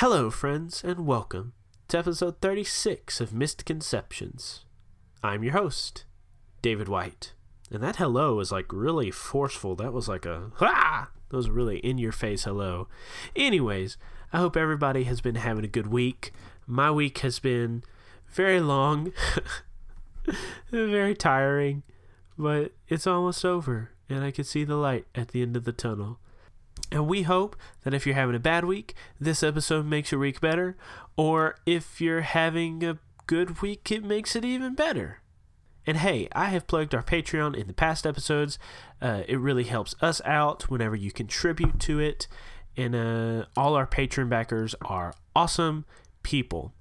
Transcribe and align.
Hello, 0.00 0.28
friends, 0.28 0.84
and 0.84 1.06
welcome 1.06 1.54
to 1.88 1.96
episode 1.96 2.42
36 2.42 3.18
of 3.18 3.32
Misconceptions. 3.32 4.66
I'm 5.22 5.42
your 5.42 5.54
host, 5.54 6.04
David 6.60 6.86
White. 6.86 7.32
And 7.70 7.82
that 7.82 7.96
hello 7.96 8.34
was 8.34 8.52
like 8.52 8.70
really 8.74 9.10
forceful. 9.10 9.74
That 9.74 9.94
was 9.94 10.06
like 10.06 10.26
a 10.26 10.50
ha! 10.56 11.08
That 11.30 11.36
was 11.38 11.48
really 11.48 11.78
in 11.78 11.96
your 11.96 12.12
face 12.12 12.44
hello. 12.44 12.88
Anyways, 13.34 13.96
I 14.34 14.36
hope 14.36 14.54
everybody 14.54 15.04
has 15.04 15.22
been 15.22 15.36
having 15.36 15.64
a 15.64 15.66
good 15.66 15.86
week. 15.86 16.30
My 16.66 16.90
week 16.90 17.20
has 17.20 17.38
been 17.38 17.82
very 18.28 18.60
long, 18.60 19.14
very 20.70 21.14
tiring, 21.14 21.84
but 22.36 22.72
it's 22.86 23.06
almost 23.06 23.46
over, 23.46 23.92
and 24.10 24.22
I 24.22 24.30
can 24.30 24.44
see 24.44 24.62
the 24.62 24.76
light 24.76 25.06
at 25.14 25.28
the 25.28 25.40
end 25.40 25.56
of 25.56 25.64
the 25.64 25.72
tunnel. 25.72 26.20
And 26.90 27.06
we 27.06 27.22
hope 27.22 27.56
that 27.82 27.94
if 27.94 28.06
you're 28.06 28.14
having 28.14 28.36
a 28.36 28.40
bad 28.40 28.64
week, 28.64 28.94
this 29.20 29.42
episode 29.42 29.86
makes 29.86 30.12
your 30.12 30.20
week 30.20 30.40
better. 30.40 30.76
Or 31.16 31.56
if 31.66 32.00
you're 32.00 32.20
having 32.20 32.84
a 32.84 32.98
good 33.26 33.60
week, 33.60 33.90
it 33.90 34.04
makes 34.04 34.36
it 34.36 34.44
even 34.44 34.74
better. 34.74 35.20
And 35.86 35.98
hey, 35.98 36.28
I 36.32 36.46
have 36.46 36.66
plugged 36.66 36.94
our 36.94 37.02
Patreon 37.02 37.56
in 37.56 37.66
the 37.66 37.72
past 37.72 38.06
episodes. 38.06 38.58
Uh, 39.00 39.22
it 39.28 39.38
really 39.38 39.64
helps 39.64 39.94
us 40.00 40.20
out 40.24 40.68
whenever 40.68 40.96
you 40.96 41.12
contribute 41.12 41.78
to 41.80 42.00
it. 42.00 42.26
And 42.76 42.94
uh, 42.94 43.46
all 43.56 43.74
our 43.74 43.86
Patreon 43.86 44.28
backers 44.28 44.74
are 44.82 45.14
awesome 45.34 45.86
people. 46.22 46.72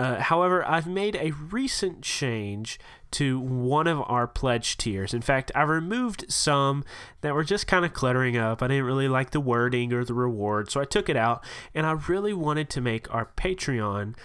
Uh, 0.00 0.18
however, 0.18 0.66
I've 0.66 0.86
made 0.86 1.14
a 1.16 1.32
recent 1.32 2.00
change 2.00 2.80
to 3.10 3.38
one 3.38 3.86
of 3.86 4.00
our 4.06 4.26
pledge 4.26 4.78
tiers. 4.78 5.12
In 5.12 5.20
fact, 5.20 5.52
I 5.54 5.60
removed 5.60 6.24
some 6.32 6.84
that 7.20 7.34
were 7.34 7.44
just 7.44 7.66
kind 7.66 7.84
of 7.84 7.92
cluttering 7.92 8.34
up. 8.34 8.62
I 8.62 8.68
didn't 8.68 8.86
really 8.86 9.08
like 9.08 9.32
the 9.32 9.40
wording 9.40 9.92
or 9.92 10.02
the 10.02 10.14
reward, 10.14 10.70
so 10.70 10.80
I 10.80 10.86
took 10.86 11.10
it 11.10 11.16
out. 11.16 11.44
And 11.74 11.84
I 11.84 11.92
really 11.92 12.32
wanted 12.32 12.70
to 12.70 12.80
make 12.80 13.12
our 13.12 13.28
Patreon 13.36 14.16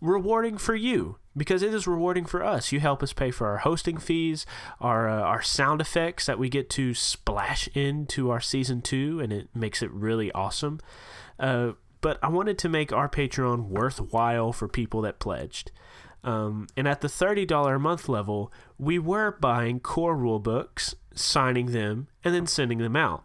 rewarding 0.00 0.56
for 0.56 0.74
you 0.74 1.18
because 1.36 1.62
it 1.62 1.74
is 1.74 1.86
rewarding 1.86 2.24
for 2.24 2.42
us. 2.42 2.72
You 2.72 2.80
help 2.80 3.02
us 3.02 3.12
pay 3.12 3.30
for 3.30 3.48
our 3.48 3.58
hosting 3.58 3.98
fees, 3.98 4.46
our 4.80 5.10
uh, 5.10 5.20
our 5.20 5.42
sound 5.42 5.82
effects 5.82 6.24
that 6.24 6.38
we 6.38 6.48
get 6.48 6.70
to 6.70 6.94
splash 6.94 7.68
into 7.74 8.30
our 8.30 8.40
season 8.40 8.80
two, 8.80 9.20
and 9.20 9.30
it 9.30 9.48
makes 9.54 9.82
it 9.82 9.90
really 9.90 10.32
awesome. 10.32 10.80
Uh, 11.38 11.72
but 12.00 12.18
I 12.22 12.28
wanted 12.28 12.58
to 12.58 12.68
make 12.68 12.92
our 12.92 13.08
Patreon 13.08 13.68
worthwhile 13.68 14.52
for 14.52 14.68
people 14.68 15.00
that 15.02 15.18
pledged. 15.18 15.70
Um, 16.24 16.66
and 16.76 16.88
at 16.88 17.00
the 17.00 17.08
$30 17.08 17.74
a 17.74 17.78
month 17.78 18.08
level, 18.08 18.52
we 18.78 18.98
were 18.98 19.32
buying 19.32 19.80
core 19.80 20.16
rule 20.16 20.40
books, 20.40 20.94
signing 21.14 21.66
them, 21.66 22.08
and 22.24 22.34
then 22.34 22.46
sending 22.46 22.78
them 22.78 22.96
out. 22.96 23.24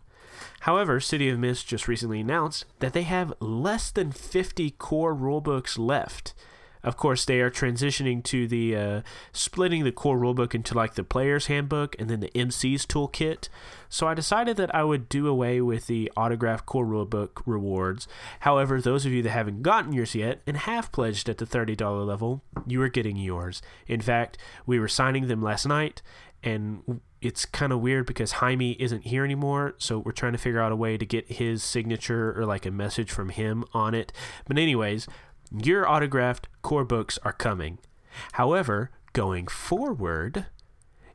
However, 0.62 1.00
City 1.00 1.30
of 1.30 1.40
Mist 1.40 1.68
just 1.68 1.88
recently 1.88 2.22
announced 2.22 2.66
that 2.80 2.94
they 2.94 3.04
have 3.04 3.34
less 3.40 3.92
than 3.92 4.12
50 4.12 4.72
core 4.72 5.16
rulebooks 5.16 5.78
left. 5.78 6.34
Of 6.84 6.98
course, 6.98 7.24
they 7.24 7.40
are 7.40 7.50
transitioning 7.50 8.24
to 8.26 8.48
the 8.48 8.76
uh, 8.76 9.02
splitting 9.32 9.84
the 9.84 9.92
core 9.92 10.18
rulebook 10.18 10.54
into 10.54 10.74
like 10.74 10.96
the 10.96 11.04
player's 11.04 11.48
handbook 11.48 11.96
and 11.98 12.10
then 12.10 12.20
the 12.20 12.32
MC's 12.36 12.86
toolkit. 12.86 13.48
So 13.88 14.08
I 14.08 14.14
decided 14.14 14.58
that 14.58 14.74
I 14.76 14.84
would 14.84 15.08
do 15.08 15.28
away 15.28 15.62
with 15.62 15.88
the 15.88 16.12
autograph 16.18 16.66
core 16.66 16.86
rulebook 16.86 17.42
rewards. 17.46 18.08
However, 18.42 18.82
those 18.82 19.06
of 19.06 19.12
you 19.12 19.22
that 19.22 19.30
haven't 19.30 19.62
gotten 19.62 19.94
yours 19.94 20.16
yet 20.16 20.42
and 20.46 20.58
have 20.58 20.92
pledged 20.92 21.30
at 21.30 21.38
the 21.38 21.46
$30 21.46 22.06
level, 22.06 22.42
you 22.68 22.82
are 22.82 22.90
getting 22.90 23.16
yours. 23.16 23.62
In 23.88 24.02
fact, 24.02 24.38
we 24.66 24.80
were 24.80 24.88
signing 24.88 25.28
them 25.28 25.42
last 25.42 25.66
night 25.66 26.02
and 26.44 27.00
it's 27.22 27.46
kind 27.46 27.72
of 27.72 27.80
weird 27.80 28.06
because 28.06 28.34
Jaime 28.34 28.74
isn't 28.74 29.06
here 29.06 29.24
anymore, 29.24 29.76
so 29.78 30.00
we're 30.00 30.12
trying 30.12 30.34
to 30.34 30.38
figure 30.38 30.60
out 30.60 30.74
a 30.74 30.76
way 30.76 30.98
to 30.98 31.06
get 31.06 31.32
his 31.32 31.64
signature 31.64 32.38
or 32.38 32.46
like 32.46 32.66
a 32.66 32.72
message 32.72 33.12
from 33.12 33.30
him 33.30 33.64
on 33.74 33.94
it. 33.94 34.12
But 34.46 34.58
anyways, 34.58 35.08
your 35.54 35.88
autographed 35.88 36.48
core 36.62 36.86
books 36.86 37.20
are 37.24 37.34
coming. 37.34 37.80
However, 38.34 38.92
going 39.14 39.48
forward, 39.48 40.48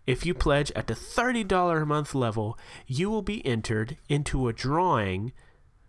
if 0.07 0.25
you 0.25 0.35
pledge 0.35 0.73
at 0.75 0.87
the 0.87 0.95
$30 0.95 1.83
a 1.83 1.87
month 1.87 2.15
level, 2.15 2.59
you 2.87 3.11
will 3.11 3.23
be 3.23 3.45
entered 3.45 3.97
into 4.09 4.49
a 4.49 4.53
drawing 4.53 5.33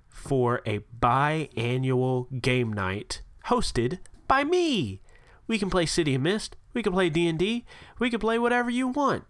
for 0.09 0.61
a 0.65 0.81
biannual 0.99 2.41
game 2.41 2.73
night 2.73 3.21
hosted 3.45 3.99
by 4.27 4.43
me. 4.43 5.01
We 5.47 5.57
can 5.57 5.69
play 5.69 5.85
City 5.85 6.15
of 6.15 6.21
Mist, 6.21 6.55
we 6.73 6.83
can 6.83 6.93
play 6.93 7.09
D&D, 7.09 7.65
we 7.97 8.09
can 8.09 8.19
play 8.19 8.37
whatever 8.37 8.69
you 8.69 8.89
want. 8.89 9.23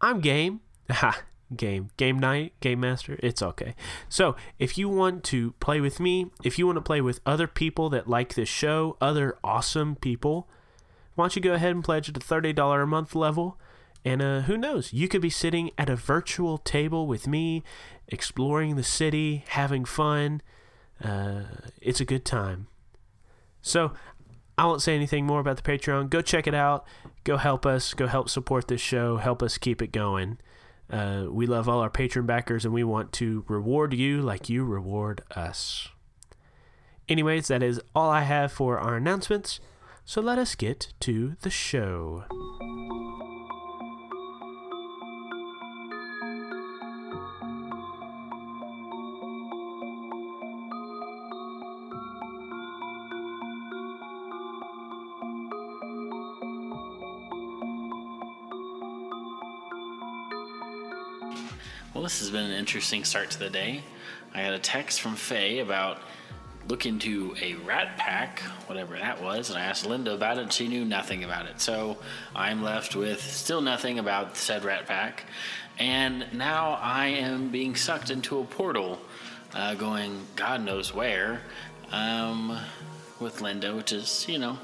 I'm 0.00 0.20
game. 0.20 0.60
game. 1.54 1.90
Game 1.96 2.18
night, 2.18 2.52
game 2.60 2.80
master, 2.80 3.18
it's 3.22 3.42
okay. 3.42 3.74
So, 4.08 4.36
if 4.58 4.76
you 4.76 4.88
want 4.88 5.24
to 5.24 5.52
play 5.52 5.80
with 5.80 6.00
me, 6.00 6.30
if 6.42 6.58
you 6.58 6.66
want 6.66 6.76
to 6.76 6.82
play 6.82 7.00
with 7.00 7.20
other 7.24 7.46
people 7.46 7.88
that 7.90 8.08
like 8.08 8.34
this 8.34 8.48
show, 8.48 8.96
other 9.00 9.38
awesome 9.44 9.96
people, 9.96 10.48
why 11.14 11.24
don't 11.24 11.36
you 11.36 11.42
go 11.42 11.54
ahead 11.54 11.72
and 11.72 11.84
pledge 11.84 12.08
at 12.08 12.14
the 12.14 12.20
$30 12.20 12.82
a 12.82 12.86
month 12.86 13.14
level? 13.14 13.58
And 14.04 14.22
uh, 14.22 14.40
who 14.42 14.56
knows, 14.56 14.92
you 14.92 15.08
could 15.08 15.22
be 15.22 15.30
sitting 15.30 15.70
at 15.76 15.90
a 15.90 15.96
virtual 15.96 16.58
table 16.58 17.06
with 17.06 17.26
me, 17.26 17.62
exploring 18.08 18.76
the 18.76 18.84
city, 18.84 19.44
having 19.48 19.84
fun. 19.84 20.42
Uh, 21.02 21.42
it's 21.80 22.00
a 22.00 22.04
good 22.04 22.24
time. 22.24 22.68
So, 23.62 23.92
I 24.58 24.64
won't 24.64 24.80
say 24.80 24.94
anything 24.94 25.26
more 25.26 25.40
about 25.40 25.56
the 25.56 25.62
Patreon. 25.62 26.08
Go 26.08 26.22
check 26.22 26.46
it 26.46 26.54
out. 26.54 26.86
Go 27.24 27.36
help 27.36 27.66
us. 27.66 27.92
Go 27.92 28.06
help 28.06 28.30
support 28.30 28.68
this 28.68 28.80
show. 28.80 29.18
Help 29.18 29.42
us 29.42 29.58
keep 29.58 29.82
it 29.82 29.92
going. 29.92 30.38
Uh, 30.90 31.26
we 31.28 31.46
love 31.46 31.68
all 31.68 31.80
our 31.80 31.90
patron 31.90 32.26
backers 32.26 32.64
and 32.64 32.72
we 32.72 32.84
want 32.84 33.12
to 33.12 33.44
reward 33.48 33.92
you 33.92 34.22
like 34.22 34.48
you 34.48 34.64
reward 34.64 35.22
us. 35.34 35.88
Anyways, 37.08 37.48
that 37.48 37.62
is 37.62 37.80
all 37.94 38.10
I 38.10 38.22
have 38.22 38.52
for 38.52 38.78
our 38.78 38.96
announcements. 38.96 39.60
So 40.04 40.20
let 40.20 40.38
us 40.38 40.54
get 40.54 40.92
to 41.00 41.36
the 41.42 41.50
show. 41.50 42.24
This 62.06 62.20
has 62.20 62.30
been 62.30 62.48
an 62.48 62.56
interesting 62.56 63.02
start 63.02 63.32
to 63.32 63.38
the 63.40 63.50
day. 63.50 63.82
I 64.32 64.44
got 64.44 64.52
a 64.52 64.60
text 64.60 65.00
from 65.00 65.16
Faye 65.16 65.58
about 65.58 65.98
looking 66.68 67.00
to 67.00 67.34
a 67.42 67.54
rat 67.54 67.96
pack, 67.96 68.38
whatever 68.68 68.96
that 68.96 69.20
was, 69.20 69.50
and 69.50 69.58
I 69.58 69.62
asked 69.62 69.84
Linda 69.84 70.14
about 70.14 70.38
it, 70.38 70.52
she 70.52 70.68
knew 70.68 70.84
nothing 70.84 71.24
about 71.24 71.46
it. 71.46 71.60
So 71.60 71.98
I'm 72.32 72.62
left 72.62 72.94
with 72.94 73.20
still 73.20 73.60
nothing 73.60 73.98
about 73.98 74.36
said 74.36 74.62
rat 74.62 74.86
pack, 74.86 75.24
and 75.80 76.26
now 76.32 76.78
I 76.80 77.08
am 77.08 77.48
being 77.48 77.74
sucked 77.74 78.10
into 78.10 78.38
a 78.38 78.44
portal, 78.44 79.00
uh, 79.52 79.74
going 79.74 80.20
God 80.36 80.62
knows 80.62 80.94
where, 80.94 81.40
um, 81.90 82.56
with 83.18 83.40
Linda, 83.40 83.74
which 83.74 83.92
is 83.92 84.26
you 84.28 84.38
know, 84.38 84.56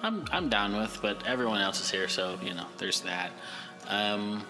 I'm 0.00 0.24
I'm 0.30 0.48
down 0.48 0.76
with, 0.76 1.00
but 1.02 1.26
everyone 1.26 1.60
else 1.60 1.80
is 1.80 1.90
here, 1.90 2.06
so 2.06 2.38
you 2.40 2.54
know, 2.54 2.66
there's 2.78 3.00
that. 3.00 3.32
Um, 3.88 4.44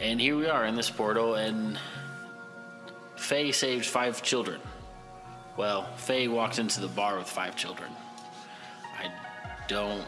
and 0.00 0.20
here 0.20 0.36
we 0.36 0.46
are 0.46 0.64
in 0.64 0.74
this 0.74 0.90
portal, 0.90 1.34
and 1.34 1.78
Faye 3.16 3.52
saved 3.52 3.86
five 3.86 4.22
children. 4.22 4.60
Well, 5.56 5.84
Faye 5.96 6.28
walked 6.28 6.58
into 6.58 6.80
the 6.80 6.88
bar 6.88 7.18
with 7.18 7.28
five 7.28 7.54
children. 7.56 7.90
I 8.98 9.10
don't 9.68 10.04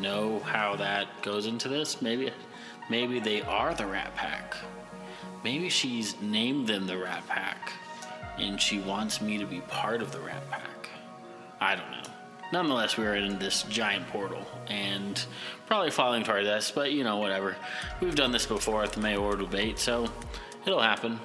know 0.00 0.38
how 0.40 0.76
that 0.76 1.08
goes 1.22 1.46
into 1.46 1.68
this. 1.68 2.00
Maybe, 2.00 2.30
maybe 2.88 3.18
they 3.18 3.42
are 3.42 3.74
the 3.74 3.86
Rat 3.86 4.14
Pack. 4.14 4.56
Maybe 5.42 5.68
she's 5.68 6.20
named 6.20 6.66
them 6.66 6.86
the 6.86 6.98
Rat 6.98 7.26
Pack, 7.26 7.72
and 8.38 8.60
she 8.60 8.78
wants 8.80 9.20
me 9.20 9.38
to 9.38 9.46
be 9.46 9.60
part 9.62 10.02
of 10.02 10.12
the 10.12 10.20
Rat 10.20 10.48
Pack. 10.50 10.88
I 11.60 11.74
don't 11.74 11.90
know. 11.90 12.07
Nonetheless, 12.50 12.96
we 12.96 13.04
are 13.04 13.14
in 13.14 13.38
this 13.38 13.64
giant 13.64 14.08
portal 14.08 14.46
and 14.68 15.22
probably 15.66 15.90
falling 15.90 16.24
toward 16.24 16.46
us, 16.46 16.70
but 16.70 16.92
you 16.92 17.04
know, 17.04 17.18
whatever. 17.18 17.56
We've 18.00 18.14
done 18.14 18.32
this 18.32 18.46
before 18.46 18.82
at 18.82 18.92
the 18.92 19.00
mayoral 19.00 19.36
debate, 19.36 19.78
so 19.78 20.08
it'll 20.64 20.80
happen. 20.80 21.20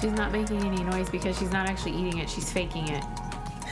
She's 0.00 0.12
not 0.12 0.30
making 0.30 0.62
any 0.62 0.84
noise 0.84 1.10
because 1.10 1.36
she's 1.36 1.50
not 1.50 1.68
actually 1.68 1.96
eating 1.96 2.18
it, 2.18 2.30
she's 2.30 2.52
faking 2.52 2.86
it. 2.86 3.04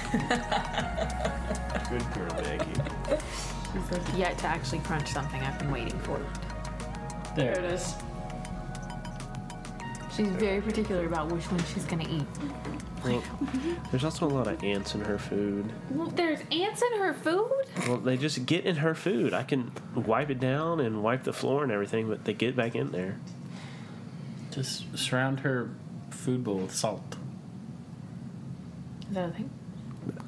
Good 1.91 2.15
girl, 2.15 2.31
Becky. 2.43 2.71
She's 3.73 3.91
like 3.91 4.19
yet 4.19 4.39
to 4.39 4.47
actually 4.47 4.79
crunch 4.81 5.13
something 5.13 5.41
I've 5.43 5.59
been 5.59 5.71
waiting 5.71 5.99
for. 6.01 6.21
There 7.35 7.53
it 7.59 7.65
is. 7.65 7.95
She's 10.17 10.29
very 10.29 10.63
particular 10.63 11.07
about 11.07 11.31
which 11.31 11.51
one 11.51 11.63
she's 11.65 11.85
gonna 11.85 12.09
eat. 12.09 12.25
Well, 13.05 13.23
there's 13.91 14.05
also 14.05 14.27
a 14.27 14.29
lot 14.29 14.47
of 14.47 14.65
ants 14.65 14.95
in 14.95 15.03
her 15.03 15.19
food. 15.19 15.71
Well, 15.91 16.09
there's 16.09 16.41
ants 16.51 16.83
in 16.83 16.99
her 16.99 17.13
food? 17.13 17.67
Well, 17.87 17.99
they 17.99 18.17
just 18.17 18.47
get 18.47 18.65
in 18.65 18.77
her 18.77 18.95
food. 18.95 19.35
I 19.35 19.43
can 19.43 19.71
wipe 19.95 20.31
it 20.31 20.41
down 20.41 20.81
and 20.81 21.03
wipe 21.03 21.25
the 21.25 21.33
floor 21.33 21.63
and 21.63 21.71
everything, 21.71 22.09
but 22.09 22.25
they 22.25 22.33
get 22.33 22.57
back 22.57 22.75
in 22.75 22.93
there. 22.93 23.19
Just 24.51 24.97
surround 24.97 25.41
her 25.41 25.69
food 26.11 26.43
bowl 26.45 26.57
with 26.57 26.75
salt. 26.75 27.17
Is 29.09 29.15
that 29.15 29.29
a 29.29 29.33
thing? 29.33 29.51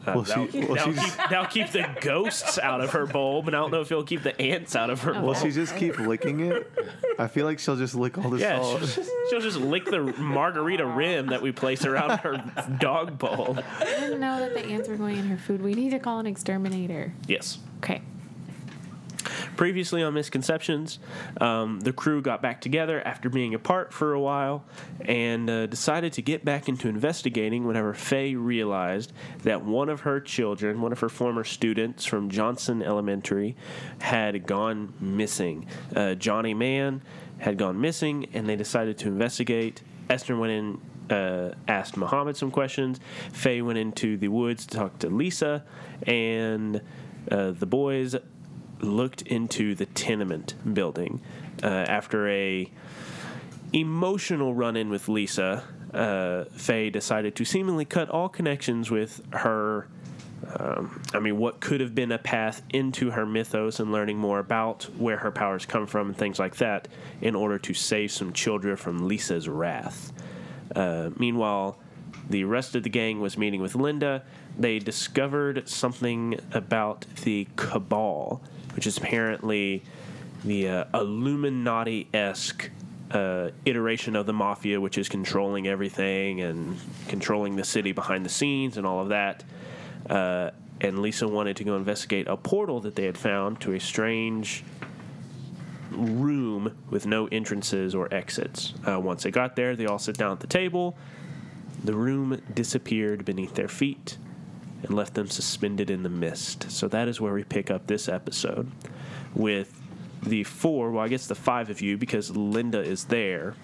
Uh, 0.07 0.13
Well, 0.15 0.23
that'll, 0.23 0.49
she- 0.49 0.61
well, 0.65 0.75
that'll 0.75 0.93
keep, 0.95 1.15
that'll 1.31 1.47
keep 1.47 1.71
the 1.71 1.89
ghosts 2.01 2.59
out 2.59 2.81
of 2.81 2.91
her 2.93 3.07
bowl, 3.07 3.43
but 3.43 3.55
I 3.55 3.59
don't 3.59 3.71
know 3.71 3.81
if 3.81 3.91
it'll 3.93 4.05
keep 4.05 4.23
the 4.23 4.41
ants 4.41 4.75
out 4.77 4.91
of 4.91 5.03
her 5.03 5.13
bowl. 5.13 5.23
Will 5.23 5.35
she 5.35 5.51
just 5.51 5.77
keep 5.77 5.99
licking 5.99 6.41
it? 6.41 6.71
I 7.19 7.27
feel 7.29 7.45
like 7.47 7.59
she'll 7.59 7.77
just 7.77 7.95
lick 7.95 8.17
all 8.19 8.31
the 8.31 8.39
Yeah, 8.39 8.61
she'll 8.63 9.05
she'll 9.31 9.41
just 9.41 9.59
lick 9.59 9.85
the 9.85 10.01
margarita 10.19 10.87
rim 10.87 11.27
that 11.27 11.43
we 11.43 11.53
place 11.53 11.85
around 11.85 12.19
her 12.21 12.43
dog 12.79 13.19
bowl. 13.19 13.59
I 13.81 13.85
didn't 13.85 14.21
know 14.21 14.39
that 14.41 14.55
the 14.55 14.65
ants 14.65 14.89
were 14.89 14.97
going 14.97 15.17
in 15.19 15.27
her 15.29 15.37
food. 15.37 15.63
We 15.63 15.75
need 15.75 15.91
to 15.91 15.99
call 15.99 16.19
an 16.21 16.27
exterminator. 16.27 17.13
Yes. 17.27 17.59
Okay. 17.79 18.01
Previously 19.58 20.05
on 20.05 20.14
Misconceptions, 20.14 21.00
um, 21.40 21.81
the 21.81 21.93
crew 21.93 22.22
got 22.22 22.40
back 22.40 22.60
together 22.60 23.05
after 23.05 23.28
being 23.28 23.55
apart 23.55 23.93
for 23.93 24.12
a 24.12 24.20
while 24.20 24.64
and 25.00 25.50
uh, 25.50 25.66
decided 25.66 26.12
to 26.12 26.22
get 26.22 26.44
back 26.44 26.69
into 26.69 26.88
investigating 26.88 27.66
whenever 27.66 27.93
Faye 27.93 28.37
realized 28.37 29.12
that 29.43 29.64
one 29.64 29.88
of 29.88 30.02
her 30.02 30.20
children, 30.20 30.81
one 30.81 30.93
of 30.93 31.00
her 31.00 31.08
former 31.08 31.43
students 31.43 32.05
from 32.05 32.31
Johnson 32.31 32.84
Elementary, 32.84 33.56
had 34.00 34.46
gone 34.46 34.94
missing. 35.00 35.66
Uh, 35.93 36.14
Johnny 36.14 36.55
Mann 36.55 37.02
had 37.38 37.58
gone 37.58 37.81
missing, 37.81 38.28
and 38.34 38.49
they 38.49 38.55
decided 38.55 38.96
to 38.99 39.08
investigate. 39.08 39.82
Esther 40.08 40.37
went 40.37 40.52
in 40.52 40.81
uh, 41.10 41.52
asked 41.66 41.96
Muhammad 41.96 42.37
some 42.37 42.52
questions. 42.52 43.00
Faye 43.32 43.60
went 43.60 43.78
into 43.78 44.16
the 44.19 44.28
woods 44.28 44.66
to 44.66 44.76
talk 44.76 45.00
to 45.00 45.10
Lisa, 45.10 45.64
and 46.06 46.81
uh, 47.28 47.50
the 47.50 47.66
boys 47.66 48.14
looked 48.81 49.23
into 49.23 49.75
the 49.75 49.87
tenement 49.87 50.55
building 50.75 51.21
uh, 51.63 51.67
after 51.67 52.29
a 52.29 52.71
emotional 53.73 54.55
run-in 54.55 54.89
with 54.91 55.09
Lisa. 55.09 55.65
Uh, 55.93 56.45
Faye 56.53 56.91
decided 56.91 57.35
to 57.37 57.45
seemingly 57.45 57.85
cut 57.85 58.09
all 58.11 58.29
connections 58.29 58.91
with 58.91 59.21
her. 59.33 59.89
Um, 60.57 61.03
I 61.13 61.19
mean, 61.19 61.37
what 61.37 61.61
could 61.61 61.81
have 61.81 61.95
been 61.95 62.13
a 62.13 62.19
path 62.19 62.63
into 62.71 63.11
her 63.11 63.27
mythos 63.27 63.81
and 63.81 63.91
learning 63.91 64.19
more 64.19 64.39
about 64.39 64.85
where 64.97 65.17
her 65.17 65.31
powers 65.31 65.67
come 65.67 65.87
from 65.87 66.09
and 66.09 66.17
things 66.17 66.39
like 66.39 66.57
that, 66.57 66.89
in 67.21 67.35
order 67.35 67.59
to 67.59 67.75
save 67.75 68.13
some 68.13 68.33
children 68.33 68.77
from 68.77 69.09
Lisa's 69.09 69.49
wrath. 69.49 70.13
Uh, 70.75 71.11
meanwhile, 71.17 71.79
the 72.31 72.45
rest 72.45 72.77
of 72.77 72.83
the 72.83 72.91
gang 72.91 73.21
was 73.21 73.37
meeting 73.37 73.61
with 73.61 73.75
Linda. 73.75 74.23
They 74.59 74.79
discovered 74.79 75.69
something 75.69 76.39
about 76.53 77.05
the 77.25 77.49
Cabal, 77.57 78.41
which 78.79 78.87
is 78.87 78.97
apparently 78.97 79.83
the 80.45 80.69
uh, 80.69 80.85
Illuminati 80.95 82.07
esque 82.15 82.71
uh, 83.11 83.51
iteration 83.65 84.15
of 84.15 84.25
the 84.25 84.33
mafia, 84.33 84.81
which 84.81 84.99
is 84.99 85.09
controlling 85.09 85.67
everything 85.67 86.43
and 86.43 86.79
controlling 87.09 87.57
the 87.57 87.65
city 87.65 87.91
behind 87.91 88.25
the 88.25 88.29
scenes 88.29 88.77
and 88.77 88.87
all 88.87 89.01
of 89.01 89.09
that. 89.09 89.43
Uh, 90.09 90.53
and 90.81 91.01
Lisa 91.01 91.27
wanted 91.27 91.57
to 91.57 91.65
go 91.65 91.75
investigate 91.75 92.29
a 92.29 92.37
portal 92.37 92.79
that 92.83 92.95
they 92.95 93.03
had 93.03 93.19
found 93.19 93.61
to 93.63 93.73
a 93.73 93.81
strange 93.81 94.63
room 95.91 96.73
with 96.89 97.05
no 97.05 97.27
entrances 97.33 97.97
or 97.97 98.15
exits. 98.15 98.75
Uh, 98.87 99.01
once 99.01 99.25
they 99.25 99.33
got 99.33 99.57
there, 99.57 99.75
they 99.75 99.87
all 99.87 99.99
sit 99.99 100.17
down 100.17 100.31
at 100.31 100.39
the 100.39 100.47
table. 100.47 100.97
The 101.83 101.95
room 101.95 102.41
disappeared 102.55 103.25
beneath 103.25 103.55
their 103.57 103.67
feet 103.67 104.19
and 104.83 104.95
left 104.95 105.15
them 105.15 105.29
suspended 105.29 105.91
in 105.91 106.03
the 106.03 106.09
mist. 106.09 106.71
So 106.71 106.89
that 106.89 107.09
is 107.09 107.21
where 107.21 107.33
we 107.33 107.45
pick 107.45 107.71
up 107.71 107.87
this 107.87 108.09
episode 108.09 108.71
with 109.35 109.81
the 110.23 110.45
four, 110.45 110.91
well, 110.91 111.05
I 111.05 111.09
guess 111.09 111.27
the 111.27 111.35
five 111.35 111.71
of 111.71 111.81
you, 111.81 111.97
because 111.97 112.37
Linda 112.37 112.81
is 112.81 113.05
there, 113.05 113.55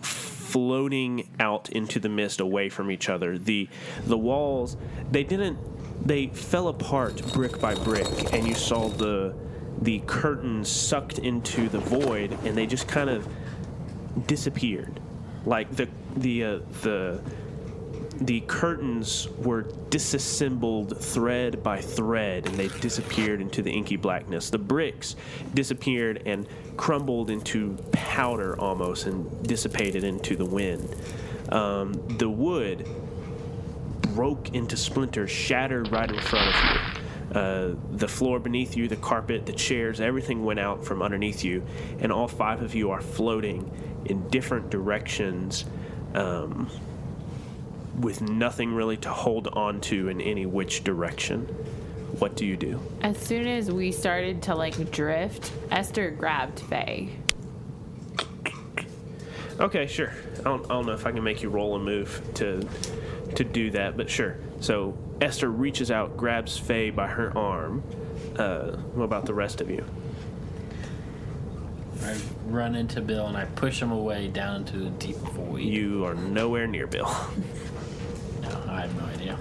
floating 0.00 1.28
out 1.40 1.68
into 1.70 1.98
the 1.98 2.08
mist 2.08 2.38
away 2.38 2.68
from 2.68 2.88
each 2.88 3.08
other. 3.08 3.36
The 3.36 3.68
the 4.06 4.16
walls 4.16 4.76
they 5.10 5.24
didn't 5.24 5.58
they 6.06 6.28
fell 6.28 6.68
apart 6.68 7.20
brick 7.32 7.60
by 7.60 7.74
brick, 7.74 8.32
and 8.32 8.46
you 8.46 8.54
saw 8.54 8.88
the 8.88 9.34
the 9.82 9.98
curtains 10.06 10.68
sucked 10.68 11.18
into 11.18 11.68
the 11.68 11.80
void, 11.80 12.38
and 12.44 12.56
they 12.56 12.66
just 12.66 12.86
kind 12.86 13.10
of 13.10 13.26
disappeared. 14.28 15.00
Like 15.44 15.74
the 15.74 15.88
the 16.16 16.44
uh, 16.44 16.58
the 16.82 17.20
the 18.20 18.40
curtains 18.42 19.28
were 19.38 19.62
disassembled 19.90 20.98
thread 20.98 21.62
by 21.62 21.80
thread 21.80 22.46
and 22.46 22.54
they 22.56 22.68
disappeared 22.68 23.40
into 23.40 23.62
the 23.62 23.70
inky 23.70 23.96
blackness. 23.96 24.50
The 24.50 24.58
bricks 24.58 25.16
disappeared 25.52 26.22
and 26.26 26.46
crumbled 26.76 27.30
into 27.30 27.76
powder 27.92 28.58
almost 28.58 29.06
and 29.06 29.46
dissipated 29.46 30.04
into 30.04 30.36
the 30.36 30.44
wind. 30.44 30.94
Um, 31.50 31.92
the 32.18 32.28
wood 32.28 32.88
broke 34.14 34.54
into 34.54 34.76
splinters, 34.76 35.30
shattered 35.30 35.90
right 35.90 36.10
in 36.10 36.20
front 36.20 36.54
of 36.54 36.64
you. 36.64 37.38
Uh, 37.38 37.74
the 37.92 38.06
floor 38.06 38.38
beneath 38.38 38.76
you, 38.76 38.86
the 38.86 38.96
carpet, 38.96 39.44
the 39.44 39.52
chairs, 39.52 40.00
everything 40.00 40.44
went 40.44 40.60
out 40.60 40.84
from 40.84 41.02
underneath 41.02 41.42
you, 41.42 41.64
and 41.98 42.12
all 42.12 42.28
five 42.28 42.62
of 42.62 42.74
you 42.74 42.90
are 42.90 43.00
floating 43.00 43.68
in 44.04 44.28
different 44.28 44.70
directions. 44.70 45.64
Um, 46.14 46.70
with 48.00 48.20
nothing 48.22 48.74
really 48.74 48.96
to 48.98 49.10
hold 49.10 49.48
on 49.48 49.80
to 49.82 50.08
in 50.08 50.20
any 50.20 50.46
which 50.46 50.84
direction. 50.84 51.42
What 52.18 52.36
do 52.36 52.46
you 52.46 52.56
do? 52.56 52.80
As 53.02 53.18
soon 53.18 53.46
as 53.46 53.70
we 53.70 53.90
started 53.90 54.42
to 54.42 54.54
like 54.54 54.90
drift, 54.90 55.52
Esther 55.70 56.10
grabbed 56.10 56.60
Faye. 56.60 57.10
Okay, 59.60 59.86
sure. 59.86 60.12
I 60.40 60.42
don't, 60.42 60.64
I 60.64 60.68
don't 60.68 60.86
know 60.86 60.92
if 60.92 61.06
I 61.06 61.12
can 61.12 61.22
make 61.22 61.42
you 61.42 61.48
roll 61.48 61.76
a 61.76 61.78
move 61.78 62.22
to 62.34 62.66
to 63.36 63.44
do 63.44 63.70
that, 63.72 63.96
but 63.96 64.08
sure. 64.08 64.36
So 64.60 64.96
Esther 65.20 65.50
reaches 65.50 65.90
out, 65.90 66.16
grabs 66.16 66.56
Faye 66.56 66.90
by 66.90 67.08
her 67.08 67.36
arm. 67.36 67.82
Uh, 68.38 68.76
what 68.94 69.04
about 69.04 69.26
the 69.26 69.34
rest 69.34 69.60
of 69.60 69.70
you? 69.70 69.84
I 72.02 72.16
run 72.46 72.74
into 72.74 73.00
Bill 73.00 73.26
and 73.26 73.36
I 73.36 73.44
push 73.44 73.80
him 73.80 73.90
away 73.90 74.28
down 74.28 74.56
into 74.56 74.78
the 74.78 74.90
deep 74.90 75.16
void. 75.16 75.62
You 75.62 76.04
are 76.04 76.14
nowhere 76.14 76.66
near 76.66 76.86
Bill. 76.86 77.12
No, 78.74 78.78
I 78.80 78.86
have 78.86 78.96
no 79.00 79.06
idea. 79.06 79.38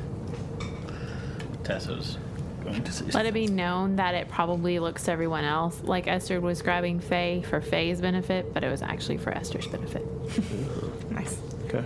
Tessa's 1.63 2.17
going 2.63 2.83
to 2.83 2.91
say 2.91 3.05
Let 3.13 3.25
it 3.25 3.33
be 3.33 3.47
known 3.47 3.95
that 3.95 4.13
it 4.13 4.29
probably 4.29 4.79
looks 4.79 5.05
to 5.05 5.11
everyone 5.11 5.43
else 5.43 5.81
like 5.83 6.07
Esther 6.07 6.39
was 6.39 6.61
grabbing 6.61 6.99
Faye 6.99 7.41
for 7.41 7.59
Faye's 7.59 7.99
benefit, 7.99 8.53
but 8.53 8.63
it 8.63 8.69
was 8.69 8.81
actually 8.81 9.17
for 9.17 9.31
Esther's 9.31 9.67
benefit. 9.67 10.05
Nice. 11.09 11.37
Okay. 11.65 11.83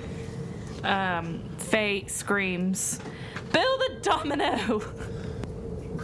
Um, 0.83 1.43
Faye 1.57 2.05
screams, 2.07 2.99
Build 3.51 3.81
a 3.89 3.99
domino! 3.99 4.81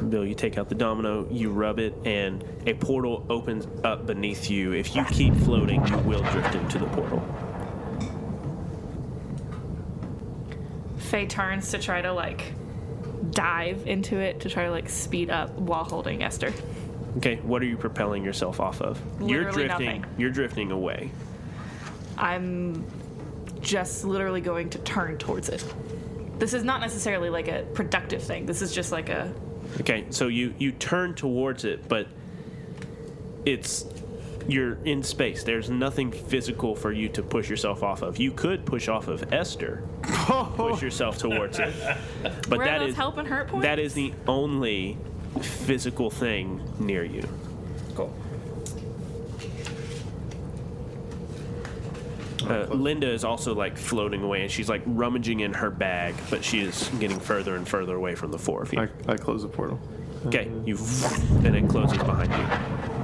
Bill, 0.10 0.26
you 0.26 0.36
take 0.36 0.58
out 0.58 0.68
the 0.68 0.76
domino, 0.76 1.26
you 1.32 1.52
rub 1.52 1.80
it, 1.80 1.96
and 2.04 2.44
a 2.66 2.74
portal 2.74 3.26
opens 3.30 3.66
up 3.86 4.06
beneath 4.06 4.50
you. 4.50 4.74
If 4.74 4.94
you 4.94 5.06
keep 5.06 5.34
floating, 5.36 5.86
you 5.88 5.98
will 6.00 6.24
drift 6.24 6.56
into 6.56 6.80
the 6.80 6.88
portal. 6.88 7.24
Faye 11.14 11.28
turns 11.28 11.70
to 11.70 11.78
try 11.78 12.02
to 12.02 12.12
like 12.12 12.44
dive 13.30 13.86
into 13.86 14.18
it 14.18 14.40
to 14.40 14.50
try 14.50 14.64
to 14.64 14.72
like 14.72 14.90
speed 14.90 15.30
up 15.30 15.52
while 15.52 15.84
holding 15.84 16.24
Esther. 16.24 16.52
Okay, 17.18 17.36
what 17.44 17.62
are 17.62 17.66
you 17.66 17.78
propelling 17.78 18.26
yourself 18.26 18.60
off 18.60 18.82
of? 18.82 19.00
you're 19.20 19.44
Literally 19.44 19.68
drifting. 19.68 20.02
nothing. 20.02 20.06
You're 20.18 20.32
drifting 20.32 20.72
away. 20.72 21.12
I'm 22.18 22.84
just 23.62 24.06
literally 24.06 24.42
going 24.42 24.72
to 24.72 24.80
turn 24.80 25.20
towards 25.20 25.50
it. 25.50 25.64
This 26.40 26.56
is 26.56 26.64
not 26.64 26.82
necessarily 26.82 27.30
like 27.30 27.48
a 27.48 27.62
productive 27.76 28.24
thing. 28.24 28.48
This 28.48 28.64
is 28.64 28.74
just 28.74 28.92
like 28.92 29.10
a 29.10 29.32
Okay, 29.82 30.06
so 30.10 30.30
you 30.30 30.56
you 30.58 30.72
turn 30.72 31.14
towards 31.14 31.64
it, 31.64 31.88
but 31.88 32.08
it's 33.46 33.86
you're 34.48 34.78
in 34.86 35.04
space. 35.04 35.44
There's 35.44 35.70
nothing 35.70 36.12
physical 36.12 36.76
for 36.76 36.92
you 36.92 37.10
to 37.10 37.24
push 37.24 37.50
yourself 37.50 37.84
off 37.84 38.02
of. 38.02 38.18
You 38.18 38.32
could 38.32 38.66
push 38.66 38.88
off 38.88 39.08
of 39.08 39.32
Esther, 39.34 39.84
push 40.04 40.82
yourself 40.82 41.18
towards 41.18 41.60
it, 41.60 41.74
but 42.24 42.50
Where 42.50 42.62
are 42.62 42.66
that 42.66 42.80
those 42.80 42.90
is 42.92 42.96
help 42.96 43.18
and 43.18 43.28
hurt 43.28 43.48
points? 43.48 43.66
that 43.66 43.80
is 43.80 43.94
the 43.94 44.14
only 44.28 44.98
physical 45.42 46.10
thing 46.10 46.62
near 46.80 47.04
you. 47.04 47.28
Cool. 47.96 48.14
Uh, 52.48 52.66
Linda 52.74 53.10
is 53.10 53.24
also 53.24 53.54
like 53.56 53.78
floating 53.78 54.22
away, 54.22 54.42
and 54.42 54.52
she's 54.52 54.68
like 54.68 54.82
rummaging 54.86 55.40
in 55.40 55.54
her 55.54 55.70
bag, 55.70 56.14
but 56.30 56.44
she 56.44 56.60
is 56.60 56.90
getting 57.00 57.20
further 57.20 57.56
and 57.56 57.68
further 57.68 57.96
away 57.96 58.16
from 58.16 58.32
the 58.32 58.38
four 58.38 58.62
of 58.62 58.74
you. 58.74 58.82
I, 58.82 58.90
I 59.08 59.16
close 59.16 59.44
the 59.44 59.48
portal. 59.48 59.80
Okay, 60.26 60.50
you 60.66 60.78
and 61.46 61.56
it 61.56 61.70
closes 61.70 61.98
behind 62.00 62.32
you. 62.32 63.03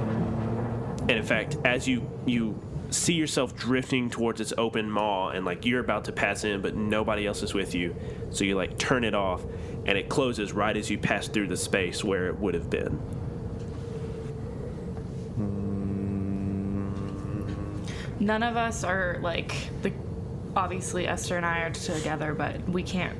And 1.10 1.18
in 1.18 1.24
fact, 1.24 1.56
as 1.64 1.88
you 1.88 2.08
you 2.24 2.56
see 2.90 3.14
yourself 3.14 3.56
drifting 3.56 4.10
towards 4.10 4.40
its 4.40 4.52
open 4.56 4.88
maw, 4.88 5.30
and 5.30 5.44
like 5.44 5.66
you're 5.66 5.80
about 5.80 6.04
to 6.04 6.12
pass 6.12 6.44
in, 6.44 6.60
but 6.60 6.76
nobody 6.76 7.26
else 7.26 7.42
is 7.42 7.52
with 7.52 7.74
you. 7.74 7.96
So 8.30 8.44
you 8.44 8.54
like 8.54 8.78
turn 8.78 9.02
it 9.02 9.12
off, 9.12 9.42
and 9.86 9.98
it 9.98 10.08
closes 10.08 10.52
right 10.52 10.76
as 10.76 10.88
you 10.88 10.98
pass 10.98 11.26
through 11.26 11.48
the 11.48 11.56
space 11.56 12.04
where 12.04 12.28
it 12.28 12.38
would 12.38 12.54
have 12.54 12.70
been. 12.70 13.00
None 18.20 18.44
of 18.44 18.56
us 18.56 18.84
are 18.84 19.18
like 19.20 19.52
the. 19.82 19.92
Obviously, 20.54 21.08
Esther 21.08 21.36
and 21.36 21.44
I 21.44 21.62
are 21.62 21.70
together, 21.70 22.34
but 22.34 22.68
we 22.68 22.84
can't 22.84 23.18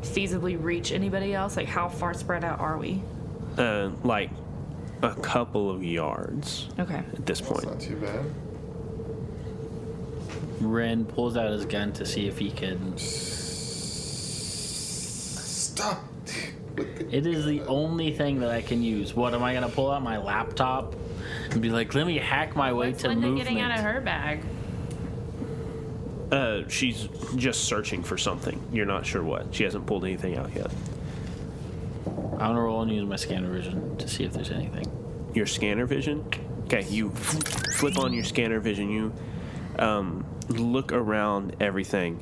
feasibly 0.00 0.60
reach 0.60 0.90
anybody 0.90 1.34
else. 1.34 1.56
Like, 1.56 1.68
how 1.68 1.88
far 1.88 2.14
spread 2.14 2.42
out 2.42 2.58
are 2.58 2.78
we? 2.78 3.00
Uh, 3.56 3.90
like 4.02 4.30
a 5.02 5.14
couple 5.16 5.70
of 5.70 5.82
yards 5.84 6.68
Okay. 6.78 6.94
at 7.12 7.26
this 7.26 7.40
point. 7.40 7.64
Not 7.64 7.80
too 7.80 7.96
bad. 7.96 8.24
Ren 10.60 11.04
pulls 11.04 11.36
out 11.36 11.50
his 11.50 11.64
gun 11.66 11.92
to 11.94 12.06
see 12.06 12.28
if 12.28 12.38
he 12.38 12.50
can. 12.50 12.96
Stop. 15.36 16.04
It 17.10 17.26
is 17.26 17.44
the 17.44 17.60
only 17.62 18.12
thing 18.12 18.40
that 18.40 18.50
I 18.50 18.62
can 18.62 18.82
use. 18.82 19.12
What 19.14 19.34
am 19.34 19.42
I 19.42 19.52
gonna 19.54 19.68
pull 19.68 19.90
out 19.90 20.02
my 20.02 20.16
laptop 20.18 20.94
and 21.50 21.60
be 21.60 21.68
like, 21.70 21.94
let 21.94 22.06
me 22.06 22.16
hack 22.18 22.54
my 22.56 22.72
way 22.72 22.90
What's 22.90 23.02
to 23.02 23.08
Linda 23.08 23.26
movement? 23.26 23.48
getting 23.48 23.60
out 23.62 23.76
of 23.78 23.84
her 23.84 24.00
bag? 24.00 24.40
Uh, 26.30 26.62
she's 26.68 27.08
just 27.36 27.64
searching 27.64 28.02
for 28.02 28.16
something. 28.16 28.58
You're 28.72 28.86
not 28.86 29.04
sure 29.04 29.22
what. 29.22 29.54
She 29.54 29.64
hasn't 29.64 29.84
pulled 29.86 30.04
anything 30.04 30.36
out 30.38 30.54
yet. 30.54 30.70
I'm 32.42 32.48
gonna 32.48 32.62
roll 32.62 32.82
and 32.82 32.90
use 32.90 33.06
my 33.06 33.14
scanner 33.14 33.52
vision 33.52 33.96
to 33.98 34.08
see 34.08 34.24
if 34.24 34.32
there's 34.32 34.50
anything. 34.50 34.84
Your 35.32 35.46
scanner 35.46 35.86
vision. 35.86 36.24
Okay, 36.64 36.84
you 36.88 37.10
flip 37.10 37.98
on 37.98 38.12
your 38.12 38.24
scanner 38.24 38.58
vision. 38.58 38.90
You 38.90 39.12
um, 39.78 40.24
look 40.48 40.92
around 40.92 41.54
everything. 41.60 42.20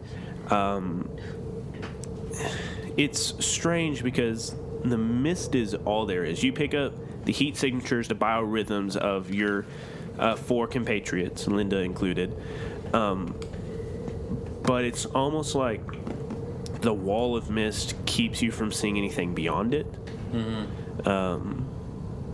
Um, 0.51 1.09
it's 2.99 3.35
strange 3.45 4.03
because 4.03 4.55
the 4.85 4.99
mist 4.99 5.55
is 5.55 5.75
all 5.75 6.05
there 6.05 6.25
is. 6.25 6.43
You 6.43 6.53
pick 6.53 6.75
up 6.75 6.93
the 7.25 7.33
heat 7.33 7.57
signatures, 7.57 8.07
the 8.07 8.15
biorhythms 8.15 8.97
of 8.97 9.33
your 9.33 9.65
uh, 10.19 10.37
four 10.37 10.67
compatriots, 10.67 11.49
Linda 11.49 11.79
included. 11.79 12.37
Um, 12.93 13.35
but 14.65 14.85
it's 14.85 15.07
almost 15.07 15.55
like 15.55 15.81
the 16.83 16.93
wall 16.93 17.37
of 17.37 17.49
mist 17.49 17.95
keeps 18.05 18.43
you 18.43 18.51
from 18.51 18.71
seeing 18.71 18.99
anything 18.99 19.35
beyond 19.35 19.73
it. 19.73 19.87
Um, 21.05 21.67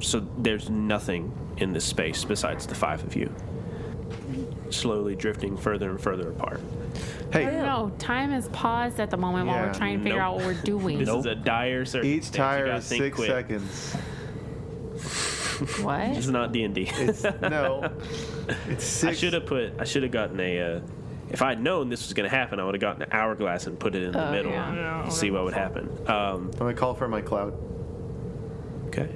so 0.00 0.26
there's 0.38 0.68
nothing 0.70 1.32
in 1.58 1.72
this 1.72 1.84
space 1.84 2.24
besides 2.24 2.66
the 2.66 2.74
five 2.74 3.02
of 3.04 3.16
you, 3.16 3.32
slowly 4.70 5.14
drifting 5.16 5.56
further 5.56 5.90
and 5.90 6.00
further 6.00 6.30
apart. 6.30 6.60
Hey, 7.32 7.44
No, 7.46 7.92
time 7.98 8.32
is 8.32 8.48
paused 8.48 9.00
at 9.00 9.10
the 9.10 9.16
moment 9.16 9.46
while 9.48 9.56
Yeah, 9.56 9.66
we're 9.66 9.74
trying 9.74 9.98
to 9.98 10.02
figure 10.04 10.18
nope. 10.18 10.26
out 10.26 10.36
what 10.36 10.44
we're 10.44 10.54
doing. 10.64 10.98
This 10.98 11.08
is 11.08 11.26
a 11.26 11.34
dire 11.34 11.84
circumstance. 11.84 12.26
each 12.28 12.32
You 12.32 12.36
tire 12.44 12.66
gotta 12.66 12.78
is 12.78 12.88
think 12.88 13.02
six 13.04 13.16
quick. 13.16 13.28
seconds. 13.28 13.94
What? 15.82 16.00
It's 16.16 16.26
not 16.28 16.52
D 16.52 16.64
and 16.64 16.74
D. 16.74 16.88
It's 16.96 17.24
no. 17.24 17.90
It's 18.68 19.02
I 19.04 19.08
six. 19.08 19.18
should 19.18 19.32
have 19.32 19.46
put. 19.46 19.72
I 19.80 19.84
should 19.84 20.02
have 20.02 20.12
gotten 20.12 20.38
a. 20.40 20.60
Uh, 20.76 20.80
if 21.30 21.42
I 21.42 21.48
had 21.50 21.60
known 21.60 21.88
this 21.88 22.04
was 22.06 22.12
going 22.14 22.28
to 22.28 22.34
happen, 22.34 22.60
I 22.60 22.64
would 22.64 22.74
have 22.74 22.80
gotten 22.80 23.02
an 23.02 23.08
hourglass 23.10 23.66
and 23.66 23.78
put 23.80 23.94
it 23.96 24.02
in 24.04 24.12
the 24.12 24.28
Oh, 24.28 24.30
middle. 24.32 24.52
yeah. 24.52 25.02
and 25.02 25.12
See 25.12 25.30
what 25.32 25.42
would 25.44 25.54
happen. 25.54 25.88
Um, 26.06 26.50
I'm 26.52 26.58
gonna 26.58 26.74
call 26.74 26.94
for 26.94 27.08
my 27.08 27.20
cloud. 27.20 27.54
Okay. 28.98 29.12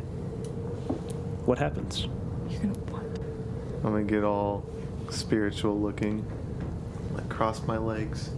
What 1.46 1.58
happens? 1.58 2.06
You're 2.48 2.60
gonna 2.60 2.74
what? 2.90 3.02
I'm 3.84 3.92
gonna 3.92 4.02
get 4.04 4.24
all 4.24 4.64
spiritual 5.10 5.78
looking. 5.80 6.24
Like 7.14 7.28
cross 7.28 7.66
my 7.66 7.78
legs, 7.78 8.30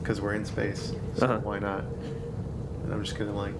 because 0.00 0.20
we're 0.20 0.34
in 0.34 0.44
space. 0.44 0.92
So 1.14 1.26
Uh-huh. 1.26 1.38
why 1.42 1.58
not? 1.58 1.84
And 2.84 2.92
I'm 2.92 3.02
just 3.04 3.16
gonna 3.18 3.34
like, 3.34 3.54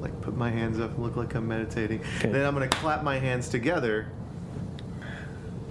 like 0.00 0.20
put 0.20 0.36
my 0.36 0.50
hands 0.50 0.80
up 0.80 0.94
and 0.94 1.02
look 1.04 1.16
like 1.16 1.34
I'm 1.34 1.46
meditating. 1.46 2.00
Okay. 2.18 2.30
Then 2.32 2.44
I'm 2.46 2.54
gonna 2.54 2.68
clap 2.68 3.02
my 3.04 3.18
hands 3.18 3.48
together. 3.48 4.06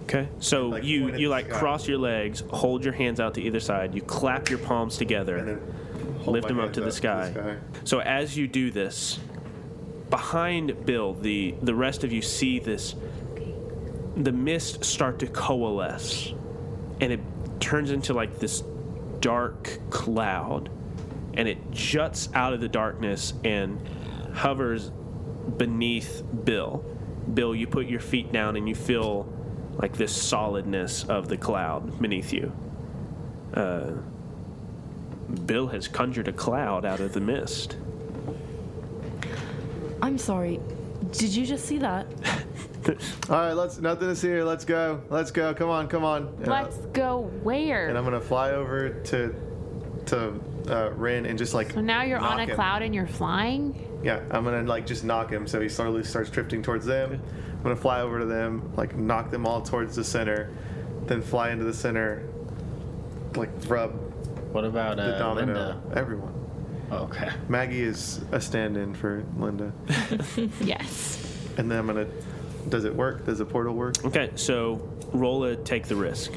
Okay. 0.04 0.28
So 0.40 0.68
Like 0.70 0.84
you 0.84 1.16
you 1.16 1.30
like 1.30 1.50
sky. 1.50 1.60
cross 1.60 1.88
your 1.88 1.98
legs, 1.98 2.44
hold 2.52 2.84
your 2.84 2.94
hands 2.94 3.20
out 3.20 3.34
to 3.36 3.42
either 3.42 3.60
side. 3.60 3.94
You 3.96 4.02
clap 4.02 4.50
your 4.50 4.60
palms 4.60 4.98
together. 4.98 5.38
And 5.38 5.48
then 5.48 5.62
hold 6.24 6.34
lift 6.36 6.44
my 6.46 6.48
them 6.50 6.60
up 6.60 6.66
hands 6.66 6.76
to 6.76 6.82
the 6.82 6.92
sky. 6.92 7.32
sky. 7.32 7.56
So 7.86 8.00
as 8.00 8.38
you 8.38 8.48
do 8.48 8.72
this, 8.72 9.20
behind 10.12 10.86
Bill, 10.86 11.16
the 11.16 11.56
the 11.64 11.74
rest 11.74 12.04
of 12.04 12.14
you 12.14 12.22
see 12.22 12.60
this 12.60 12.94
the 14.16 14.32
mist 14.32 14.86
start 14.86 15.18
to 15.20 15.28
coalesce 15.28 16.34
and 17.00 17.12
it 17.12 17.20
turns 17.60 17.90
into 17.90 18.14
like 18.14 18.40
this 18.40 18.62
dark 19.22 19.80
cloud 19.90 20.70
and 21.34 21.48
it 21.48 21.72
juts 21.72 22.30
out 22.34 22.54
of 22.54 22.60
the 22.60 22.68
darkness 22.68 23.34
and 23.44 23.80
hovers 24.34 24.92
beneath 25.58 26.24
Bill. 26.44 26.84
Bill, 27.34 27.56
you 27.56 27.68
put 27.68 27.88
your 27.88 28.00
feet 28.00 28.32
down 28.32 28.58
and 28.58 28.68
you 28.68 28.76
feel 28.76 29.32
like 29.78 29.96
this 29.96 30.16
solidness 30.16 31.06
of 31.06 31.30
the 31.30 31.38
cloud 31.38 32.00
beneath 32.02 32.34
you. 32.34 32.52
Uh, 33.54 33.92
Bill 35.46 35.68
has 35.68 35.88
conjured 35.88 36.28
a 36.28 36.34
cloud 36.34 36.84
out 36.84 37.00
of 37.00 37.14
the 37.14 37.22
mist. 37.22 37.78
I'm 40.02 40.18
sorry. 40.18 40.60
Did 41.12 41.36
you 41.36 41.46
just 41.46 41.66
see 41.66 41.78
that? 41.80 42.08
All 43.30 43.36
right, 43.38 43.54
let's. 43.54 43.78
Nothing 43.80 44.08
to 44.08 44.16
see 44.16 44.28
here. 44.28 44.44
Let's 44.44 44.66
go. 44.66 45.02
Let's 45.10 45.30
go. 45.32 45.54
Come 45.54 45.70
on. 45.70 45.88
Come 45.88 46.04
on. 46.04 46.28
And 46.42 46.52
I- 46.52 46.64
Let's 46.64 46.78
go 46.94 47.30
where? 47.44 47.90
And 47.90 47.98
I'm 47.98 48.04
gonna 48.04 48.20
fly 48.22 48.52
over 48.52 48.90
to 48.90 49.36
to 50.08 50.40
uh, 50.70 50.90
Rin 50.94 51.26
and 51.28 51.38
just 51.38 51.54
like. 51.54 51.72
so 51.72 51.82
now 51.82 52.02
you're 52.04 52.20
on 52.20 52.40
a 52.40 52.46
him. 52.46 52.56
cloud 52.56 52.82
and 52.82 52.94
you're 52.94 53.06
flying? 53.08 53.88
Yeah, 54.04 54.20
I'm 54.32 54.44
gonna 54.44 54.64
like 54.64 54.88
just 54.88 55.04
knock 55.04 55.30
him 55.32 55.46
so 55.48 55.62
he 55.62 55.70
slowly 55.70 56.04
starts 56.04 56.30
drifting 56.32 56.64
towards 56.64 56.86
them. 56.86 57.22
I'm 57.52 57.64
gonna 57.64 57.76
fly 57.76 58.02
over 58.02 58.18
to 58.20 58.26
them, 58.26 58.74
like 58.76 58.96
knock 58.96 59.30
them 59.30 59.46
all 59.46 59.62
towards 59.62 59.96
the 59.96 60.04
center, 60.04 60.50
then 61.06 61.22
fly 61.22 61.52
into 61.52 61.66
the 61.66 61.74
center, 61.74 62.28
like 63.36 63.50
rub 63.68 63.92
What 64.52 64.66
about 64.66 64.98
the 64.98 65.04
uh, 65.16 65.20
domino. 65.20 65.54
Linda? 65.54 65.82
Everyone. 65.96 66.34
Okay. 66.92 67.30
Maggie 67.48 67.82
is 67.84 68.20
a 68.32 68.42
stand-in 68.42 68.94
for 68.94 69.24
Linda, 69.38 69.72
Yes. 70.62 71.26
and 71.58 71.72
then 71.72 71.80
I'm 71.80 71.88
gonna. 71.88 72.08
Does 72.70 72.84
it 72.86 72.94
work? 72.96 73.26
Does 73.26 73.38
the 73.40 73.46
portal 73.46 73.74
work? 73.74 74.04
Okay, 74.06 74.32
so 74.36 74.82
roll 75.14 75.44
a 75.46 75.56
take 75.56 75.88
the 75.88 75.96
risk. 75.96 76.32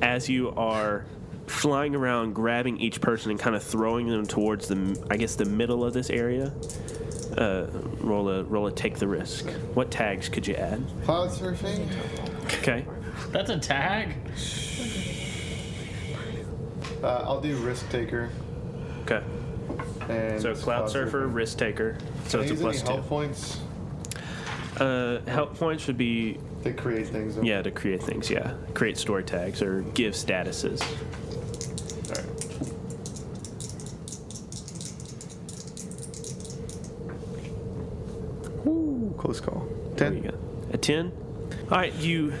As 0.00 0.28
you 0.28 0.50
are 0.52 1.04
flying 1.46 1.94
around, 1.94 2.32
grabbing 2.34 2.80
each 2.80 3.00
person 3.00 3.30
and 3.30 3.38
kind 3.38 3.54
of 3.54 3.62
throwing 3.62 4.08
them 4.08 4.26
towards 4.26 4.68
the, 4.68 5.06
I 5.10 5.16
guess, 5.16 5.36
the 5.36 5.44
middle 5.44 5.84
of 5.84 5.92
this 5.92 6.08
area. 6.10 6.52
Uh, 7.36 7.66
roll 8.00 8.28
a 8.30 8.42
roll 8.44 8.66
a 8.66 8.72
take 8.72 8.98
the 8.98 9.06
risk. 9.08 9.48
What 9.74 9.90
tags 9.90 10.28
could 10.28 10.46
you 10.46 10.54
add? 10.54 10.82
Cloud 11.04 11.30
surfing. 11.30 11.88
Okay, 12.58 12.84
That's 13.30 13.50
a 13.50 13.58
tag. 13.58 14.14
Uh, 17.02 17.24
I'll 17.26 17.40
do 17.40 17.56
risk 17.58 17.88
taker. 17.90 18.30
okay. 19.02 19.22
And 20.12 20.40
So 20.42 20.54
cloud 20.54 20.90
surfer, 20.90 21.26
risk 21.26 21.58
taker. 21.58 21.96
So 22.26 22.38
Can 22.38 22.40
I 22.40 22.42
it's 22.42 22.50
a 22.50 22.54
use 22.54 22.60
plus 22.62 22.76
any 22.76 22.86
two. 22.86 22.92
health 22.94 23.08
points. 23.08 23.60
Uh, 24.78 25.20
help 25.26 25.56
points 25.56 25.86
would 25.86 25.98
be 25.98 26.38
to 26.64 26.72
create 26.72 27.06
things. 27.08 27.34
don't 27.36 27.44
yeah 27.44 27.62
to 27.62 27.70
create 27.70 28.02
things. 28.02 28.30
Yeah, 28.30 28.54
create 28.74 28.96
story 28.96 29.22
tags 29.24 29.60
or 29.62 29.82
give 29.94 30.14
statuses. 30.14 30.80
All 32.08 32.16
right. 32.16 32.26
Ooh, 38.66 39.14
close 39.18 39.40
call. 39.40 39.66
There 39.96 40.12
you 40.12 40.20
Ten. 40.22 40.30
go. 40.30 40.38
A 40.72 40.78
10? 40.78 41.12
All 41.70 41.78
right, 41.78 41.94
you. 41.94 42.32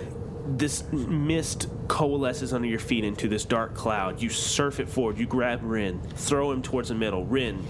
This 0.46 0.84
mist 0.92 1.68
coalesces 1.88 2.52
under 2.52 2.68
your 2.68 2.78
feet 2.78 3.04
into 3.04 3.28
this 3.28 3.44
dark 3.44 3.74
cloud. 3.74 4.20
You 4.22 4.30
surf 4.30 4.80
it 4.80 4.88
forward. 4.88 5.18
You 5.18 5.26
grab 5.26 5.60
Rin, 5.62 6.00
throw 6.16 6.52
him 6.52 6.62
towards 6.62 6.88
the 6.88 6.94
middle. 6.94 7.24
Rin. 7.24 7.64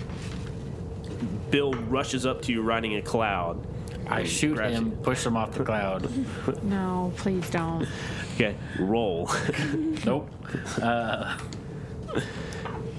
Bill 1.50 1.72
rushes 1.72 2.24
up 2.24 2.42
to 2.42 2.52
you 2.52 2.62
riding 2.62 2.96
a 2.96 3.02
cloud. 3.02 3.66
I 4.08 4.24
shoot 4.24 4.56
grabs 4.56 4.74
him, 4.74 4.86
you. 4.86 4.96
push 5.02 5.24
him 5.24 5.36
off 5.36 5.52
the 5.52 5.64
cloud. 5.64 6.08
No, 6.62 7.12
please 7.16 7.48
don't. 7.50 7.86
Okay, 8.34 8.56
roll. 8.78 9.30
nope. 10.04 10.28
Uh, 10.80 11.38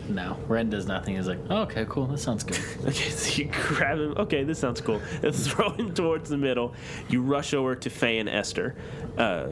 no. 0.09 0.37
Ren 0.47 0.69
does 0.69 0.85
nothing. 0.85 1.15
He's 1.15 1.27
like, 1.27 1.39
oh, 1.49 1.61
okay, 1.63 1.85
cool. 1.89 2.07
That 2.07 2.19
sounds 2.19 2.43
good. 2.43 2.59
okay, 2.85 3.09
so 3.09 3.41
you 3.41 3.49
grab 3.51 3.97
him. 3.99 4.13
Okay, 4.17 4.43
this 4.43 4.59
sounds 4.59 4.81
cool. 4.81 5.01
And 5.21 5.33
throw 5.35 5.71
him 5.71 5.93
towards 5.93 6.29
the 6.29 6.37
middle. 6.37 6.73
You 7.09 7.21
rush 7.21 7.53
over 7.53 7.75
to 7.75 7.89
Faye 7.89 8.19
and 8.19 8.29
Esther. 8.29 8.75
Uh, 9.17 9.47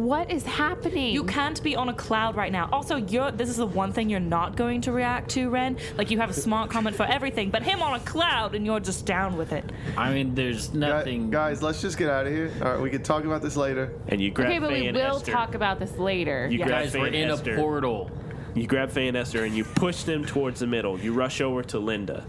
What 0.00 0.30
is 0.30 0.46
happening? 0.46 1.12
You 1.12 1.24
can't 1.24 1.62
be 1.62 1.76
on 1.76 1.90
a 1.90 1.92
cloud 1.92 2.34
right 2.34 2.50
now. 2.50 2.70
Also, 2.72 2.96
you're 2.96 3.30
this 3.32 3.50
is 3.50 3.58
the 3.58 3.66
one 3.66 3.92
thing 3.92 4.08
you're 4.08 4.18
not 4.18 4.56
going 4.56 4.80
to 4.82 4.92
react 4.92 5.28
to, 5.32 5.50
Ren. 5.50 5.76
Like 5.98 6.10
you 6.10 6.18
have 6.20 6.30
a 6.30 6.32
smart 6.32 6.70
comment 6.70 6.96
for 6.96 7.02
everything, 7.02 7.50
but 7.50 7.62
him 7.62 7.82
on 7.82 7.94
a 7.94 8.00
cloud 8.00 8.54
and 8.54 8.64
you're 8.64 8.80
just 8.80 9.04
down 9.04 9.36
with 9.36 9.52
it. 9.52 9.62
I 9.98 10.14
mean, 10.14 10.34
there's 10.34 10.72
nothing. 10.72 11.28
Guys, 11.28 11.62
let's 11.62 11.82
just 11.82 11.98
get 11.98 12.08
out 12.08 12.26
of 12.26 12.32
here. 12.32 12.50
All 12.62 12.72
right, 12.72 12.80
we 12.80 12.88
can 12.88 13.02
talk 13.02 13.24
about 13.24 13.42
this 13.42 13.58
later. 13.58 13.92
And 14.08 14.22
you 14.22 14.30
grab 14.30 14.48
Okay, 14.48 14.58
but 14.58 14.70
Faye 14.70 14.86
we 14.86 14.92
will 14.92 15.16
Esther. 15.16 15.32
talk 15.32 15.54
about 15.54 15.78
this 15.78 15.94
later. 15.98 16.48
You 16.50 16.60
Yeah. 16.60 16.66
grab 16.66 16.82
Guys, 16.84 16.92
Faye 16.92 17.00
we're 17.00 17.06
in 17.08 17.28
Esther. 17.30 17.54
a 17.56 17.58
portal. 17.58 18.10
You 18.54 18.66
grab 18.66 18.88
Faye 18.90 19.08
and 19.08 19.18
Esther 19.18 19.44
and 19.44 19.54
you 19.54 19.64
push 19.64 20.04
them 20.04 20.24
towards 20.24 20.60
the 20.60 20.66
middle. 20.66 20.98
You 20.98 21.12
rush 21.12 21.42
over 21.42 21.62
to 21.64 21.78
Linda. 21.78 22.24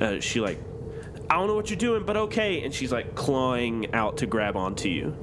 Uh, 0.00 0.20
she 0.20 0.38
like, 0.40 0.60
I 1.28 1.34
don't 1.34 1.48
know 1.48 1.56
what 1.56 1.70
you're 1.70 1.76
doing, 1.76 2.04
but 2.06 2.16
okay. 2.16 2.62
And 2.62 2.72
she's 2.72 2.92
like 2.92 3.16
clawing 3.16 3.92
out 3.94 4.18
to 4.18 4.26
grab 4.26 4.54
onto 4.56 4.88
you. 4.88 5.16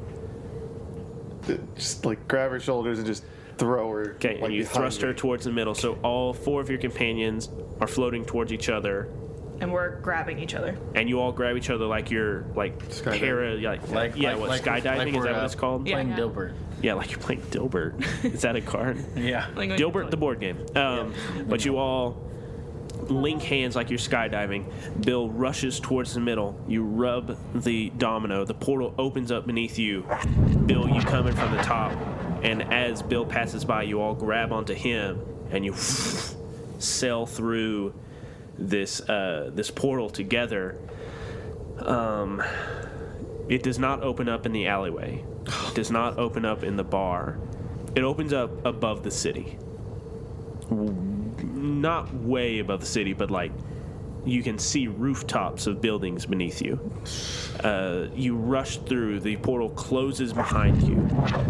Just 1.75 2.05
like 2.05 2.27
grab 2.27 2.51
her 2.51 2.59
shoulders 2.59 2.97
and 2.99 3.07
just 3.07 3.23
throw 3.57 3.89
her. 3.91 4.13
Okay, 4.15 4.35
like, 4.35 4.43
and 4.45 4.53
you 4.53 4.61
behind 4.63 4.75
thrust 4.77 5.01
her 5.01 5.09
me. 5.09 5.13
towards 5.13 5.45
the 5.45 5.51
middle. 5.51 5.75
So 5.75 5.97
all 6.03 6.33
four 6.33 6.61
of 6.61 6.69
your 6.69 6.79
companions 6.79 7.49
are 7.79 7.87
floating 7.87 8.25
towards 8.25 8.51
each 8.51 8.69
other, 8.69 9.07
And 9.61 9.71
we're 9.71 9.99
grabbing 10.01 10.39
each 10.39 10.55
other. 10.55 10.75
and 10.95 11.07
you 11.07 11.19
all 11.19 11.31
grab 11.31 11.55
each 11.57 11.69
other 11.69 11.85
like 11.85 12.09
you're 12.11 12.45
like 12.55 12.77
Skydiving. 12.89 13.19
para, 13.19 13.55
like, 13.55 13.89
Like- 13.91 14.15
yeah, 14.17 14.31
like- 14.31 14.39
what 14.39 14.49
like- 14.49 14.61
skydiving 14.63 14.97
like 14.97 15.07
is 15.09 15.13
that 15.13 15.19
what 15.33 15.41
uh, 15.41 15.45
it's 15.45 15.55
called? 15.55 15.87
Yeah. 15.87 15.93
Playing 15.95 16.09
Yeah. 16.09 16.17
Dilbert. 16.17 16.53
Yeah, 16.81 16.93
like 16.95 17.11
you're 17.11 17.19
playing 17.21 17.41
Dilbert. 17.43 18.25
is 18.33 18.41
that 18.41 18.55
a 18.55 18.61
card? 18.61 18.97
Yeah. 19.15 19.47
Like, 19.55 19.69
Dilbert, 19.71 20.09
the 20.11 20.17
board 20.17 20.39
game. 20.39 20.57
Um, 20.75 21.13
But 21.47 21.63
you 21.65 21.77
all 21.77 22.17
link 23.11 23.41
hands 23.41 23.75
like 23.75 23.89
you're 23.89 23.99
skydiving. 23.99 24.71
Bill 25.05 25.29
rushes 25.29 25.79
towards 25.79 26.13
the 26.13 26.19
middle. 26.19 26.59
You 26.67 26.83
rub 26.83 27.37
the 27.61 27.89
domino. 27.91 28.45
The 28.45 28.53
portal 28.53 28.93
opens 28.97 29.31
up 29.31 29.45
beneath 29.47 29.77
you. 29.77 30.05
Bill, 30.65 30.89
you 30.89 31.01
come 31.01 31.27
in 31.27 31.35
from 31.35 31.55
the 31.55 31.61
top. 31.63 31.91
And 32.43 32.73
as 32.73 33.01
Bill 33.01 33.25
passes 33.25 33.63
by, 33.65 33.83
you 33.83 34.01
all 34.01 34.13
grab 34.13 34.51
onto 34.51 34.73
him 34.73 35.21
and 35.51 35.63
you 35.63 35.73
sail 36.79 37.25
through 37.25 37.93
this 38.57 39.01
uh, 39.09 39.51
this 39.53 39.71
portal 39.71 40.09
together. 40.09 40.77
Um, 41.79 42.43
it 43.49 43.63
does 43.63 43.79
not 43.79 44.03
open 44.03 44.29
up 44.29 44.45
in 44.45 44.51
the 44.51 44.67
alleyway. 44.67 45.23
It 45.45 45.75
does 45.75 45.91
not 45.91 46.17
open 46.17 46.45
up 46.45 46.63
in 46.63 46.77
the 46.77 46.83
bar. 46.83 47.37
It 47.95 48.03
opens 48.03 48.33
up 48.33 48.65
above 48.65 49.03
the 49.03 49.11
city. 49.11 49.57
Not 51.83 52.13
way 52.13 52.59
above 52.59 52.79
the 52.79 52.85
city, 52.85 53.11
but 53.11 53.29
like 53.29 53.51
you 54.25 54.41
can 54.41 54.57
see 54.57 54.87
rooftops 54.87 55.67
of 55.67 55.81
buildings 55.81 56.25
beneath 56.25 56.61
you. 56.61 56.79
Uh, 57.61 58.07
you 58.15 58.37
rush 58.37 58.77
through, 58.77 59.19
the 59.19 59.35
portal 59.35 59.69
closes 59.69 60.31
behind 60.31 60.81
you. 60.81 60.95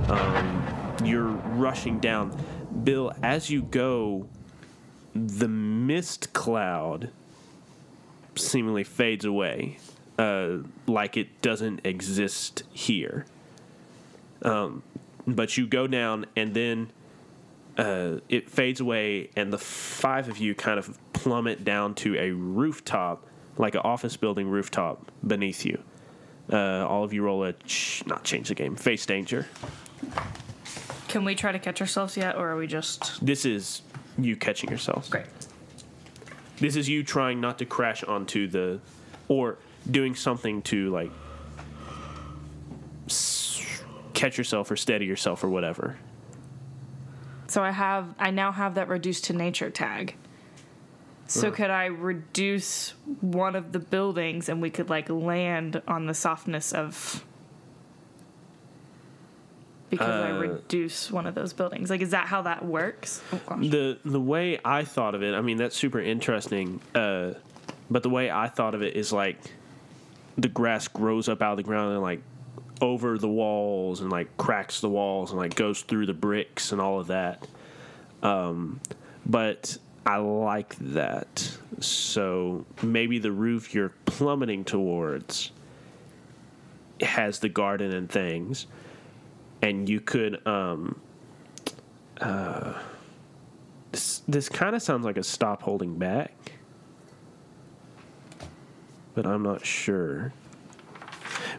Um, 0.10 0.96
you're 1.04 1.28
rushing 1.28 2.00
down. 2.00 2.36
Bill, 2.84 3.14
as 3.22 3.52
you 3.52 3.62
go, 3.62 4.28
the 5.14 5.48
mist 5.48 6.34
cloud 6.34 7.12
seemingly 8.36 8.84
fades 8.84 9.26
away, 9.26 9.78
uh, 10.18 10.58
like 10.88 11.16
it 11.16 11.44
doesn't 11.44 11.86
exist 11.86 12.64
here. 12.72 13.28
Um, 14.42 14.82
but 15.28 15.58
you 15.58 15.68
go 15.68 15.86
down, 15.86 16.26
and 16.36 16.56
then 16.56 16.90
uh, 17.78 18.18
it 18.30 18.50
fades 18.50 18.80
away, 18.80 19.30
and 19.36 19.52
the 19.52 19.58
five 19.58 20.30
of 20.30 20.38
you 20.38 20.54
kind 20.56 20.78
of 20.80 20.98
plummet 21.14 21.64
down 21.64 21.96
to 21.96 22.16
a 22.18 22.32
rooftop, 22.32 23.26
like 23.58 23.76
an 23.76 23.82
office 23.84 24.16
building 24.18 24.48
rooftop 24.48 25.12
beneath 25.26 25.66
you. 25.66 25.82
Uh, 26.52 26.86
all 26.88 27.04
of 27.04 27.14
you 27.14 27.24
roll 27.24 27.44
a 27.46 27.54
ch- 27.54 28.04
not 28.06 28.24
change 28.24 28.50
the 28.50 28.56
game 28.56 28.76
face 28.76 29.06
danger. 29.06 29.48
Can 31.08 31.24
we 31.24 31.36
try 31.36 31.52
to 31.52 31.60
catch 31.60 31.80
ourselves 31.82 32.18
yet, 32.18 32.36
or 32.36 32.50
are 32.50 32.58
we 32.58 32.68
just 32.68 33.26
This 33.26 33.46
is 33.46 33.82
you 34.18 34.36
catching 34.36 34.70
yourselves. 34.70 35.10
great? 35.10 35.26
This 36.60 36.76
is 36.76 36.88
you 36.90 37.04
trying 37.04 37.40
not 37.42 37.58
to 37.60 37.66
crash 37.66 38.04
onto 38.04 38.48
the, 38.48 38.80
or 39.28 39.58
doing 39.90 40.16
something 40.16 40.62
to 40.64 40.90
like 40.92 41.12
s- 43.08 43.82
catch 44.14 44.38
yourself 44.38 44.70
or 44.72 44.76
steady 44.76 45.06
yourself 45.06 45.44
or 45.44 45.50
whatever. 45.50 45.98
So 47.54 47.62
I 47.62 47.70
have 47.70 48.16
I 48.18 48.32
now 48.32 48.52
have 48.52 48.74
that 48.76 48.88
reduced 48.88 49.26
to 49.26 49.34
nature 49.34 49.70
tag. 49.70 50.16
So 51.28 51.52
could 51.52 51.70
I 51.70 51.86
reduce 51.86 52.96
one 53.22 53.56
of 53.56 53.74
the 53.74 53.78
buildings 53.78 54.50
and 54.50 54.60
we 54.60 54.72
could 54.72 54.90
like 54.90 55.08
land 55.08 55.80
on 55.88 56.08
the 56.08 56.16
softness 56.16 56.72
of 56.72 57.24
because 59.92 60.08
I 60.08 60.32
Uh, 60.32 60.40
reduce 60.40 61.12
one 61.12 61.28
of 61.28 61.36
those 61.36 61.54
buildings. 61.54 61.92
Like 61.92 62.02
is 62.02 62.10
that 62.10 62.26
how 62.26 62.42
that 62.42 62.66
works? 62.66 63.22
Oh, 63.32 63.40
gosh. 63.46 63.70
the 63.70 64.00
the 64.04 64.20
way 64.20 64.60
I 64.66 64.84
thought 64.84 65.14
of 65.14 65.22
it, 65.22 65.36
I 65.36 65.42
mean 65.42 65.58
that's 65.58 65.76
super 65.78 66.00
interesting. 66.00 66.82
Uh, 66.96 67.34
but 67.92 68.02
the 68.02 68.10
way 68.10 68.32
I 68.32 68.48
thought 68.48 68.74
of 68.74 68.82
it 68.82 68.96
is 68.96 69.14
like 69.14 69.38
the 70.40 70.48
grass 70.48 70.88
grows 70.88 71.30
up 71.30 71.44
out 71.44 71.52
of 71.52 71.58
the 71.58 71.64
ground 71.64 71.94
and 71.94 72.02
like 72.02 72.22
over 72.84 73.18
the 73.18 73.30
walls 73.30 74.02
and 74.02 74.12
like 74.12 74.36
cracks 74.38 74.82
the 74.82 74.90
walls 74.90 75.32
and 75.32 75.40
like 75.40 75.56
goes 75.56 75.82
through 75.84 76.06
the 76.06 76.14
bricks 76.14 76.74
and 76.74 76.82
all 76.82 77.00
of 77.00 77.08
that. 77.08 77.48
Um, 78.22 78.82
but 79.26 79.78
I 80.06 80.18
like 80.18 80.76
that. 80.76 81.58
So 81.80 82.66
maybe 82.82 83.20
the 83.20 83.32
roof 83.32 83.74
you're 83.74 83.94
plummeting 84.06 84.66
towards 84.66 85.52
has 87.00 87.40
the 87.40 87.50
garden 87.50 87.94
and 87.94 88.10
things, 88.10 88.68
and 89.62 89.88
you 89.88 90.02
could 90.02 90.46
um, 90.46 91.00
this 93.92 94.24
this 94.28 94.50
kind 94.50 94.76
of 94.76 94.82
sounds 94.82 95.06
like 95.06 95.18
a 95.18 95.24
stop 95.24 95.62
holding 95.62 95.98
back, 95.98 96.34
but 99.16 99.26
I'm 99.26 99.44
not 99.44 99.66
sure. 99.66 100.34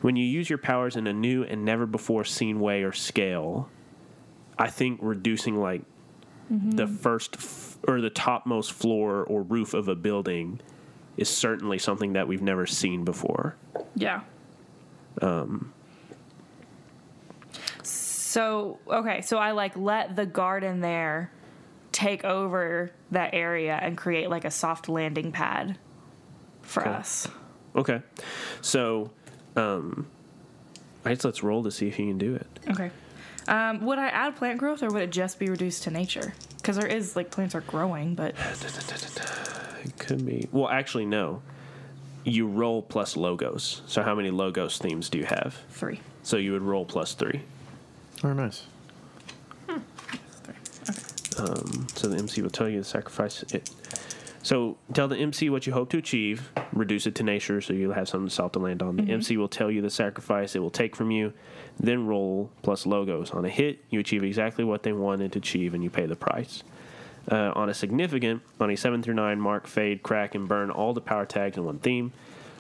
When 0.05 0.17
you 0.17 0.27
use 0.27 0.51
your 0.51 0.59
powers 0.59 0.97
in 0.97 1.07
a 1.07 1.15
new 1.15 1.45
and 1.45 1.65
never 1.65 1.87
before 1.87 2.25
seen 2.25 2.61
way 2.61 2.83
or 2.83 2.93
scale, 2.93 3.71
I 4.59 4.69
think 4.69 4.99
reducing 5.01 5.57
like 5.57 5.81
the 6.51 6.87
first 6.87 7.37
f- 7.37 7.79
or 7.89 8.03
the 8.03 8.11
topmost 8.11 8.73
floor 8.75 9.25
or 9.25 9.41
roof 9.41 9.73
of 9.73 9.89
a 9.89 9.95
building 9.95 10.61
is 11.17 11.31
certainly 11.31 11.79
something 11.79 12.13
that 12.13 12.29
we've 12.29 12.43
never 12.43 12.67
seen 12.67 13.07
before. 13.07 13.57
Yeah. 13.97 14.21
Um. 15.23 15.73
So 17.83 18.79
okay, 18.87 19.23
so 19.23 19.39
I 19.39 19.53
like 19.53 19.75
let 19.75 20.17
the 20.17 20.27
garden 20.27 20.81
there 20.81 21.31
take 21.93 22.27
over 22.27 22.91
that 23.11 23.33
area 23.33 23.79
and 23.81 23.97
create 23.97 24.29
like 24.29 24.45
a 24.45 24.51
soft 24.51 24.91
landing 24.91 25.33
pad 25.33 25.79
for 26.61 26.83
Okay. 26.83 26.91
us. 26.91 27.27
Okay, 27.75 28.03
so 28.61 29.11
um, 29.57 30.07
I 31.05 31.11
guess 31.11 31.25
let's 31.25 31.43
roll 31.43 31.63
to 31.65 31.71
see 31.71 31.89
if 31.89 31.99
you 31.99 32.07
can 32.07 32.19
do 32.19 32.35
it. 32.35 32.47
Okay. 32.71 32.91
Um, 33.47 33.85
would 33.85 33.99
I 33.99 34.09
add 34.09 34.37
plant 34.37 34.59
growth 34.59 34.83
or 34.83 34.89
would 34.89 35.03
it 35.03 35.11
just 35.11 35.39
be 35.39 35.49
reduced 35.49 35.83
to 35.85 35.91
nature? 35.91 36.33
Because 36.57 36.77
there 36.77 36.87
is 36.87 37.15
like 37.15 37.31
plants 37.31 37.55
are 37.55 37.61
growing, 37.61 38.15
but 38.15 38.35
It 39.85 39.99
could 39.99 40.25
be. 40.25 40.49
Well, 40.51 40.69
actually, 40.69 41.05
no. 41.05 41.43
You 42.25 42.47
roll 42.47 42.81
plus 42.81 43.19
logos. 43.19 43.83
So 43.87 44.03
how 44.03 44.15
many 44.15 44.31
logos 44.31 44.79
themes 44.79 45.11
do 45.11 45.19
you 45.19 45.27
have? 45.27 45.59
three. 45.69 46.01
So 46.23 46.39
you 46.39 46.53
would 46.53 46.63
roll 46.63 46.87
plus 46.87 47.13
three. 47.13 47.43
Oh, 48.23 48.33
nice. 48.33 48.63
Um. 51.37 51.87
So 51.95 52.09
the 52.09 52.17
MC 52.17 52.43
will 52.43 52.51
tell 52.51 52.69
you 52.69 52.79
to 52.79 52.85
sacrifice 52.85 53.43
it. 53.53 53.69
So 54.45 54.77
tell 54.93 55.09
the 55.09 55.17
MC 55.17 55.49
what 55.49 55.67
you 55.67 55.73
hope 55.73 55.89
to 55.91 55.97
achieve. 55.97 56.53
Reduce 56.75 57.07
it 57.07 57.15
to 57.15 57.23
nature, 57.23 57.63
so 57.63 57.73
you'll 57.73 57.95
have 57.95 58.11
something 58.11 58.29
solid 58.29 58.53
to 58.53 58.59
land 58.59 58.83
on. 58.83 58.97
The 58.97 59.11
MC 59.11 59.39
will 59.39 59.49
tell 59.49 59.71
you 59.71 59.81
the 59.81 59.89
sacrifice 59.89 60.55
it 60.55 60.59
will 60.59 60.71
take 60.71 60.95
from 60.95 61.11
you. 61.11 61.33
Then 61.81 62.07
roll 62.07 62.51
plus 62.61 62.85
logos. 62.85 63.31
On 63.31 63.43
a 63.47 63.49
hit, 63.49 63.83
you 63.89 64.01
achieve 64.01 64.23
exactly 64.23 64.63
what 64.63 64.83
they 64.83 64.93
wanted 64.93 65.33
to 65.33 65.39
achieve, 65.39 65.73
and 65.73 65.83
you 65.83 65.89
pay 65.89 66.05
the 66.05 66.15
price. 66.15 66.63
Uh, 67.33 67.53
on 67.55 67.71
a 67.71 67.75
significant, 67.75 68.43
on 68.61 68.71
a 68.71 68.77
seven 68.77 69.03
through 69.03 69.15
nine, 69.15 69.41
mark, 69.41 69.67
fade, 69.67 70.03
crack, 70.03 70.35
and 70.35 70.47
burn 70.47 70.71
all 70.71 70.93
the 70.93 71.01
power 71.01 71.25
tags 71.25 71.57
in 71.57 71.65
one 71.65 71.79
theme. 71.79 72.13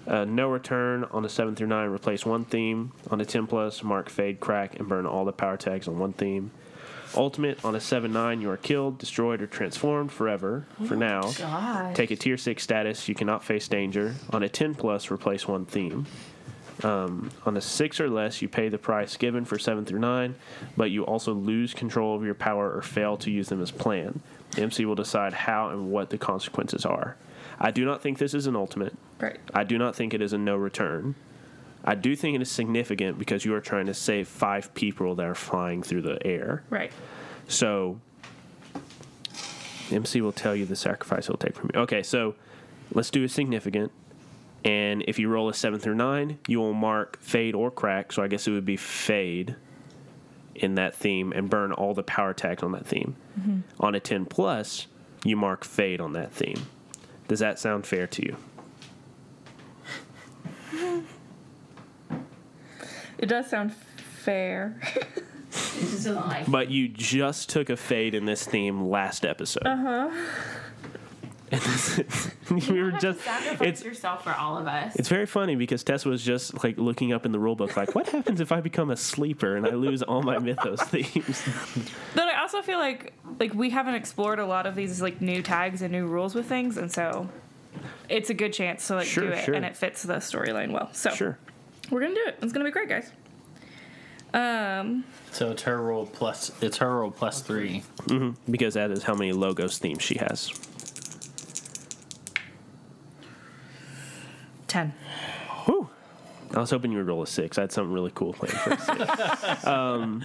Uh, 0.06 0.24
no 0.24 0.48
return 0.48 1.04
on 1.10 1.22
a 1.26 1.28
seven 1.28 1.54
through 1.54 1.66
nine, 1.66 1.90
replace 1.90 2.24
one 2.24 2.46
theme. 2.46 2.92
On 3.10 3.20
a 3.20 3.26
ten 3.26 3.46
plus, 3.46 3.82
mark, 3.82 4.08
fade, 4.08 4.40
crack, 4.40 4.80
and 4.80 4.88
burn 4.88 5.04
all 5.04 5.26
the 5.26 5.32
power 5.32 5.58
tags 5.58 5.86
on 5.86 5.98
one 5.98 6.14
theme. 6.14 6.50
Ultimate 7.16 7.64
on 7.64 7.74
a 7.74 7.80
7 7.80 8.12
9, 8.12 8.40
you 8.40 8.50
are 8.50 8.56
killed, 8.56 8.98
destroyed, 8.98 9.40
or 9.40 9.46
transformed 9.46 10.10
forever. 10.12 10.66
For 10.86 10.96
now, 10.96 11.22
take 11.94 12.10
a 12.10 12.16
tier 12.16 12.36
6 12.36 12.62
status, 12.62 13.08
you 13.08 13.14
cannot 13.14 13.44
face 13.44 13.68
danger. 13.68 14.14
On 14.30 14.42
a 14.42 14.48
10 14.48 14.74
plus, 14.74 15.10
replace 15.10 15.46
one 15.46 15.64
theme. 15.64 16.06
Um, 16.82 17.30
on 17.46 17.56
a 17.56 17.60
6 17.60 18.00
or 18.00 18.10
less, 18.10 18.42
you 18.42 18.48
pay 18.48 18.68
the 18.68 18.78
price 18.78 19.16
given 19.16 19.44
for 19.44 19.58
7 19.58 19.84
through 19.84 20.00
9, 20.00 20.34
but 20.76 20.90
you 20.90 21.04
also 21.04 21.32
lose 21.32 21.72
control 21.72 22.16
of 22.16 22.24
your 22.24 22.34
power 22.34 22.74
or 22.74 22.82
fail 22.82 23.16
to 23.18 23.30
use 23.30 23.48
them 23.48 23.62
as 23.62 23.70
planned. 23.70 24.20
The 24.52 24.62
MC 24.62 24.84
will 24.84 24.94
decide 24.94 25.32
how 25.32 25.68
and 25.68 25.90
what 25.90 26.10
the 26.10 26.18
consequences 26.18 26.84
are. 26.84 27.16
I 27.60 27.70
do 27.70 27.84
not 27.84 28.02
think 28.02 28.18
this 28.18 28.34
is 28.34 28.46
an 28.46 28.56
ultimate. 28.56 28.94
Great. 29.18 29.36
I 29.52 29.64
do 29.64 29.78
not 29.78 29.94
think 29.94 30.14
it 30.14 30.20
is 30.20 30.32
a 30.32 30.38
no 30.38 30.56
return. 30.56 31.14
I 31.84 31.94
do 31.94 32.16
think 32.16 32.34
it 32.34 32.42
is 32.42 32.50
significant 32.50 33.18
because 33.18 33.44
you 33.44 33.54
are 33.54 33.60
trying 33.60 33.86
to 33.86 33.94
save 33.94 34.26
five 34.26 34.72
people 34.74 35.14
that 35.16 35.26
are 35.26 35.34
flying 35.34 35.82
through 35.82 36.02
the 36.02 36.26
air. 36.26 36.64
Right. 36.70 36.90
So 37.46 38.00
MC 39.90 40.22
will 40.22 40.32
tell 40.32 40.56
you 40.56 40.64
the 40.64 40.76
sacrifice 40.76 41.26
he'll 41.26 41.36
take 41.36 41.54
from 41.54 41.70
you. 41.74 41.80
Okay, 41.80 42.02
so 42.02 42.34
let's 42.92 43.10
do 43.10 43.22
a 43.24 43.28
significant. 43.28 43.92
And 44.64 45.04
if 45.06 45.18
you 45.18 45.28
roll 45.28 45.50
a 45.50 45.54
seven 45.54 45.78
through 45.78 45.96
nine, 45.96 46.38
you 46.48 46.58
will 46.58 46.72
mark 46.72 47.18
fade 47.20 47.54
or 47.54 47.70
crack. 47.70 48.12
So 48.12 48.22
I 48.22 48.28
guess 48.28 48.48
it 48.48 48.52
would 48.52 48.64
be 48.64 48.78
fade 48.78 49.56
in 50.54 50.76
that 50.76 50.94
theme 50.94 51.32
and 51.32 51.50
burn 51.50 51.72
all 51.72 51.92
the 51.92 52.02
power 52.02 52.32
tags 52.32 52.62
on 52.62 52.72
that 52.72 52.86
theme. 52.86 53.16
Mm-hmm. 53.38 53.60
On 53.80 53.94
a 53.94 54.00
10 54.00 54.24
plus, 54.24 54.86
you 55.22 55.36
mark 55.36 55.64
fade 55.64 56.00
on 56.00 56.14
that 56.14 56.32
theme. 56.32 56.66
Does 57.28 57.40
that 57.40 57.58
sound 57.58 57.86
fair 57.86 58.06
to 58.06 58.36
you? 60.72 61.04
It 63.24 63.28
does 63.28 63.48
sound 63.48 63.72
fair. 63.72 64.78
But 66.46 66.70
you 66.70 66.88
just 66.88 67.48
took 67.48 67.70
a 67.70 67.76
fade 67.76 68.14
in 68.14 68.26
this 68.26 68.44
theme 68.44 68.90
last 68.90 69.24
episode. 69.24 69.62
Uh 69.66 69.76
huh. 69.76 70.10
we 72.50 72.82
were 72.82 72.90
just. 72.90 73.20
It's 73.62 73.82
yourself 73.82 74.24
for 74.24 74.34
all 74.34 74.58
of 74.58 74.66
us. 74.66 74.94
It's 74.96 75.08
very 75.08 75.24
funny 75.24 75.56
because 75.56 75.82
Tessa 75.82 76.06
was 76.10 76.22
just 76.22 76.62
like 76.62 76.76
looking 76.76 77.14
up 77.14 77.24
in 77.24 77.32
the 77.32 77.38
rule 77.38 77.56
book, 77.56 77.78
like, 77.78 77.94
what 77.94 78.10
happens 78.10 78.42
if 78.42 78.52
I 78.52 78.60
become 78.60 78.90
a 78.90 78.96
sleeper 78.96 79.56
and 79.56 79.66
I 79.66 79.70
lose 79.70 80.02
all 80.02 80.22
my 80.22 80.38
mythos 80.38 80.82
themes? 80.82 81.42
But 82.14 82.24
I 82.24 82.42
also 82.42 82.60
feel 82.60 82.78
like 82.78 83.14
like 83.40 83.54
we 83.54 83.70
haven't 83.70 83.94
explored 83.94 84.38
a 84.38 84.44
lot 84.46 84.66
of 84.66 84.74
these 84.74 85.00
like 85.00 85.22
new 85.22 85.40
tags 85.40 85.80
and 85.80 85.90
new 85.92 86.06
rules 86.06 86.34
with 86.34 86.44
things, 86.44 86.76
and 86.76 86.92
so 86.92 87.30
it's 88.10 88.28
a 88.28 88.34
good 88.34 88.52
chance 88.52 88.86
to 88.88 88.96
like 88.96 89.06
Sure, 89.06 89.28
do 89.28 89.32
it, 89.32 89.44
sure. 89.46 89.54
and 89.54 89.64
it 89.64 89.78
fits 89.78 90.02
the 90.02 90.16
storyline 90.16 90.72
well. 90.72 90.90
So 90.92 91.08
Sure. 91.08 91.38
We're 91.90 92.00
gonna 92.00 92.14
do 92.14 92.24
it. 92.26 92.38
It's 92.42 92.52
gonna 92.52 92.64
be 92.64 92.70
great, 92.70 92.88
guys. 92.88 93.10
Um, 94.32 95.04
So 95.30 95.52
it's 95.52 95.62
her 95.62 95.80
roll 95.80 96.06
plus. 96.06 96.50
It's 96.60 96.78
her 96.78 96.98
roll 97.00 97.10
plus 97.12 97.40
three. 97.40 97.82
Because 98.50 98.74
that 98.74 98.90
is 98.90 99.02
how 99.04 99.14
many 99.14 99.32
logos 99.32 99.78
themes 99.78 100.02
she 100.02 100.18
has. 100.18 100.52
ten. 104.66 104.92
Whew. 105.66 105.88
I 106.52 106.58
was 106.60 106.70
hoping 106.70 106.90
you 106.92 106.98
would 106.98 107.06
roll 107.06 107.22
a 107.22 107.26
six. 107.26 107.58
I 107.58 107.62
had 107.62 107.72
something 107.72 107.92
really 107.92 108.10
cool 108.14 108.32
planned 108.32 108.54
for 108.58 108.70
a 108.70 108.78
six. 109.46 109.66
um, 109.66 110.24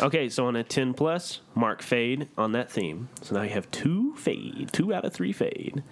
okay, 0.00 0.28
so 0.28 0.46
on 0.46 0.56
a 0.56 0.62
10 0.64 0.94
plus, 0.94 1.40
mark 1.54 1.82
fade 1.82 2.28
on 2.38 2.52
that 2.52 2.70
theme. 2.70 3.08
So 3.22 3.34
now 3.36 3.42
you 3.42 3.50
have 3.50 3.70
two 3.70 4.14
fade, 4.16 4.70
two 4.72 4.92
out 4.94 5.04
of 5.04 5.12
three 5.12 5.32
fade. 5.32 5.82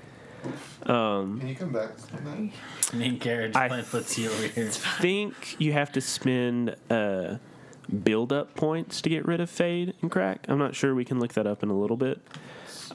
Can 0.84 1.46
you 1.46 1.54
come 1.54 1.72
back 1.72 1.90
on 2.16 2.24
that? 2.24 2.94
Me 2.94 3.08
and 3.08 3.20
Carriage 3.20 3.54
I- 3.56 3.68
playing 3.68 3.84
footsie 3.84 4.26
over 4.28 4.46
here. 4.46 4.68
think 5.00 5.56
you 5.58 5.72
have 5.72 5.92
to 5.92 6.00
spend 6.00 6.76
uh, 6.90 7.36
build 8.02 8.32
up 8.32 8.54
points 8.54 9.00
to 9.02 9.08
get 9.08 9.26
rid 9.26 9.40
of 9.40 9.50
fade 9.50 9.94
and 10.02 10.10
crack. 10.10 10.46
I'm 10.48 10.58
not 10.58 10.74
sure. 10.74 10.94
We 10.94 11.04
can 11.04 11.20
look 11.20 11.34
that 11.34 11.46
up 11.46 11.62
in 11.62 11.70
a 11.70 11.78
little 11.78 11.96
bit. 11.96 12.20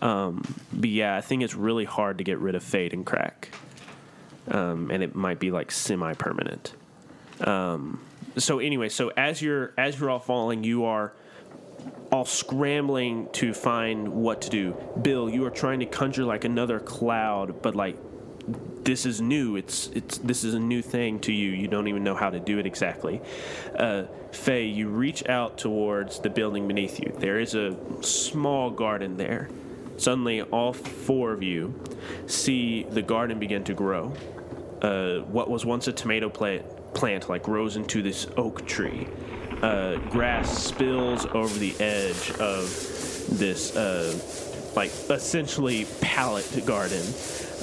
Um, 0.02 0.44
but 0.74 0.90
yeah, 0.90 1.16
I 1.16 1.22
think 1.22 1.44
it's 1.44 1.56
really 1.56 1.86
hard 1.86 2.18
to 2.18 2.24
get 2.24 2.38
rid 2.40 2.56
of 2.56 2.64
fade 2.64 2.94
and 2.94 3.06
crack, 3.06 3.50
um, 4.50 4.92
and 4.92 5.02
it 5.02 5.16
might 5.16 5.40
be 5.40 5.52
like 5.52 5.72
semi 5.72 6.14
permanent. 6.14 6.74
Um, 7.40 8.02
so 8.38 8.60
anyway, 8.60 8.90
so 8.90 9.12
as 9.16 9.42
you're 9.42 9.74
as 9.78 9.98
you're 10.00 10.10
all 10.10 10.20
falling, 10.20 10.66
you 10.66 10.84
are 10.84 11.14
all 12.12 12.26
scrambling 12.26 13.30
to 13.34 13.54
find 13.54 14.08
what 14.10 14.41
to 14.44 14.50
do. 14.50 14.76
Bill, 15.02 15.30
you 15.30 15.46
are 15.46 15.50
trying 15.50 15.80
to 15.80 15.86
conjure 15.86 16.24
like 16.24 16.44
another 16.44 16.80
cloud, 16.80 17.62
but 17.62 17.76
like 17.76 17.98
this 18.84 19.06
is 19.06 19.20
new. 19.20 19.56
It's 19.56 19.88
it's 19.88 20.18
this 20.20 20.44
is 20.44 20.54
a 20.54 20.60
new 20.60 20.82
thing 20.82 21.20
to 21.22 21.34
you. 21.34 21.50
You 21.52 21.68
don't 21.68 21.88
even 21.88 22.04
know 22.04 22.15
how 22.15 22.30
to 22.30 22.39
do 22.39 22.60
it 22.60 22.65
exactly. 22.65 23.22
Uh, 23.78 24.04
Faye, 24.32 24.68
you 24.68 24.89
reach 24.89 25.28
out 25.28 25.58
towards 25.58 26.20
the 26.20 26.30
building 26.30 26.68
beneath 26.68 27.00
you. 27.00 27.13
There 27.18 27.39
is 27.39 27.56
a 27.56 27.76
small 28.02 28.70
garden 28.70 29.18
there. 29.18 29.50
Suddenly, 29.98 30.41
all 30.44 30.74
four 30.74 31.32
of 31.32 31.41
you 31.41 31.74
see 32.28 32.84
the 32.84 33.02
garden 33.02 33.39
begin 33.39 33.63
to 33.63 33.74
grow. 33.74 34.13
Uh, 34.82 35.20
what 35.22 35.50
was 35.50 35.65
once 35.65 35.88
a 35.88 35.94
tomato 35.94 36.30
plant, 36.30 36.65
plant 36.94 37.30
like 37.30 37.44
grows 37.44 37.78
into 37.78 38.02
this 38.02 38.28
oak 38.38 38.65
tree. 38.68 39.08
Uh, 39.62 39.98
grass 40.10 40.63
spills 40.63 41.26
over 41.28 41.58
the 41.58 41.74
edge 41.80 42.32
of 42.39 42.70
this 43.30 43.76
uh, 43.76 44.13
like 44.76 44.91
essentially 45.10 45.88
pallet 46.02 46.63
garden 46.65 47.02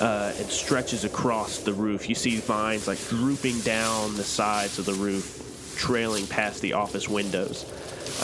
uh, 0.01 0.33
and 0.37 0.47
stretches 0.47 1.05
across 1.05 1.59
the 1.59 1.73
roof. 1.73 2.09
You 2.09 2.15
see 2.15 2.37
vines 2.37 2.89
like 2.89 2.99
drooping 3.09 3.61
down 3.61 4.17
the 4.17 4.25
sides 4.25 4.79
of 4.79 4.87
the 4.87 4.95
roof, 4.95 5.75
trailing 5.77 6.27
past 6.27 6.63
the 6.63 6.73
office 6.73 7.09
windows. 7.09 7.65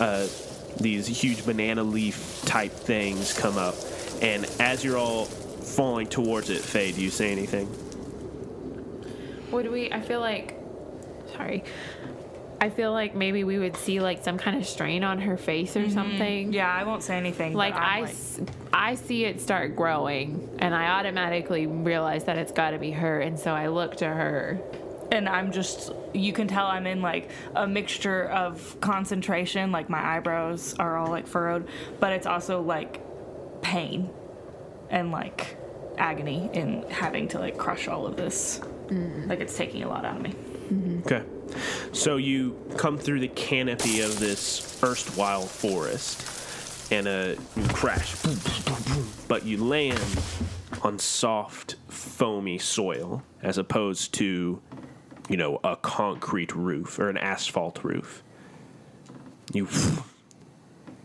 Uh, 0.01 0.29
these 0.81 1.07
huge 1.07 1.45
banana 1.45 1.83
leaf 1.83 2.43
type 2.45 2.73
things 2.73 3.33
come 3.33 3.59
up, 3.59 3.75
and 4.23 4.45
as 4.61 4.85
you're 4.85 4.99
all 4.99 5.25
falling 5.25 6.07
towards 6.07 6.51
it, 6.51 6.61
Faye, 6.61 6.93
do 6.93 7.03
you 7.03 7.11
say 7.11 7.33
anything? 7.33 7.69
Would 9.51 9.71
we? 9.71 9.93
I 9.93 10.01
feel 10.01 10.21
like. 10.21 10.55
Sorry. 11.35 11.65
I 12.61 12.71
feel 12.71 12.93
like 12.93 13.15
maybe 13.15 13.45
we 13.45 13.59
would 13.59 13.77
see 13.77 14.01
like 14.01 14.25
some 14.25 14.37
kind 14.37 14.57
of 14.57 14.67
strain 14.67 15.05
on 15.05 15.21
her 15.21 15.37
face 15.37 15.77
or 15.77 15.83
mm-hmm. 15.83 15.91
something. 15.93 16.53
Yeah, 16.53 16.69
I 16.73 16.83
won't 16.85 17.03
say 17.05 17.17
anything. 17.17 17.55
Like 17.55 17.75
I, 17.75 18.03
s- 18.03 18.41
I 18.73 18.97
see 18.97 19.25
it 19.25 19.41
start 19.41 19.77
growing, 19.77 20.49
and 20.59 20.75
I 20.75 20.89
automatically 20.99 21.67
realize 21.67 22.25
that 22.25 22.37
it's 22.37 22.51
got 22.53 22.71
to 22.71 22.79
be 22.79 22.91
her, 22.91 23.21
and 23.21 23.39
so 23.39 23.53
I 23.53 23.69
look 23.69 23.97
to 23.99 24.07
her. 24.07 24.61
and 25.11 25.29
I'm 25.29 25.53
just 25.53 25.93
you 26.13 26.33
can 26.33 26.49
tell 26.49 26.67
I'm 26.67 26.87
in 26.87 27.01
like 27.01 27.31
a 27.55 27.67
mixture 27.67 28.25
of 28.25 28.79
concentration, 28.81 29.73
like 29.73 29.89
my 29.89 30.17
eyebrows 30.17 30.75
are 30.79 30.97
all 30.97 31.11
like 31.11 31.27
furrowed, 31.27 31.69
but 32.01 32.13
it's 32.13 32.27
also 32.27 32.61
like 32.61 33.01
pain 33.63 34.11
and 34.91 35.11
like 35.11 35.57
agony 35.97 36.51
in 36.53 36.83
having 36.91 37.29
to 37.29 37.39
like 37.39 37.57
crush 37.59 37.89
all 37.89 38.07
of 38.07 38.17
this. 38.17 38.61
Mm. 38.89 39.29
Like 39.29 39.41
it's 39.41 39.57
taking 39.57 39.83
a 39.83 39.89
lot 39.89 40.05
out 40.05 40.17
of 40.17 40.23
me. 40.23 40.35
Okay. 41.07 41.23
So 41.93 42.17
you 42.17 42.59
come 42.77 42.99
through 42.99 43.21
the 43.21 43.29
canopy 43.29 44.01
of 44.01 44.19
this 44.21 44.83
erstwhile 44.83 45.47
forest 45.47 46.93
and 46.93 47.07
uh, 47.07 47.35
you 47.57 47.69
crash, 47.69 48.17
but 49.29 49.45
you 49.45 49.63
land 49.63 50.01
on 50.83 50.99
soft, 50.99 51.77
foamy 51.89 52.59
soil 52.59 53.23
as 53.43 53.59
opposed 53.59 54.15
to, 54.15 54.61
you 55.29 55.37
know, 55.37 55.61
a 55.65 55.77
concrete 55.77 56.55
roof 56.55 56.99
or 56.99 57.09
an 57.09 57.19
asphalt 57.19 57.83
roof. 57.85 58.23
You 59.53 59.69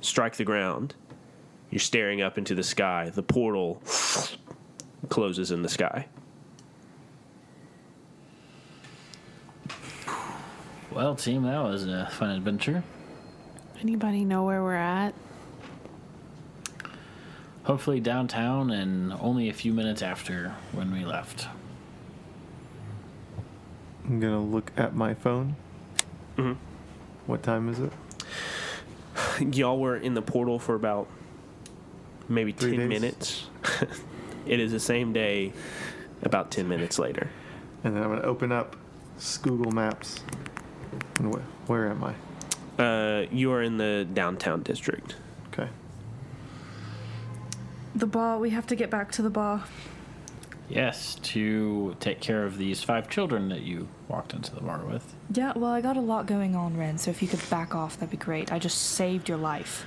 strike 0.02 0.36
the 0.36 0.46
ground. 0.46 0.96
You're 1.70 1.80
staring 1.80 2.22
up 2.22 2.38
into 2.38 2.54
the 2.56 2.64
sky. 2.64 3.10
The 3.10 3.24
portal 3.24 3.82
closes 5.10 5.52
in 5.52 5.62
the 5.64 5.70
sky. 5.70 6.08
Well, 10.94 11.16
team, 11.16 11.44
that 11.44 11.62
was 11.64 11.88
a 11.88 12.08
fun 12.12 12.30
adventure. 12.32 12.84
Anybody 13.82 14.24
know 14.26 14.44
where 14.44 14.62
we're 14.62 14.76
at? 14.76 15.14
Hopefully 17.64 18.00
downtown 18.00 18.70
and 18.72 19.14
only 19.14 19.50
a 19.50 19.54
few 19.54 19.74
minutes 19.74 20.02
after 20.02 20.54
when 20.72 20.92
we 20.92 21.06
left. 21.06 21.48
I'm 24.06 24.20
gonna 24.20 24.42
look 24.42 24.72
at 24.78 24.94
my 24.96 25.14
phone. 25.14 25.56
Mhm. 26.38 26.58
What 27.26 27.42
time 27.42 27.70
is 27.70 27.80
it? 27.80 27.92
y'all 29.56 29.80
were 29.80 29.96
in 29.98 30.14
the 30.14 30.22
portal 30.22 30.60
for 30.60 30.76
about 30.76 31.08
maybe 32.28 32.52
Three 32.52 32.78
10 32.78 32.90
days? 32.90 33.02
minutes. 33.02 33.48
it 34.46 34.60
is 34.60 34.72
the 34.72 34.80
same 34.80 35.14
day, 35.14 35.54
about 36.22 36.52
10 36.52 36.68
minutes 36.68 37.00
later. 37.00 37.30
And 37.84 37.96
then 37.96 38.04
I'm 38.04 38.10
gonna 38.10 38.22
open 38.22 38.52
up 38.52 38.76
Google 39.42 39.72
Maps. 39.72 40.22
And 41.20 41.34
wh- 41.36 41.70
where 41.70 41.90
am 41.90 42.04
I? 42.04 42.14
Uh, 42.82 43.26
you 43.32 43.52
are 43.52 43.62
in 43.62 43.78
the 43.78 44.08
downtown 44.14 44.64
district. 44.64 45.16
Okay. 45.54 45.70
The 47.96 48.08
bar, 48.08 48.40
we 48.40 48.50
have 48.50 48.66
to 48.68 48.76
get 48.76 48.90
back 48.90 49.12
to 49.14 49.22
the 49.22 49.30
bar. 49.30 49.64
Yes, 50.70 51.16
to 51.24 51.96
take 52.00 52.20
care 52.22 52.46
of 52.46 52.58
these 52.58 52.82
five 52.82 53.10
children 53.10 53.50
that 53.50 53.62
you 53.62 53.88
walked 54.08 54.34
into 54.34 54.56
the 54.56 54.62
bar 54.62 54.80
with. 54.80 55.14
Yeah, 55.32 55.54
well, 55.56 55.72
I 55.72 55.82
got 55.82 55.98
a 55.98 56.02
lot 56.02 56.26
going 56.26 56.56
on, 56.56 56.76
Ren, 56.78 56.98
so 56.98 57.12
if 57.12 57.22
you 57.22 57.28
could 57.28 57.48
back 57.50 57.76
off, 57.76 57.96
that'd 57.98 58.10
be 58.10 58.18
great. 58.18 58.52
I 58.52 58.58
just 58.60 58.78
saved 58.80 59.30
your 59.30 59.38
life. 59.38 59.86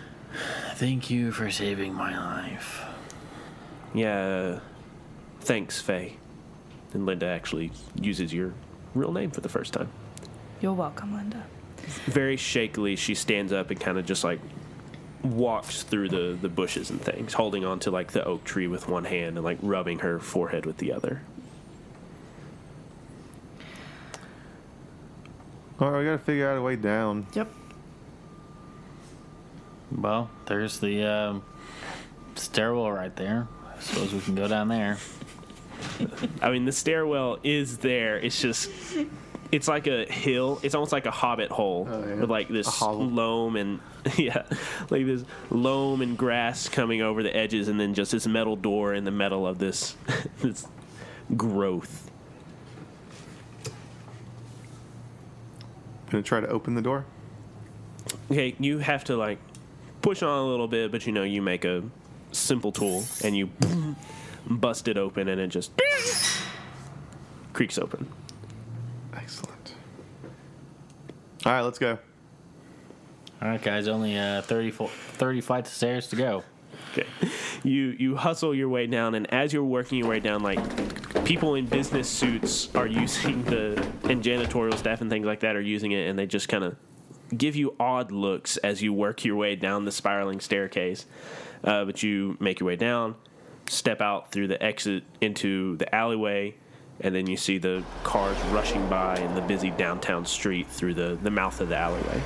Thank 0.74 1.10
you 1.10 1.32
for 1.32 1.50
saving 1.50 1.94
my 1.94 2.16
life. 2.16 2.84
Yeah, 3.94 4.60
thanks, 5.40 5.80
Faye. 5.80 6.18
And 6.92 7.06
Linda 7.06 7.26
actually 7.26 7.72
uses 7.94 8.32
your 8.32 8.52
real 8.94 9.12
name 9.12 9.30
for 9.30 9.40
the 9.40 9.48
first 9.48 9.72
time. 9.72 9.88
You're 10.60 10.72
welcome, 10.72 11.14
Linda. 11.14 11.44
Very 12.06 12.36
shakily, 12.36 12.96
she 12.96 13.14
stands 13.14 13.52
up 13.52 13.70
and 13.70 13.78
kind 13.78 13.98
of 13.98 14.06
just 14.06 14.24
like 14.24 14.40
walks 15.22 15.82
through 15.82 16.08
the, 16.08 16.38
the 16.40 16.48
bushes 16.48 16.90
and 16.90 17.00
things, 17.00 17.34
holding 17.34 17.64
on 17.64 17.78
to 17.80 17.90
like 17.90 18.12
the 18.12 18.24
oak 18.24 18.44
tree 18.44 18.66
with 18.66 18.88
one 18.88 19.04
hand 19.04 19.36
and 19.36 19.44
like 19.44 19.58
rubbing 19.62 20.00
her 20.00 20.18
forehead 20.18 20.66
with 20.66 20.78
the 20.78 20.92
other. 20.92 21.22
All 25.78 25.90
right, 25.90 25.98
we 25.98 26.04
gotta 26.06 26.18
figure 26.18 26.50
out 26.50 26.56
a 26.56 26.62
way 26.62 26.76
down. 26.76 27.26
Yep. 27.34 27.52
Well, 29.92 30.30
there's 30.46 30.80
the 30.80 31.04
um, 31.04 31.44
stairwell 32.34 32.90
right 32.90 33.14
there. 33.14 33.46
I 33.76 33.80
suppose 33.80 34.12
we 34.12 34.20
can 34.20 34.34
go 34.34 34.48
down 34.48 34.68
there. 34.68 34.96
I 36.42 36.50
mean, 36.50 36.64
the 36.64 36.72
stairwell 36.72 37.38
is 37.44 37.78
there. 37.78 38.18
It's 38.18 38.40
just, 38.40 38.70
it's 39.52 39.68
like 39.68 39.86
a 39.86 40.04
hill. 40.10 40.58
It's 40.62 40.74
almost 40.74 40.92
like 40.92 41.06
a 41.06 41.10
hobbit 41.10 41.50
hole 41.50 41.88
Oh, 41.90 42.04
yeah. 42.06 42.14
with 42.16 42.30
like 42.30 42.48
this 42.48 42.80
loam 42.82 43.56
and 43.56 43.80
yeah, 44.16 44.42
like 44.90 45.06
this 45.06 45.24
loam 45.50 46.00
and 46.02 46.16
grass 46.18 46.68
coming 46.68 47.02
over 47.02 47.22
the 47.22 47.34
edges, 47.36 47.68
and 47.68 47.78
then 47.78 47.94
just 47.94 48.12
this 48.12 48.26
metal 48.26 48.56
door 48.56 48.94
in 48.94 49.04
the 49.04 49.10
middle 49.10 49.46
of 49.46 49.58
this 49.58 49.96
this 50.40 50.66
growth. 51.36 52.10
Gonna 56.10 56.22
try 56.22 56.40
to 56.40 56.48
open 56.48 56.74
the 56.74 56.82
door. 56.82 57.04
Okay, 58.30 58.54
you 58.60 58.78
have 58.78 59.04
to 59.04 59.16
like 59.16 59.38
push 60.02 60.22
on 60.22 60.38
a 60.38 60.46
little 60.46 60.68
bit, 60.68 60.92
but 60.92 61.06
you 61.06 61.12
know 61.12 61.24
you 61.24 61.42
make 61.42 61.64
a 61.64 61.82
simple 62.32 62.70
tool 62.70 63.04
and 63.24 63.36
you 63.36 63.50
bust 64.48 64.86
it 64.88 64.96
open, 64.96 65.28
and 65.28 65.40
it 65.40 65.48
just 65.48 65.72
creaks 67.52 67.78
open. 67.78 68.06
Excellent. 69.26 69.74
All 71.44 71.52
right, 71.52 71.62
let's 71.62 71.80
go. 71.80 71.98
All 73.42 73.48
right, 73.48 73.60
guys, 73.60 73.88
only 73.88 74.16
uh, 74.16 74.42
30, 74.42 74.70
fo- 74.70 74.86
30 74.86 75.40
flights 75.40 75.68
of 75.68 75.74
stairs 75.74 76.06
to 76.08 76.16
go. 76.16 76.44
Okay. 76.92 77.08
You 77.64 77.96
you 77.98 78.14
hustle 78.14 78.54
your 78.54 78.68
way 78.68 78.86
down, 78.86 79.16
and 79.16 79.28
as 79.32 79.52
you're 79.52 79.64
working 79.64 79.98
your 79.98 80.06
way 80.06 80.20
down, 80.20 80.44
like 80.44 81.24
people 81.24 81.56
in 81.56 81.66
business 81.66 82.08
suits 82.08 82.72
are 82.76 82.86
using 83.04 83.42
the 83.42 83.84
and 84.04 84.22
janitorial 84.22 84.78
staff 84.78 85.00
and 85.00 85.10
things 85.10 85.26
like 85.26 85.40
that 85.40 85.56
are 85.56 85.60
using 85.60 85.90
it, 85.90 86.08
and 86.08 86.16
they 86.16 86.26
just 86.26 86.48
kind 86.48 86.62
of 86.62 86.76
give 87.36 87.56
you 87.56 87.74
odd 87.80 88.12
looks 88.12 88.58
as 88.58 88.80
you 88.80 88.92
work 88.92 89.24
your 89.24 89.34
way 89.34 89.56
down 89.56 89.84
the 89.84 89.92
spiraling 89.92 90.38
staircase. 90.38 91.04
Uh, 91.64 91.84
but 91.84 92.00
you 92.00 92.36
make 92.38 92.60
your 92.60 92.68
way 92.68 92.76
down, 92.76 93.16
step 93.66 94.00
out 94.00 94.30
through 94.30 94.46
the 94.46 94.62
exit 94.62 95.02
into 95.20 95.76
the 95.78 95.92
alleyway, 95.92 96.54
and 97.00 97.14
then 97.14 97.26
you 97.26 97.36
see 97.36 97.58
the 97.58 97.82
cars 98.04 98.36
rushing 98.52 98.88
by 98.88 99.18
in 99.18 99.34
the 99.34 99.42
busy 99.42 99.70
downtown 99.70 100.24
street 100.24 100.66
through 100.68 100.94
the, 100.94 101.18
the 101.22 101.30
mouth 101.30 101.60
of 101.60 101.68
the 101.68 101.76
alleyway. 101.76 102.22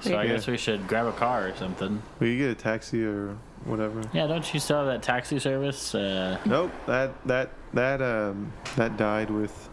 So 0.00 0.14
I 0.16 0.24
Yeah. 0.24 0.32
guess 0.34 0.46
we 0.46 0.56
should 0.56 0.86
grab 0.86 1.06
a 1.06 1.12
car 1.12 1.48
or 1.48 1.56
something. 1.56 2.02
Will 2.20 2.28
you 2.28 2.38
get 2.38 2.50
a 2.50 2.54
taxi 2.54 3.04
or 3.04 3.36
whatever? 3.64 4.02
Yeah, 4.12 4.26
don't 4.26 4.52
you 4.54 4.60
still 4.60 4.78
have 4.78 4.86
that 4.86 5.02
taxi 5.02 5.38
service? 5.38 5.94
Uh, 5.94 6.38
Nope. 6.44 6.70
That 6.86 7.12
that 7.26 7.50
that 7.74 8.00
um 8.02 8.52
that 8.76 8.96
died 8.96 9.30
with. 9.30 9.68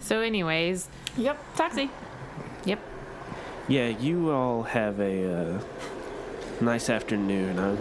So, 0.00 0.20
anyways, 0.20 0.88
Yep. 1.16 1.38
Taxi. 1.56 1.90
yep. 2.64 2.78
Yeah, 3.68 3.88
you 3.88 4.30
all 4.30 4.62
have 4.62 4.98
a 5.00 5.32
uh, 5.56 5.60
nice 6.62 6.88
afternoon. 6.88 7.58
I'm, 7.58 7.78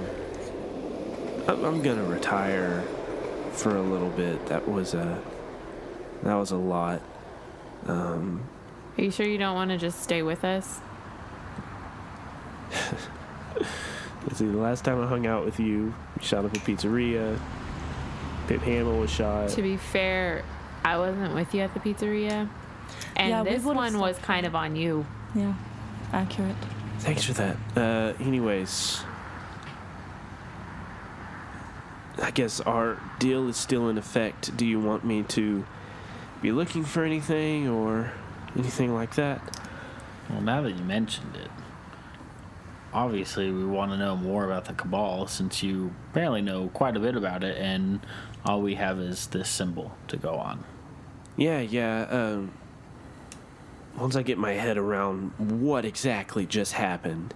I'm 1.48 1.64
I'm 1.66 1.82
gonna 1.82 2.04
retire 2.04 2.84
for 3.58 3.76
a 3.76 3.82
little 3.82 4.10
bit. 4.10 4.46
That 4.48 4.68
was 4.68 4.94
a 4.94 5.22
that 6.24 6.36
was 6.36 6.52
a 6.52 6.58
lot. 6.58 7.02
Are 7.88 9.04
you 9.04 9.12
sure 9.12 9.28
you 9.28 9.38
don't 9.38 9.56
want 9.56 9.70
to 9.72 9.78
just 9.78 10.02
stay 10.02 10.24
with 10.24 10.44
us? 10.44 10.80
Let's 14.24 14.40
see, 14.40 14.46
the 14.48 14.58
last 14.58 14.84
time 14.84 15.02
I 15.02 15.08
hung 15.08 15.26
out 15.28 15.46
with 15.46 15.60
you, 15.60 15.66
you 15.66 15.94
shot 16.22 16.46
up 16.46 16.54
a 16.56 16.60
pizzeria. 16.60 17.40
Pip 18.48 18.62
Hamill 18.62 19.00
was 19.00 19.10
shot. 19.12 19.50
To 19.50 19.62
be 19.62 19.78
fair, 19.78 20.44
I 20.84 20.98
wasn't 20.98 21.36
with 21.36 21.54
you 21.54 21.62
at 21.62 21.74
the 21.74 21.80
pizzeria. 21.80 22.50
And 23.16 23.30
Yeah, 23.30 23.44
this 23.44 23.64
one 23.64 24.00
was 24.00 24.18
kind 24.20 24.46
of 24.46 24.56
on 24.56 24.76
you. 24.76 25.06
Yeah. 25.36 25.54
Accurate. 26.12 26.56
Thanks 27.00 27.24
for 27.24 27.34
that. 27.34 27.58
Uh, 27.76 28.14
anyways, 28.24 29.02
I 32.28 32.32
guess 32.32 32.60
our 32.60 33.02
deal 33.20 33.48
is 33.48 33.56
still 33.56 33.88
in 33.88 33.98
effect. 33.98 34.58
Do 34.58 34.66
you 34.66 34.82
want 34.82 35.06
me 35.06 35.24
to 35.30 35.66
be 36.42 36.52
looking 36.52 36.84
for 36.84 37.06
anything 37.06 37.70
or 37.70 38.12
anything 38.58 38.94
like 38.94 39.16
that? 39.16 39.42
well, 40.30 40.42
now 40.42 40.62
that 40.62 40.74
you 40.74 40.84
mentioned 40.84 41.38
it, 41.38 41.50
obviously 42.94 43.50
we 43.50 43.64
want 43.64 43.92
to 43.92 43.98
know 43.98 44.18
more 44.18 44.44
about 44.44 44.66
the 44.66 44.74
Cabal 44.74 45.28
since 45.28 45.64
you 45.64 45.94
apparently 46.12 46.42
know 46.42 46.68
quite 46.74 46.98
a 46.98 47.00
bit 47.00 47.16
about 47.16 47.46
it, 47.46 47.56
and 47.56 48.02
all 48.44 48.62
we 48.62 48.76
have 48.76 49.00
is 49.00 49.28
this 49.28 49.48
symbol 49.48 49.96
to 50.10 50.18
go 50.18 50.36
on. 50.36 50.66
Yeah, 51.38 51.62
yeah. 51.62 52.08
Um, 52.10 52.52
once 53.98 54.18
I 54.18 54.22
get 54.22 54.38
my 54.38 54.52
head 54.52 54.78
around 54.78 55.32
what 55.38 55.86
exactly 55.86 56.46
just 56.46 56.74
happened, 56.74 57.34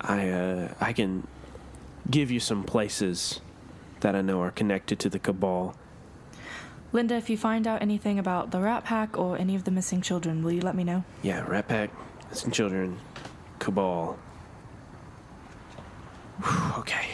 I 0.00 0.28
uh, 0.28 0.74
I 0.80 0.92
can 0.92 1.26
give 2.08 2.30
you 2.30 2.38
some 2.38 2.62
places 2.62 3.40
that 4.04 4.14
I 4.14 4.20
know 4.20 4.42
are 4.42 4.50
connected 4.50 4.98
to 5.00 5.08
the 5.08 5.18
cabal. 5.18 5.74
Linda, 6.92 7.16
if 7.16 7.30
you 7.30 7.38
find 7.38 7.66
out 7.66 7.80
anything 7.80 8.18
about 8.18 8.50
the 8.50 8.60
Rat 8.60 8.84
Pack 8.84 9.18
or 9.18 9.38
any 9.38 9.56
of 9.56 9.64
the 9.64 9.70
missing 9.70 10.02
children, 10.02 10.44
will 10.44 10.52
you 10.52 10.60
let 10.60 10.76
me 10.76 10.84
know? 10.84 11.04
Yeah, 11.22 11.40
Rat 11.48 11.68
Pack, 11.68 11.90
missing 12.28 12.50
children, 12.50 12.98
cabal. 13.58 14.18
Whew, 16.42 16.80
okay. 16.80 17.06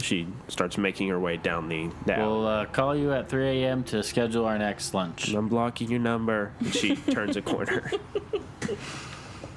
She 0.00 0.26
starts 0.48 0.76
making 0.76 1.08
her 1.08 1.20
way 1.20 1.36
down 1.36 1.68
the. 1.68 1.90
the. 2.06 2.16
We'll 2.18 2.46
uh, 2.46 2.64
call 2.66 2.96
you 2.96 3.12
at 3.12 3.28
3 3.28 3.62
a.m. 3.62 3.84
to 3.84 4.02
schedule 4.02 4.46
our 4.46 4.58
next 4.58 4.94
lunch. 4.94 5.32
I'm 5.32 5.48
blocking 5.48 5.88
your 5.90 6.00
number. 6.00 6.52
And 6.58 6.74
she 6.74 6.96
turns 7.12 7.36
a 7.36 7.42
corner. 7.42 7.88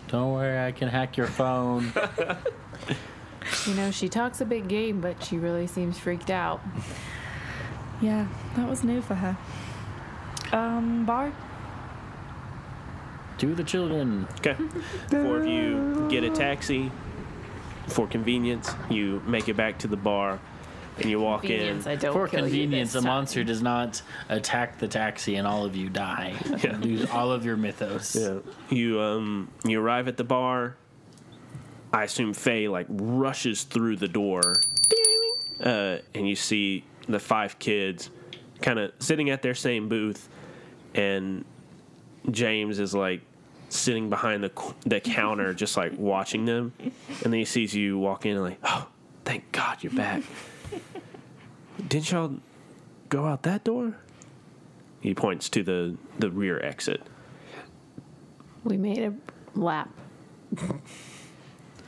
Don't 0.08 0.34
worry, 0.34 0.64
I 0.66 0.72
can 0.72 0.88
hack 0.88 1.18
your 1.18 1.28
phone. 1.28 1.92
You 3.66 3.74
know, 3.76 3.92
she 3.92 4.10
talks 4.10 4.42
a 4.42 4.46
big 4.46 4.68
game, 4.68 5.02
but 5.02 5.24
she 5.24 5.38
really 5.38 5.68
seems 5.68 5.98
freaked 5.98 6.30
out. 6.30 6.62
Yeah, 8.02 8.28
that 8.56 8.70
was 8.70 8.84
new 8.84 9.02
for 9.02 9.16
her. 9.16 9.38
Um, 10.52 11.06
bar? 11.06 11.32
to 13.40 13.56
the 13.56 13.64
children. 13.64 14.28
Okay. 14.40 14.56
Four 15.10 15.38
of 15.38 15.48
you 15.48 16.08
get 16.10 16.24
a 16.24 16.30
taxi. 16.30 16.92
For 17.88 18.06
convenience, 18.06 18.72
you 18.90 19.22
make 19.26 19.50
it 19.50 19.58
back 19.58 19.80
to 19.80 19.88
the 19.88 19.98
bar, 19.98 20.40
and 20.98 21.10
you 21.10 21.20
walk 21.20 21.46
in. 21.46 21.88
I 21.88 21.96
don't 21.96 22.14
For 22.14 22.28
convenience, 22.28 22.94
a 22.94 23.02
monster 23.02 23.44
does 23.44 23.64
not 23.64 24.02
attack 24.28 24.78
the 24.78 24.88
taxi 24.88 25.36
and 25.36 25.48
all 25.48 25.66
of 25.66 25.76
you 25.76 25.90
die. 25.90 26.36
Lose 26.82 27.10
all 27.10 27.32
of 27.32 27.46
your 27.46 27.58
mythos. 27.58 28.16
Yeah. 28.16 28.40
You 28.70 29.02
um 29.02 29.50
you 29.66 29.82
arrive 29.82 30.08
at 30.08 30.18
the 30.18 30.24
bar. 30.24 30.76
I 31.92 32.04
assume 32.04 32.34
Faye 32.34 32.68
like 32.68 32.86
rushes 32.90 33.64
through 33.64 33.98
the 33.98 34.08
door, 34.08 34.56
uh, 35.64 35.98
and 36.14 36.28
you 36.28 36.36
see 36.36 36.84
the 37.08 37.20
five 37.20 37.58
kids 37.60 38.10
kind 38.62 38.80
of 38.80 38.92
sitting 39.00 39.30
at 39.30 39.42
their 39.42 39.56
same 39.56 39.90
booth, 39.90 40.30
and 40.94 41.46
James 42.30 42.80
is 42.80 42.94
like 42.94 43.22
sitting 43.70 44.10
behind 44.10 44.44
the 44.44 44.52
the 44.86 45.00
counter, 45.00 45.54
just 45.54 45.78
like 45.78 45.94
watching 45.98 46.46
them, 46.46 46.74
and 46.80 46.94
then 47.24 47.34
he 47.34 47.46
sees 47.46 47.74
you 47.74 47.98
walk 47.98 48.26
in 48.26 48.34
and 48.34 48.44
like, 48.44 48.60
oh, 48.64 48.88
thank 49.26 49.52
God 49.52 49.84
you're 49.84 49.94
back. 49.94 50.22
Didn't 51.88 52.12
y'all 52.12 52.36
go 53.10 53.26
out 53.26 53.44
that 53.44 53.64
door? 53.64 53.96
He 55.02 55.16
points 55.16 55.50
to 55.50 55.64
the 55.64 55.98
the 56.20 56.30
rear 56.30 56.60
exit. 56.60 57.02
We 58.64 58.78
made 58.78 59.00
a 59.00 59.14
lap. 59.56 59.90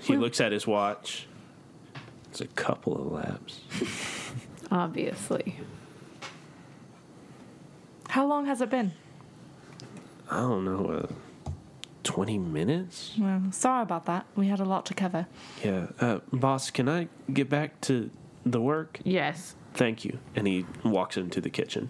He 0.02 0.18
looks 0.18 0.42
at 0.42 0.52
his 0.52 0.66
watch. 0.66 1.28
It's 2.30 2.42
a 2.42 2.48
couple 2.48 2.96
of 2.96 3.12
laps. 3.12 3.62
Obviously. 4.72 5.58
How 8.10 8.26
long 8.26 8.46
has 8.46 8.62
it 8.62 8.70
been? 8.70 8.92
I 10.30 10.38
don't 10.40 10.66
know, 10.66 11.08
uh, 11.08 11.52
20 12.04 12.38
minutes? 12.38 13.14
Well, 13.20 13.44
sorry 13.52 13.84
about 13.84 14.06
that. 14.06 14.26
We 14.36 14.48
had 14.48 14.60
a 14.60 14.66
lot 14.66 14.86
to 14.88 14.94
cover. 14.94 15.28
Yeah. 15.64 15.88
Uh, 16.00 16.20
boss, 16.32 16.72
can 16.72 16.88
I 16.90 17.08
get 17.32 17.50
back 17.50 17.80
to 17.82 18.10
the 18.46 18.62
work? 18.62 19.00
Yes. 19.04 19.56
Thank 19.74 20.04
you. 20.06 20.20
And 20.36 20.48
he 20.48 20.66
walks 20.84 21.18
into 21.18 21.42
the 21.42 21.50
kitchen. 21.50 21.90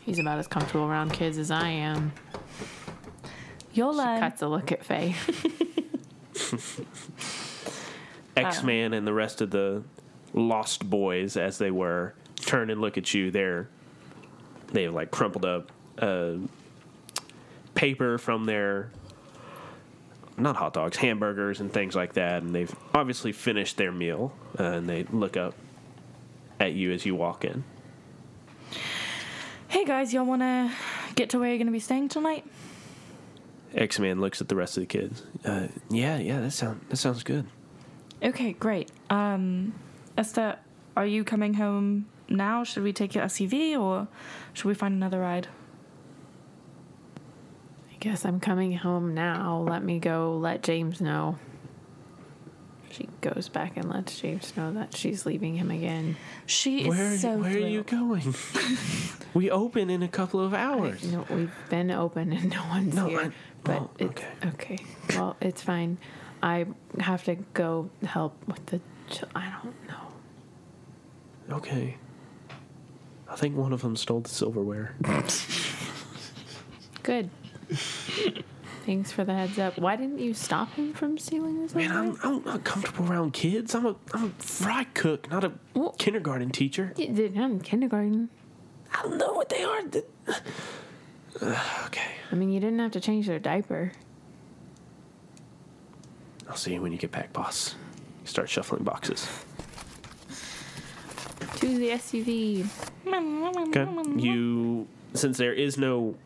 He's 0.00 0.18
about 0.18 0.38
as 0.38 0.46
comfortable 0.46 0.84
around 0.86 1.12
kids 1.12 1.38
as 1.38 1.50
I 1.50 1.68
am. 1.68 2.12
You'll 3.74 3.92
She 3.92 4.20
cuts 4.20 4.40
a 4.40 4.48
look 4.48 4.70
at 4.72 4.84
Faye. 4.84 5.16
X 8.36 8.62
Man 8.62 8.92
and 8.92 9.06
the 9.06 9.12
rest 9.12 9.40
of 9.40 9.50
the 9.50 9.82
lost 10.32 10.88
boys, 10.88 11.36
as 11.36 11.58
they 11.58 11.70
were, 11.70 12.14
turn 12.36 12.70
and 12.70 12.80
look 12.80 12.96
at 12.96 13.12
you. 13.12 13.30
They're 13.30 13.68
they 14.72 14.84
have 14.84 14.94
like 14.94 15.10
crumpled 15.10 15.44
up 15.44 15.72
uh, 15.98 16.34
paper 17.74 18.18
from 18.18 18.44
their 18.44 18.90
not 20.36 20.56
hot 20.56 20.72
dogs, 20.72 20.96
hamburgers, 20.96 21.60
and 21.60 21.72
things 21.72 21.94
like 21.94 22.14
that, 22.14 22.42
and 22.42 22.54
they've 22.54 22.74
obviously 22.94 23.32
finished 23.32 23.76
their 23.76 23.92
meal. 23.92 24.32
Uh, 24.58 24.64
and 24.64 24.88
they 24.88 25.04
look 25.04 25.36
up 25.36 25.54
at 26.60 26.72
you 26.72 26.92
as 26.92 27.04
you 27.04 27.14
walk 27.14 27.44
in. 27.44 27.64
Hey 29.68 29.84
guys, 29.84 30.14
y'all 30.14 30.24
wanna 30.24 30.72
get 31.16 31.30
to 31.30 31.38
where 31.38 31.48
you're 31.48 31.58
gonna 31.58 31.70
be 31.70 31.80
staying 31.80 32.08
tonight? 32.08 32.44
X 33.74 33.98
Man 33.98 34.20
looks 34.20 34.40
at 34.40 34.48
the 34.48 34.56
rest 34.56 34.76
of 34.76 34.82
the 34.82 34.86
kids. 34.86 35.22
Uh, 35.44 35.66
yeah, 35.90 36.18
yeah, 36.18 36.40
that 36.40 36.52
sound 36.52 36.80
that 36.88 36.96
sounds 36.96 37.22
good. 37.22 37.46
Okay, 38.22 38.52
great. 38.52 38.90
Um, 39.10 39.74
Esther, 40.16 40.56
are 40.96 41.06
you 41.06 41.24
coming 41.24 41.54
home 41.54 42.06
now? 42.28 42.64
Should 42.64 42.82
we 42.84 42.92
take 42.92 43.14
your 43.14 43.24
SUV 43.24 43.78
or 43.78 44.08
should 44.52 44.66
we 44.66 44.74
find 44.74 44.94
another 44.94 45.20
ride? 45.20 45.48
I 47.92 47.96
guess 48.00 48.24
I'm 48.24 48.40
coming 48.40 48.72
home 48.72 49.14
now. 49.14 49.64
Let 49.68 49.82
me 49.82 49.98
go 49.98 50.36
let 50.36 50.62
James 50.62 51.00
know. 51.00 51.38
She 52.90 53.08
goes 53.22 53.48
back 53.48 53.76
and 53.76 53.90
lets 53.90 54.20
James 54.20 54.56
know 54.56 54.72
that 54.74 54.96
she's 54.96 55.26
leaving 55.26 55.56
him 55.56 55.72
again. 55.72 56.16
She 56.46 56.82
is 56.82 56.88
Where 56.88 57.18
so 57.18 57.38
where 57.38 57.56
are 57.56 57.58
you 57.58 57.82
going? 57.82 58.34
we 59.34 59.50
open 59.50 59.90
in 59.90 60.02
a 60.04 60.08
couple 60.08 60.38
of 60.38 60.54
hours. 60.54 61.02
No, 61.02 61.26
we've 61.28 61.50
been 61.70 61.90
open 61.90 62.32
and 62.32 62.50
no 62.50 62.62
one's 62.68 62.94
No, 62.94 63.08
here. 63.08 63.20
I- 63.20 63.32
but 63.64 63.82
oh, 63.82 63.90
it's 63.98 64.10
okay. 64.10 64.28
okay. 64.46 64.78
Well, 65.10 65.36
it's 65.40 65.62
fine. 65.62 65.98
I 66.42 66.66
have 67.00 67.24
to 67.24 67.36
go 67.54 67.90
help 68.04 68.34
with 68.46 68.64
the. 68.66 68.80
Ch- 69.10 69.24
I 69.34 69.52
don't 69.62 69.74
know. 69.88 71.56
Okay. 71.56 71.96
I 73.28 73.36
think 73.36 73.56
one 73.56 73.72
of 73.72 73.82
them 73.82 73.96
stole 73.96 74.20
the 74.20 74.28
silverware. 74.28 74.94
Good. 77.02 77.30
Thanks 78.86 79.10
for 79.10 79.24
the 79.24 79.34
heads 79.34 79.58
up. 79.58 79.78
Why 79.78 79.96
didn't 79.96 80.18
you 80.18 80.34
stop 80.34 80.72
him 80.74 80.92
from 80.92 81.16
stealing 81.18 81.62
his 81.62 81.74
Man, 81.74 81.90
I'm, 81.90 82.18
I'm 82.22 82.44
not 82.44 82.64
comfortable 82.64 83.10
around 83.10 83.32
kids. 83.32 83.74
I'm 83.74 83.86
a 83.86 83.96
I'm 84.12 84.24
a 84.24 84.30
fry 84.42 84.84
cook, 84.94 85.30
not 85.30 85.42
a 85.44 85.52
Well- 85.74 85.94
kindergarten 85.98 86.50
teacher. 86.50 86.92
Not 86.98 87.08
in 87.08 87.60
kindergarten. 87.60 88.28
I 88.92 89.02
don't 89.02 89.18
know 89.18 89.32
what 89.32 89.48
they 89.48 89.64
are. 89.64 89.80
Uh, 91.40 91.60
okay, 91.86 92.12
I 92.30 92.34
mean, 92.34 92.50
you 92.50 92.60
didn't 92.60 92.78
have 92.78 92.92
to 92.92 93.00
change 93.00 93.26
their 93.26 93.38
diaper. 93.38 93.92
I'll 96.48 96.56
see 96.56 96.74
you 96.74 96.82
when 96.82 96.92
you 96.92 96.98
get 96.98 97.10
back, 97.10 97.32
boss. 97.32 97.74
Start 98.24 98.48
shuffling 98.48 98.84
boxes. 98.84 99.28
To 101.56 101.78
the 101.78 101.90
SUV. 101.90 102.66
Okay. 103.06 103.86
You 104.20 104.86
since 105.14 105.38
there 105.38 105.52
is 105.52 105.78
no 105.78 106.16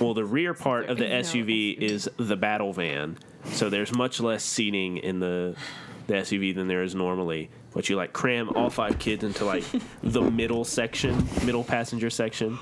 well, 0.00 0.14
the 0.14 0.24
rear 0.24 0.54
part 0.54 0.88
of 0.88 0.98
the 0.98 1.04
SUV 1.04 1.76
is 1.76 2.08
the 2.16 2.36
battle 2.36 2.72
van, 2.72 3.18
so 3.44 3.68
there's 3.68 3.92
much 3.92 4.20
less 4.20 4.44
seating 4.44 4.98
in 4.98 5.18
the 5.20 5.56
the 6.06 6.14
SUV 6.14 6.54
than 6.54 6.68
there 6.68 6.82
is 6.82 6.94
normally. 6.94 7.50
But 7.72 7.88
you 7.88 7.96
like 7.96 8.12
cram 8.12 8.50
all 8.50 8.70
five 8.70 8.98
kids 8.98 9.24
into 9.24 9.44
like 9.44 9.64
the 10.02 10.22
middle 10.22 10.64
section, 10.64 11.26
middle 11.44 11.64
passenger 11.64 12.10
section. 12.10 12.58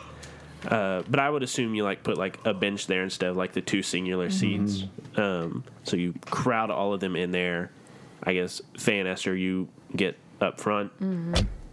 Uh, 0.66 1.02
but 1.08 1.20
I 1.20 1.28
would 1.30 1.42
assume 1.42 1.74
you 1.74 1.84
like 1.84 2.02
put 2.02 2.16
like 2.18 2.38
a 2.44 2.54
bench 2.54 2.86
there 2.86 3.02
instead 3.02 3.30
of 3.30 3.36
like 3.36 3.52
the 3.52 3.60
two 3.60 3.82
singular 3.82 4.30
seats. 4.30 4.84
Um, 5.16 5.64
so 5.84 5.96
you 5.96 6.14
crowd 6.30 6.70
all 6.70 6.92
of 6.92 7.00
them 7.00 7.14
in 7.16 7.30
there. 7.30 7.70
I 8.22 8.32
guess 8.34 8.60
Faye 8.78 8.98
and 8.98 9.08
Esther, 9.08 9.36
you 9.36 9.68
get 9.94 10.16
up 10.40 10.60
front. 10.60 10.90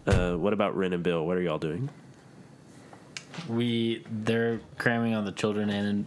Uh, 0.06 0.34
what 0.36 0.52
about 0.52 0.76
Ren 0.76 0.92
and 0.92 1.02
Bill? 1.02 1.26
What 1.26 1.36
are 1.36 1.42
y'all 1.42 1.58
doing? 1.58 1.88
We 3.48 4.04
they're 4.10 4.60
cramming 4.78 5.14
all 5.14 5.22
the 5.22 5.32
children 5.32 5.70
in, 5.70 5.84
and 5.84 6.06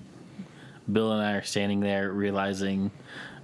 Bill 0.91 1.11
and 1.11 1.21
I 1.21 1.33
are 1.33 1.43
standing 1.43 1.81
there 1.81 2.11
realizing 2.11 2.91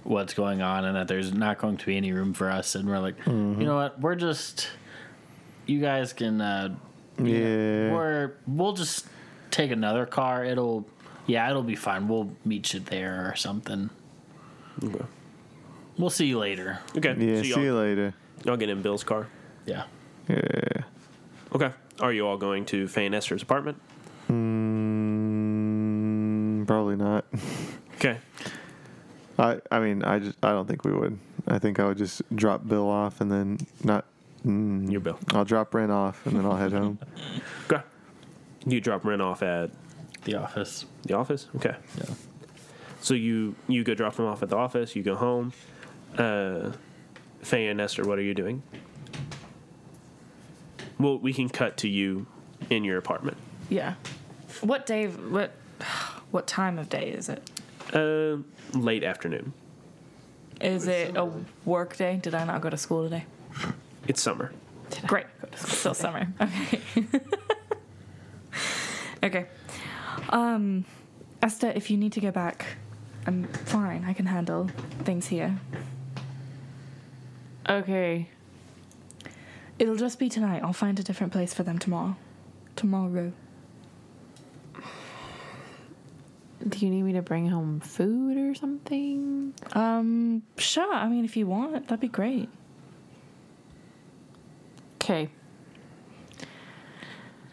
what's 0.04 0.32
going 0.34 0.62
on 0.62 0.84
and 0.84 0.96
that 0.96 1.08
there's 1.08 1.32
not 1.34 1.58
going 1.58 1.76
to 1.78 1.86
be 1.86 1.96
any 1.96 2.12
room 2.12 2.32
for 2.34 2.50
us. 2.50 2.74
And 2.74 2.88
we're 2.88 2.98
like, 2.98 3.16
you 3.26 3.32
know 3.32 3.76
what? 3.76 4.00
We're 4.00 4.14
just 4.14 4.68
you 5.66 5.80
guys 5.80 6.12
can. 6.14 6.40
Uh, 6.40 6.76
Yeah. 7.18 7.92
We're 7.92 8.32
we'll 8.46 8.72
just 8.72 9.06
take 9.54 9.70
another 9.70 10.04
car. 10.06 10.44
It'll 10.44 10.84
yeah, 11.26 11.48
it'll 11.48 11.62
be 11.62 11.76
fine. 11.76 12.08
We'll 12.08 12.30
meet 12.44 12.74
you 12.74 12.80
there 12.80 13.30
or 13.30 13.36
something. 13.36 13.88
Okay. 14.82 15.04
We'll 15.96 16.10
see 16.10 16.26
you 16.26 16.38
later. 16.38 16.80
Okay. 16.96 17.14
Yeah, 17.18 17.36
so 17.36 17.42
see 17.42 17.64
y'all, 17.64 17.76
later. 17.76 18.14
y'all 18.44 18.56
get 18.56 18.68
in 18.68 18.82
Bill's 18.82 19.04
car. 19.04 19.28
Yeah. 19.64 19.84
Yeah. 20.28 20.82
Okay. 21.54 21.70
Are 22.00 22.12
you 22.12 22.26
all 22.26 22.36
going 22.36 22.64
to 22.66 22.88
Faye 22.88 23.06
and 23.06 23.14
Esther's 23.14 23.42
apartment? 23.42 23.80
Mm, 25.34 26.66
probably 26.66 26.96
not. 26.96 27.24
Okay. 27.96 28.18
I 29.38 29.60
I 29.70 29.78
mean 29.80 30.02
I 30.02 30.18
just 30.18 30.36
I 30.42 30.50
don't 30.50 30.66
think 30.68 30.84
we 30.84 30.92
would. 30.92 31.16
I 31.46 31.58
think 31.58 31.78
I 31.80 31.86
would 31.86 31.96
just 31.96 32.20
drop 32.36 32.66
Bill 32.68 32.86
off 32.88 33.20
and 33.22 33.30
then 33.32 33.56
not. 33.82 34.04
Mm, 34.44 34.90
Your 34.90 35.00
Bill. 35.00 35.18
I'll 35.32 35.44
drop 35.46 35.72
Ren 35.72 35.90
off 35.90 36.26
and 36.26 36.36
then 36.36 36.44
I'll 36.44 36.56
head 36.56 36.72
home. 36.72 36.98
Okay. 37.70 37.82
You 38.66 38.80
drop 38.80 39.04
Ren 39.04 39.20
off 39.20 39.42
at 39.42 39.70
The 40.24 40.36
office. 40.36 40.86
the 41.04 41.14
office. 41.14 41.48
Okay. 41.56 41.74
Yeah. 41.98 42.04
So 43.00 43.14
you 43.14 43.54
you 43.68 43.84
go 43.84 43.94
drop 43.94 44.16
him 44.18 44.24
off 44.26 44.42
at 44.42 44.48
the 44.48 44.56
office. 44.56 44.96
You 44.96 45.02
go 45.02 45.14
home. 45.16 45.52
Uh, 46.16 46.72
Faye 47.42 47.68
and 47.68 47.80
Esther, 47.80 48.04
what 48.04 48.18
are 48.18 48.22
you 48.22 48.32
doing? 48.34 48.62
Well, 50.98 51.18
we 51.18 51.32
can 51.34 51.48
cut 51.48 51.76
to 51.78 51.88
you 51.88 52.26
in 52.70 52.84
your 52.84 52.96
apartment. 52.98 53.36
Yeah. 53.68 53.94
What 54.62 54.86
day? 54.86 55.06
What? 55.08 55.52
What 56.30 56.46
time 56.46 56.78
of 56.78 56.88
day 56.88 57.10
is 57.10 57.28
it? 57.28 57.42
Uh, 57.92 58.38
late 58.76 59.04
afternoon. 59.04 59.52
Is 60.60 60.86
it 60.88 61.16
a 61.16 61.30
work 61.64 61.96
day? 61.96 62.18
Did 62.22 62.34
I 62.34 62.44
not 62.44 62.60
go 62.62 62.70
to 62.70 62.76
school 62.76 63.02
today? 63.04 63.24
It's 64.08 64.22
summer. 64.22 64.52
Great. 65.06 65.26
Still 65.56 65.94
summer. 65.94 66.28
Okay. 66.40 66.80
okay. 69.24 69.46
Um, 70.30 70.84
Esther, 71.42 71.72
if 71.74 71.90
you 71.90 71.96
need 71.96 72.12
to 72.12 72.20
go 72.20 72.30
back, 72.30 72.64
I'm 73.26 73.44
fine. 73.44 74.04
I 74.04 74.12
can 74.12 74.26
handle 74.26 74.70
things 75.04 75.26
here. 75.26 75.58
Okay. 77.68 78.28
It'll 79.78 79.96
just 79.96 80.18
be 80.18 80.28
tonight. 80.28 80.62
I'll 80.62 80.72
find 80.72 80.98
a 81.00 81.02
different 81.02 81.32
place 81.32 81.52
for 81.54 81.62
them 81.62 81.78
tomorrow. 81.78 82.16
Tomorrow. 82.76 83.32
Do 86.66 86.78
you 86.78 86.90
need 86.90 87.02
me 87.02 87.12
to 87.14 87.22
bring 87.22 87.48
home 87.48 87.80
food 87.80 88.38
or 88.38 88.54
something? 88.54 89.52
Um, 89.72 90.42
sure. 90.56 90.92
I 90.92 91.08
mean, 91.08 91.24
if 91.24 91.36
you 91.36 91.46
want, 91.46 91.88
that'd 91.88 92.00
be 92.00 92.08
great. 92.08 92.48
Okay. 94.96 95.28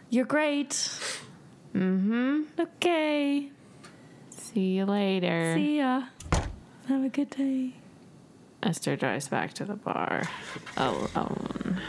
You're 0.09 0.25
great. 0.25 0.89
Mm-hmm. 1.75 2.41
Okay. 2.59 3.49
See 4.29 4.75
you 4.77 4.85
later. 4.85 5.53
See 5.55 5.77
ya. 5.77 6.03
Have 6.87 7.03
a 7.03 7.09
good 7.09 7.29
day. 7.29 7.75
Esther 8.63 8.95
drives 8.95 9.27
back 9.27 9.53
to 9.53 9.65
the 9.65 9.75
bar 9.75 10.23
alone. 10.77 11.79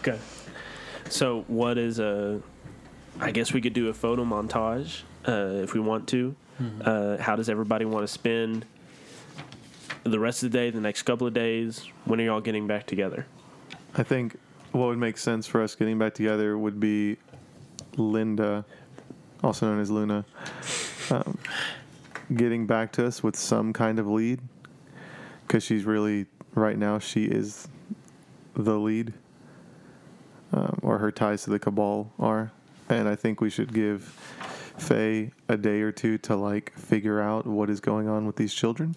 Okay. 0.00 0.18
So 1.08 1.44
what 1.48 1.76
is 1.78 1.98
a? 1.98 2.40
I 3.20 3.30
guess 3.30 3.52
we 3.52 3.60
could 3.60 3.74
do 3.74 3.88
a 3.88 3.94
photo 3.94 4.24
montage 4.24 5.02
uh, 5.26 5.62
if 5.62 5.74
we 5.74 5.80
want 5.80 6.08
to. 6.08 6.34
Uh, 6.84 7.16
how 7.18 7.34
does 7.34 7.48
everybody 7.48 7.84
want 7.84 8.04
to 8.04 8.12
spend 8.12 8.64
the 10.04 10.18
rest 10.20 10.44
of 10.44 10.52
the 10.52 10.58
day, 10.58 10.70
the 10.70 10.80
next 10.80 11.02
couple 11.02 11.26
of 11.26 11.34
days? 11.34 11.84
When 12.04 12.20
are 12.20 12.24
y'all 12.24 12.40
getting 12.40 12.66
back 12.68 12.86
together? 12.86 13.26
I 13.96 14.04
think 14.04 14.36
what 14.70 14.86
would 14.86 14.98
make 14.98 15.18
sense 15.18 15.46
for 15.46 15.62
us 15.62 15.74
getting 15.74 15.98
back 15.98 16.14
together 16.14 16.56
would 16.56 16.78
be 16.78 17.16
Linda, 17.96 18.64
also 19.44 19.66
known 19.66 19.80
as 19.80 19.90
Luna, 19.90 20.24
um, 21.10 21.38
getting 22.34 22.66
back 22.66 22.92
to 22.92 23.06
us 23.06 23.22
with 23.22 23.36
some 23.36 23.72
kind 23.72 23.98
of 23.98 24.06
lead 24.06 24.40
because 25.46 25.62
she's 25.62 25.84
really 25.84 26.26
right 26.54 26.78
now 26.78 26.98
she 26.98 27.24
is 27.26 27.68
the 28.56 28.78
lead, 28.78 29.12
um, 30.52 30.78
or 30.82 30.98
her 30.98 31.12
ties 31.12 31.44
to 31.44 31.50
the 31.50 31.58
cabal 31.58 32.10
are, 32.18 32.52
and 32.88 33.08
I 33.08 33.16
think 33.16 33.40
we 33.40 33.50
should 33.50 33.72
give 33.74 34.02
Faye 34.78 35.30
a 35.48 35.56
day 35.56 35.82
or 35.82 35.92
two 35.92 36.16
to 36.18 36.36
like 36.36 36.72
figure 36.78 37.20
out 37.20 37.46
what 37.46 37.68
is 37.68 37.80
going 37.80 38.08
on 38.08 38.26
with 38.26 38.36
these 38.36 38.54
children. 38.54 38.94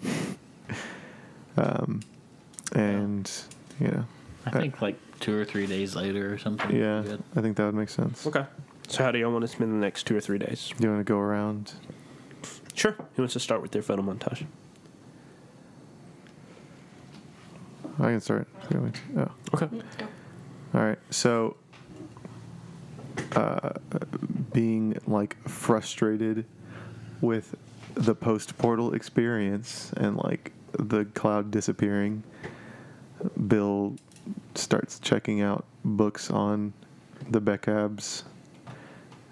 um, 1.57 1.99
and 2.73 3.29
you 3.79 3.87
know, 3.87 4.05
I 4.45 4.51
think 4.51 4.81
like 4.81 4.95
two 5.19 5.37
or 5.37 5.43
three 5.43 5.67
days 5.67 5.95
later 5.95 6.33
or 6.33 6.37
something. 6.37 6.75
yeah. 6.75 7.17
I 7.35 7.41
think 7.41 7.57
that 7.57 7.65
would 7.65 7.75
make 7.75 7.89
sense. 7.89 8.25
Okay. 8.25 8.45
So 8.87 9.03
how 9.03 9.11
do 9.11 9.19
y'all 9.19 9.31
want 9.31 9.43
to 9.43 9.49
spend 9.49 9.71
the 9.71 9.75
next 9.75 10.07
two 10.07 10.15
or 10.15 10.21
three 10.21 10.37
days? 10.37 10.73
Do 10.77 10.87
you 10.87 10.93
want 10.93 11.05
to 11.05 11.11
go 11.11 11.19
around? 11.19 11.73
Sure. 12.73 12.93
Who 13.15 13.23
wants 13.23 13.33
to 13.33 13.39
start 13.39 13.61
with 13.61 13.71
their 13.71 13.81
photo 13.81 14.01
montage? 14.01 14.45
I 17.99 18.11
can 18.11 18.21
start. 18.21 18.47
if 18.63 18.71
you 18.71 18.79
want 18.79 18.93
me 18.93 18.99
to. 19.15 19.31
Oh. 19.53 19.55
Okay. 19.55 19.69
All 20.73 20.81
right. 20.81 20.99
So, 21.09 21.57
uh, 23.35 23.71
being 24.53 24.97
like 25.05 25.35
frustrated 25.47 26.45
with 27.19 27.55
the 27.95 28.15
post 28.15 28.57
portal 28.57 28.93
experience 28.93 29.91
and 29.97 30.15
like 30.17 30.53
the 30.71 31.05
cloud 31.05 31.51
disappearing, 31.51 32.23
Bill 33.47 33.95
starts 34.55 34.99
checking 34.99 35.41
out 35.41 35.65
books 35.83 36.29
on 36.29 36.73
the 37.29 37.41
Bacabs 37.41 38.23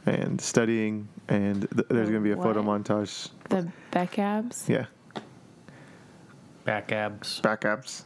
and 0.05 0.39
studying, 0.39 1.07
and 1.29 1.61
th- 1.71 1.87
there's 1.89 2.09
going 2.09 2.21
to 2.23 2.27
be 2.27 2.31
a 2.31 2.35
photo 2.37 2.61
montage. 2.61 3.29
The 3.49 3.67
back 3.91 4.19
abs. 4.19 4.67
Yeah, 4.69 4.85
Back 6.63 6.91
abs. 6.91 7.41
backups, 7.41 8.03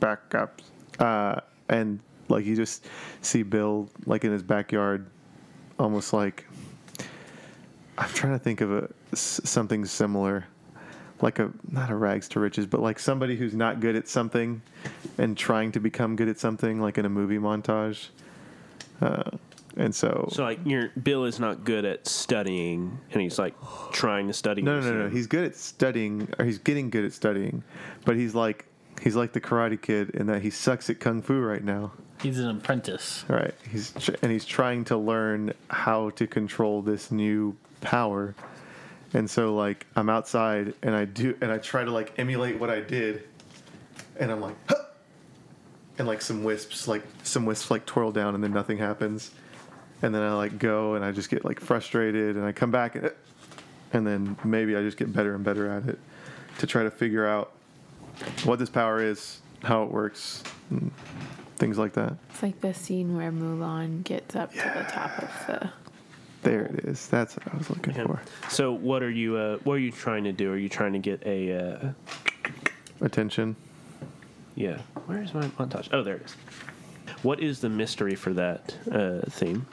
backups, 0.00 0.62
uh, 0.98 1.40
and 1.68 2.00
like 2.28 2.44
you 2.44 2.56
just 2.56 2.86
see 3.22 3.42
Bill 3.42 3.88
like 4.06 4.24
in 4.24 4.32
his 4.32 4.42
backyard, 4.42 5.06
almost 5.78 6.12
like 6.12 6.46
I'm 7.98 8.08
trying 8.10 8.32
to 8.32 8.38
think 8.38 8.60
of 8.60 8.72
a 8.72 8.88
s- 9.12 9.40
something 9.44 9.84
similar, 9.84 10.46
like 11.20 11.38
a 11.38 11.50
not 11.70 11.90
a 11.90 11.94
rags 11.96 12.28
to 12.30 12.40
riches, 12.40 12.66
but 12.66 12.80
like 12.80 12.98
somebody 12.98 13.36
who's 13.36 13.54
not 13.54 13.80
good 13.80 13.96
at 13.96 14.08
something 14.08 14.62
and 15.18 15.36
trying 15.36 15.72
to 15.72 15.80
become 15.80 16.16
good 16.16 16.28
at 16.28 16.38
something, 16.38 16.80
like 16.80 16.96
in 16.98 17.04
a 17.04 17.10
movie 17.10 17.38
montage. 17.38 18.08
Uh, 19.00 19.30
and 19.78 19.94
so, 19.94 20.28
So 20.32 20.42
like 20.42 20.58
your 20.66 20.88
Bill 21.02 21.24
is 21.24 21.38
not 21.40 21.64
good 21.64 21.84
at 21.84 22.06
studying, 22.06 22.98
and 23.12 23.22
he's 23.22 23.38
like 23.38 23.54
trying 23.92 24.26
to 24.26 24.32
study. 24.32 24.62
no, 24.62 24.80
no, 24.80 24.92
no, 24.92 25.04
no. 25.04 25.08
He's 25.08 25.26
good 25.26 25.44
at 25.44 25.56
studying, 25.56 26.28
or 26.38 26.44
he's 26.44 26.58
getting 26.58 26.90
good 26.90 27.04
at 27.04 27.12
studying, 27.12 27.62
but 28.04 28.16
he's 28.16 28.34
like 28.34 28.66
he's 29.02 29.16
like 29.16 29.32
the 29.32 29.40
Karate 29.40 29.80
Kid 29.80 30.10
in 30.10 30.26
that 30.26 30.42
he 30.42 30.50
sucks 30.50 30.90
at 30.90 31.00
kung 31.00 31.22
fu 31.22 31.40
right 31.40 31.62
now. 31.64 31.92
He's 32.20 32.40
an 32.40 32.48
apprentice. 32.50 33.24
Right. 33.28 33.54
He's 33.70 33.92
tr- 33.92 34.16
and 34.22 34.32
he's 34.32 34.44
trying 34.44 34.84
to 34.86 34.96
learn 34.96 35.52
how 35.70 36.10
to 36.10 36.26
control 36.26 36.82
this 36.82 37.12
new 37.12 37.56
power. 37.80 38.34
And 39.14 39.30
so 39.30 39.54
like 39.54 39.86
I'm 39.94 40.10
outside 40.10 40.74
and 40.82 40.94
I 40.96 41.04
do 41.04 41.36
and 41.40 41.52
I 41.52 41.58
try 41.58 41.84
to 41.84 41.90
like 41.92 42.12
emulate 42.18 42.58
what 42.58 42.70
I 42.70 42.80
did 42.80 43.22
and 44.18 44.32
I'm 44.32 44.40
like 44.40 44.56
huh! 44.68 44.74
and 45.98 46.08
like 46.08 46.20
some 46.20 46.42
wisps 46.44 46.88
like 46.88 47.02
some 47.22 47.46
wisps 47.46 47.70
like 47.70 47.86
twirl 47.86 48.10
down 48.12 48.34
and 48.34 48.42
then 48.42 48.52
nothing 48.52 48.78
happens. 48.78 49.30
And 50.02 50.14
then 50.14 50.22
I 50.22 50.32
like 50.34 50.58
go 50.58 50.94
and 50.94 51.04
I 51.04 51.10
just 51.12 51.28
get 51.30 51.44
like 51.44 51.58
frustrated 51.60 52.36
and 52.36 52.44
I 52.44 52.52
come 52.52 52.70
back 52.70 52.94
and 52.94 53.10
and 53.92 54.06
then 54.06 54.36
maybe 54.44 54.76
I 54.76 54.82
just 54.82 54.96
get 54.96 55.12
better 55.12 55.34
and 55.34 55.42
better 55.42 55.68
at 55.70 55.86
it 55.88 55.98
to 56.58 56.66
try 56.66 56.82
to 56.82 56.90
figure 56.90 57.26
out 57.26 57.52
what 58.44 58.58
this 58.58 58.68
power 58.68 59.02
is, 59.02 59.40
how 59.62 59.82
it 59.84 59.90
works, 59.90 60.42
and 60.70 60.90
things 61.56 61.78
like 61.78 61.94
that. 61.94 62.14
It's 62.30 62.42
like 62.42 62.60
the 62.60 62.74
scene 62.74 63.16
where 63.16 63.32
Mulan 63.32 64.04
gets 64.04 64.36
up 64.36 64.50
to 64.52 64.56
the 64.58 64.86
top 64.92 65.18
of 65.18 65.46
the. 65.46 65.70
There 66.42 66.62
it 66.66 66.84
is. 66.84 67.08
That's 67.08 67.36
what 67.36 67.52
I 67.52 67.56
was 67.56 67.70
looking 67.70 67.94
Yeah. 67.94 68.06
for. 68.06 68.20
So 68.50 68.72
what 68.72 69.02
are 69.02 69.10
you? 69.10 69.36
Uh, 69.36 69.56
what 69.64 69.74
are 69.74 69.78
you 69.80 69.90
trying 69.90 70.24
to 70.24 70.32
do? 70.32 70.52
Are 70.52 70.56
you 70.58 70.68
trying 70.68 70.92
to 70.92 70.98
get 71.00 71.22
a? 71.26 71.52
Uh, 71.58 71.92
Attention. 73.00 73.56
yeah. 74.54 74.78
Where 75.06 75.22
is 75.22 75.32
my 75.34 75.46
montage? 75.48 75.88
Oh, 75.92 76.02
there 76.02 76.16
it 76.16 76.22
is. 76.26 76.36
What 77.22 77.40
is 77.40 77.60
the 77.60 77.68
mystery 77.68 78.14
for 78.14 78.32
that 78.34 78.74
uh, 78.92 79.20
theme? 79.30 79.66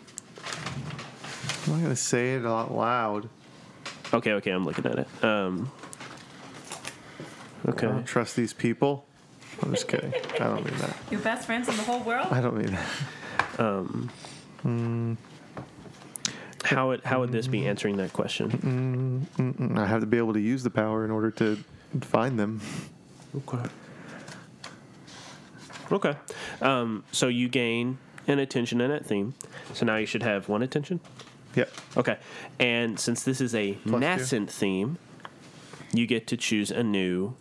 I'm 1.65 1.73
not 1.73 1.81
gonna 1.81 1.95
say 1.95 2.35
it 2.35 2.45
out 2.45 2.73
loud. 2.73 3.29
Okay, 4.13 4.33
okay, 4.33 4.51
I'm 4.51 4.65
looking 4.65 4.85
at 4.85 4.99
it. 4.99 5.07
Um, 5.23 5.71
I 7.65 7.71
okay. 7.71 7.87
don't 7.87 8.05
trust 8.05 8.35
these 8.35 8.53
people. 8.53 9.05
I'm 9.63 9.71
just 9.71 9.87
kidding. 9.87 10.13
I 10.35 10.45
don't 10.45 10.63
mean 10.63 10.77
that. 10.77 10.95
Your 11.09 11.21
best 11.21 11.45
friends 11.45 11.67
in 11.67 11.75
the 11.75 11.83
whole 11.83 12.01
world? 12.01 12.27
I 12.29 12.41
don't 12.41 12.57
mean 12.57 12.77
that. 12.77 13.59
um 13.59 15.17
How 16.63 16.87
would 16.89 17.03
how 17.03 17.19
would 17.21 17.31
this 17.31 17.47
be 17.47 17.67
answering 17.67 17.97
that 17.97 18.13
question? 18.13 19.27
Mm, 19.37 19.77
I 19.77 19.85
have 19.87 20.01
to 20.01 20.07
be 20.07 20.17
able 20.17 20.33
to 20.33 20.39
use 20.39 20.63
the 20.63 20.69
power 20.69 21.05
in 21.05 21.11
order 21.11 21.31
to 21.31 21.57
find 22.01 22.37
them. 22.39 22.61
Okay. 23.35 23.69
Okay. 25.91 26.15
Um, 26.61 27.03
so 27.11 27.27
you 27.27 27.47
gain 27.47 27.97
an 28.28 28.39
attention 28.39 28.82
in 28.82 28.89
that 28.89 29.05
theme. 29.05 29.34
So 29.73 29.86
now 29.86 29.97
you 29.97 30.05
should 30.05 30.23
have 30.23 30.49
one 30.49 30.61
attention. 30.63 30.99
Yep. 31.55 31.71
Okay. 31.97 32.17
And 32.59 32.99
since 32.99 33.23
this 33.23 33.39
is 33.41 33.55
a 33.55 33.73
two. 33.73 33.99
nascent 33.99 34.49
theme, 34.51 34.97
you 35.93 36.05
get 36.05 36.28
to 36.28 36.38
choose 36.38 36.71
a 36.71 36.84
new 36.84 37.36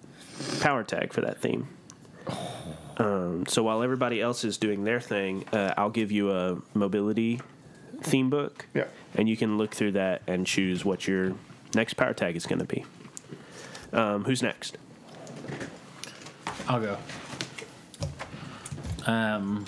power 0.61 0.85
tag 0.85 1.13
for 1.13 1.21
that 1.21 1.41
theme. 1.41 1.69
Um, 2.97 3.45
so 3.47 3.63
while 3.63 3.83
everybody 3.83 4.21
else 4.21 4.45
is 4.45 4.57
doing 4.57 4.85
their 4.85 5.01
thing, 5.01 5.45
uh, 5.53 5.75
I'll 5.77 5.91
give 5.91 6.13
you 6.13 6.31
a 6.31 6.59
mobility 6.75 7.41
theme 8.03 8.31
book. 8.31 8.67
Yeah. 8.75 8.85
And 9.17 9.29
you 9.29 9.37
can 9.37 9.59
look 9.59 9.75
through 9.75 9.93
that 9.93 10.23
and 10.27 10.47
choose 10.47 10.85
what 10.85 11.07
your 11.09 11.35
next 11.75 11.95
power 11.95 12.15
tag 12.15 12.37
is 12.37 12.47
going 12.47 12.61
to 12.61 12.65
be. 12.65 12.85
Um, 13.93 14.25
who's 14.25 14.43
next? 14.43 14.79
I'll 16.69 16.81
go. 16.81 16.99
Um. 19.07 19.65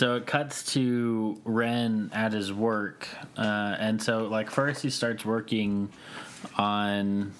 So 0.00 0.16
it 0.16 0.24
cuts 0.24 0.72
to 0.72 1.38
Ren 1.44 2.08
at 2.14 2.32
his 2.32 2.54
work, 2.54 3.06
uh, 3.36 3.76
and 3.78 4.00
so 4.00 4.28
like 4.28 4.48
first 4.48 4.82
he 4.82 4.88
starts 4.88 5.26
working 5.26 5.90
on 6.56 7.32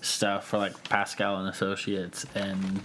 stuff 0.00 0.48
for 0.48 0.58
like 0.58 0.82
Pascal 0.88 1.36
and 1.36 1.48
Associates, 1.48 2.26
and 2.34 2.82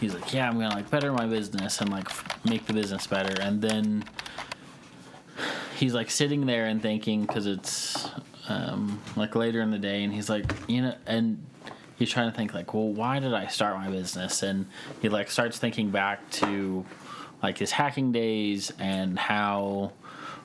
he's 0.00 0.14
like, 0.14 0.32
"Yeah, 0.32 0.48
I'm 0.48 0.60
gonna 0.60 0.76
like 0.76 0.88
better 0.90 1.12
my 1.12 1.26
business 1.26 1.80
and 1.80 1.90
like 1.90 2.08
f- 2.08 2.38
make 2.44 2.66
the 2.66 2.72
business 2.72 3.04
better," 3.04 3.34
and 3.42 3.60
then 3.60 4.04
he's 5.76 5.92
like 5.92 6.08
sitting 6.08 6.46
there 6.46 6.66
and 6.66 6.80
thinking 6.80 7.22
because 7.22 7.48
it's 7.48 8.10
um, 8.48 9.02
like 9.16 9.34
later 9.34 9.60
in 9.60 9.72
the 9.72 9.78
day, 9.80 10.04
and 10.04 10.12
he's 10.12 10.30
like, 10.30 10.54
you 10.68 10.82
know, 10.82 10.94
and 11.04 11.44
he's 11.96 12.10
trying 12.10 12.30
to 12.30 12.36
think 12.36 12.54
like, 12.54 12.74
well, 12.74 12.92
why 12.92 13.18
did 13.18 13.34
I 13.34 13.48
start 13.48 13.76
my 13.76 13.88
business? 13.88 14.44
And 14.44 14.66
he 15.00 15.08
like 15.08 15.32
starts 15.32 15.58
thinking 15.58 15.90
back 15.90 16.30
to 16.30 16.86
like 17.42 17.58
his 17.58 17.72
hacking 17.72 18.12
days 18.12 18.72
and 18.78 19.18
how 19.18 19.92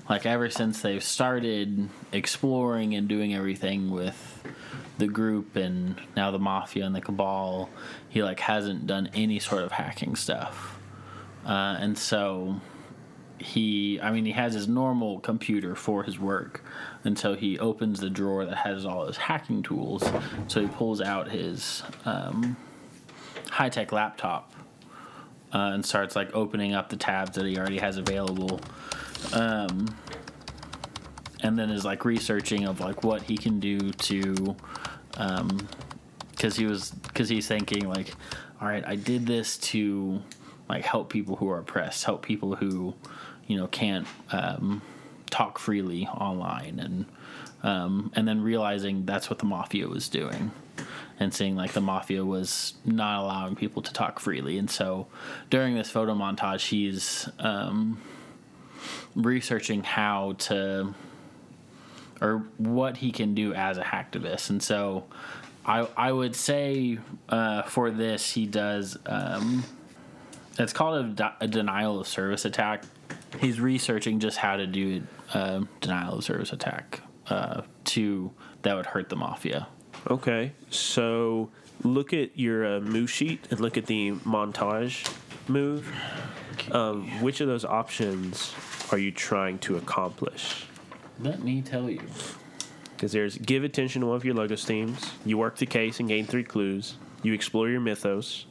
like 0.10 0.26
ever 0.26 0.50
since 0.50 0.82
they've 0.82 1.04
started 1.04 1.90
exploring 2.12 2.96
and 2.96 3.08
doing 3.08 3.34
everything 3.34 3.92
with 3.92 4.42
the 4.98 5.08
group 5.08 5.56
and 5.56 6.00
now 6.16 6.32
the 6.32 6.40
mafia 6.40 6.86
and 6.86 6.96
the 6.96 7.02
cabal, 7.02 7.70
he 8.10 8.24
like 8.24 8.40
hasn't 8.40 8.88
done 8.88 9.10
any 9.14 9.40
sort 9.40 9.64
of 9.64 9.72
hacking 9.74 10.16
stuff. 10.16 10.80
Uh, 11.46 11.78
and 11.80 11.98
so 11.98 12.60
he 13.40 14.00
i 14.02 14.12
mean 14.12 14.26
he 14.26 14.32
has 14.32 14.54
his 14.54 14.68
normal 14.68 15.20
computer 15.20 15.76
for 15.76 16.04
his 16.04 16.18
work 16.18 16.64
and 17.04 17.18
so 17.20 17.36
he 17.36 17.60
opens 17.60 18.00
the 18.00 18.10
drawer 18.10 18.46
that 18.46 18.58
has 18.58 18.84
all 18.86 19.06
his 19.06 19.18
hacking 19.18 19.62
tools 19.62 20.04
so 20.48 20.60
he 20.62 20.68
pulls 20.68 21.02
out 21.02 21.30
his 21.30 21.84
um, 22.06 22.58
high-tech 23.52 23.92
laptop 23.92 24.52
uh, 25.54 25.72
and 25.74 25.86
starts 25.86 26.16
like 26.16 26.34
opening 26.36 26.74
up 26.74 26.90
the 26.90 26.98
tabs 26.98 27.36
that 27.36 27.46
he 27.46 27.58
already 27.58 27.80
has 27.80 27.98
available. 27.98 28.60
Um, 29.34 29.96
and 31.42 31.58
then 31.58 31.70
is 31.70 31.86
like 31.86 32.06
researching 32.06 32.66
of 32.66 32.80
like 32.80 33.04
what 33.04 33.22
he 33.24 33.38
can 33.38 33.60
do 33.60 33.92
to 33.92 34.56
because 36.32 36.56
he 36.56 36.66
was 36.66 36.92
because 36.92 37.30
he's 37.30 37.48
thinking 37.48 37.88
like 37.88 38.14
all 38.62 38.68
right 38.68 38.84
i 38.88 38.96
did 38.96 39.26
this 39.26 39.58
to 39.58 40.22
like 40.70 40.84
help 40.84 41.10
people 41.10 41.36
who 41.36 41.50
are 41.50 41.60
oppressed 41.60 42.04
help 42.04 42.24
people 42.24 42.56
who 42.56 42.94
you 43.48 43.58
know 43.58 43.68
can't 43.68 44.08
um, 44.32 44.82
talk 45.30 45.58
freely 45.58 46.06
online 46.08 46.80
and 46.80 47.06
um, 47.64 48.12
and 48.16 48.28
then 48.28 48.42
realizing 48.42 49.06
that's 49.06 49.30
what 49.30 49.40
the 49.40 49.46
mafia 49.46 49.88
was 49.88 50.08
doing 50.08 50.52
and 51.20 51.34
seeing 51.34 51.56
like 51.56 51.74
the 51.74 51.82
mafia 51.82 52.24
was 52.24 52.74
not 52.86 53.24
allowing 53.24 53.56
people 53.56 53.82
to 53.82 53.94
talk 53.94 54.20
freely 54.20 54.58
and 54.58 54.70
so 54.70 55.08
during 55.50 55.76
this 55.76 55.90
photo 55.90 56.14
montage 56.14 56.68
he's 56.68 57.28
um, 57.40 58.00
researching 59.16 59.84
how 59.84 60.34
to 60.38 60.94
or 62.22 62.44
what 62.58 62.98
he 62.98 63.12
can 63.12 63.34
do 63.34 63.54
as 63.54 63.78
a 63.78 63.84
hacktivist. 63.84 64.50
And 64.50 64.62
so 64.62 65.06
I 65.66 65.88
I 65.98 66.12
would 66.12 66.36
say 66.36 67.00
uh, 67.30 67.64
for 67.64 67.92
this 67.92 68.32
he 68.32 68.46
does 68.46 68.98
um, 69.06 69.64
it's 70.58 70.74
called 70.74 71.20
a, 71.20 71.36
a 71.42 71.48
denial 71.48 72.00
of 72.00 72.08
service 72.08 72.46
attack. 72.46 72.84
He's 73.40 73.60
researching 73.60 74.20
just 74.20 74.38
how 74.38 74.56
to 74.56 74.66
do 74.66 75.04
a 75.34 75.68
denial 75.82 76.18
of 76.18 76.24
service 76.24 76.54
attack 76.54 77.02
uh, 77.30 77.62
to 77.86 78.32
that 78.64 78.76
would 78.76 78.88
hurt 78.88 79.10
the 79.10 79.16
mafia. 79.16 79.68
Okay, 80.10 80.52
so 80.70 81.50
look 81.84 82.14
at 82.14 82.38
your 82.38 82.78
uh, 82.78 82.80
move 82.80 83.12
sheet 83.12 83.48
and 83.52 83.60
look 83.60 83.78
at 83.78 83.86
the 83.86 84.12
montage 84.12 85.12
move. 85.48 85.92
Um, 86.72 87.22
which 87.22 87.42
of 87.42 87.48
those 87.48 87.66
options 87.66 88.54
are 88.92 88.98
you 88.98 89.12
trying 89.12 89.60
to 89.60 89.78
accomplish? 89.78 90.66
Let 91.20 91.44
me 91.44 91.62
tell 91.62 91.90
you. 91.90 92.02
Because 92.96 93.12
there's 93.12 93.38
give 93.38 93.64
attention 93.64 94.02
to 94.02 94.08
one 94.08 94.16
of 94.16 94.26
your 94.26 94.34
Logos 94.34 94.66
themes, 94.66 95.12
you 95.26 95.38
work 95.38 95.58
the 95.58 95.66
case 95.66 96.00
and 96.00 96.10
gain 96.10 96.26
three 96.26 96.44
clues, 96.44 96.96
you 97.22 97.34
explore 97.34 97.70
your 97.70 97.80
mythos, 97.80 98.46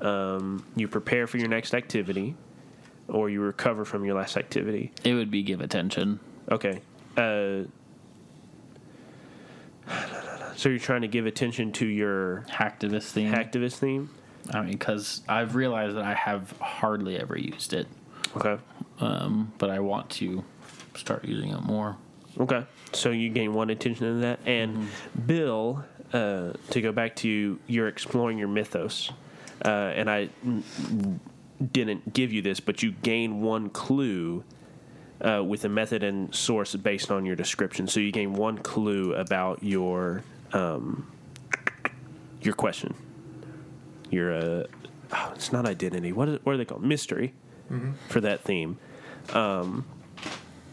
um, 0.00 0.64
you 0.76 0.86
prepare 0.86 1.26
for 1.26 1.38
your 1.38 1.48
next 1.48 1.74
activity, 1.74 2.36
or 3.08 3.28
you 3.30 3.40
recover 3.40 3.84
from 3.84 4.04
your 4.04 4.14
last 4.14 4.36
activity. 4.36 4.92
It 5.02 5.14
would 5.14 5.30
be 5.30 5.42
give 5.42 5.60
attention. 5.60 6.20
Okay. 6.50 6.80
Uh, 7.16 7.64
so 10.56 10.68
you're 10.68 10.78
trying 10.78 11.02
to 11.02 11.08
give 11.08 11.26
attention 11.26 11.72
to 11.72 11.86
your 11.86 12.44
Hacktivist 12.48 13.10
theme. 13.10 13.32
activist 13.32 13.74
theme? 13.78 14.10
I 14.52 14.62
mean, 14.62 14.72
because 14.72 15.22
I've 15.28 15.54
realized 15.54 15.96
that 15.96 16.04
I 16.04 16.14
have 16.14 16.52
hardly 16.60 17.18
ever 17.18 17.38
used 17.38 17.72
it, 17.72 17.86
Okay. 18.36 18.56
um, 19.00 19.52
but 19.58 19.70
I 19.70 19.80
want 19.80 20.10
to 20.10 20.44
start 20.94 21.24
using 21.24 21.50
it 21.50 21.60
more. 21.62 21.96
Okay, 22.38 22.64
so 22.92 23.10
you 23.10 23.28
gain 23.28 23.52
one 23.54 23.70
attention 23.70 24.06
in 24.06 24.20
that, 24.22 24.40
and 24.46 24.88
Bill, 25.26 25.84
uh, 26.12 26.52
to 26.70 26.80
go 26.80 26.92
back 26.92 27.16
to 27.16 27.28
you, 27.28 27.58
you're 27.66 27.88
exploring 27.88 28.38
your 28.38 28.48
mythos, 28.48 29.10
uh, 29.64 29.68
and 29.68 30.08
I 30.10 30.30
didn't 31.72 32.12
give 32.12 32.32
you 32.32 32.40
this, 32.40 32.60
but 32.60 32.82
you 32.82 32.92
gain 32.92 33.42
one 33.42 33.68
clue 33.70 34.44
uh, 35.20 35.42
with 35.44 35.64
a 35.64 35.68
method 35.68 36.02
and 36.02 36.34
source 36.34 36.74
based 36.76 37.10
on 37.10 37.26
your 37.26 37.36
description. 37.36 37.86
So 37.86 38.00
you 38.00 38.10
gain 38.10 38.32
one 38.32 38.56
clue 38.58 39.12
about 39.14 39.62
your 39.62 40.22
um, 40.52 41.10
your 42.42 42.54
question. 42.54 42.94
Your 44.10 44.32
uh, 44.34 44.64
oh, 45.12 45.32
it's 45.34 45.52
not 45.52 45.66
identity. 45.66 46.12
What 46.12 46.28
is 46.28 46.38
what 46.44 46.54
are 46.54 46.58
they 46.58 46.64
called? 46.64 46.82
Mystery 46.84 47.32
for 48.08 48.20
that 48.20 48.40
theme 48.42 48.78
Um, 49.32 49.84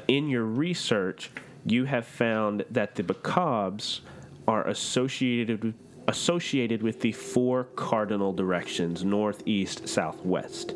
in 0.07 0.29
your 0.29 0.43
research, 0.43 1.29
you 1.65 1.85
have 1.85 2.07
found 2.07 2.65
that 2.71 2.95
the 2.95 3.03
Bacabs 3.03 3.99
are 4.47 4.65
associated 4.67 5.63
with, 5.63 5.75
associated 6.07 6.81
with 6.81 7.01
the 7.01 7.11
four 7.11 7.65
cardinal 7.75 8.33
directions 8.33 9.03
north, 9.03 9.43
east, 9.45 9.87
south, 9.87 10.25
west. 10.25 10.73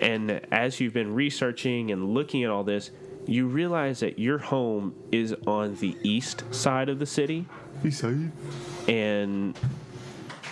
And 0.00 0.40
as 0.50 0.80
you've 0.80 0.94
been 0.94 1.14
researching 1.14 1.90
and 1.90 2.14
looking 2.14 2.44
at 2.44 2.50
all 2.50 2.64
this, 2.64 2.90
you 3.26 3.46
realize 3.46 4.00
that 4.00 4.18
your 4.18 4.38
home 4.38 4.94
is 5.12 5.34
on 5.46 5.76
the 5.76 5.96
east 6.02 6.44
side 6.54 6.88
of 6.88 6.98
the 6.98 7.06
city, 7.06 7.46
East 7.84 8.00
side. 8.00 8.32
and 8.88 9.58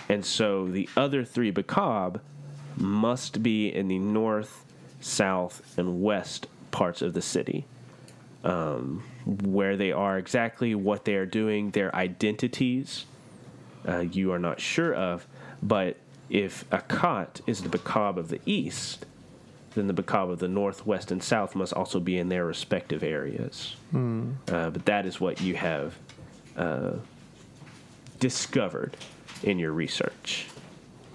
and 0.08 0.24
so 0.24 0.68
the 0.68 0.88
other 0.96 1.24
three 1.24 1.52
Bacab 1.52 2.20
must 2.76 3.42
be 3.42 3.68
in 3.72 3.88
the 3.88 3.98
north, 3.98 4.64
south, 5.00 5.78
and 5.78 6.02
west 6.02 6.46
parts 6.70 7.02
of 7.02 7.14
the 7.14 7.22
city 7.22 7.66
where 9.24 9.76
they 9.76 9.92
are 9.92 10.18
exactly, 10.18 10.74
what 10.74 11.04
they 11.04 11.14
are 11.14 11.26
doing, 11.26 11.70
their 11.70 11.94
identities, 11.94 13.06
uh, 13.86 14.00
you 14.00 14.32
are 14.32 14.38
not 14.38 14.60
sure 14.60 14.94
of. 14.94 15.26
But 15.62 15.96
if 16.28 16.68
Akat 16.70 17.40
is 17.46 17.62
the 17.62 17.68
Bacab 17.68 18.16
of 18.16 18.28
the 18.28 18.40
east, 18.46 19.06
then 19.74 19.86
the 19.86 19.94
Bacab 19.94 20.30
of 20.30 20.38
the 20.38 20.48
north, 20.48 20.86
west, 20.86 21.10
and 21.10 21.22
south 21.22 21.54
must 21.54 21.72
also 21.72 21.98
be 22.00 22.18
in 22.18 22.28
their 22.28 22.44
respective 22.44 23.02
areas. 23.02 23.76
Uh, 24.48 24.70
but 24.70 24.84
that 24.86 25.06
is 25.06 25.20
what 25.20 25.40
you 25.40 25.54
have 25.54 25.98
uh, 26.56 26.92
discovered 28.18 28.96
in 29.42 29.58
your 29.58 29.72
research. 29.72 30.46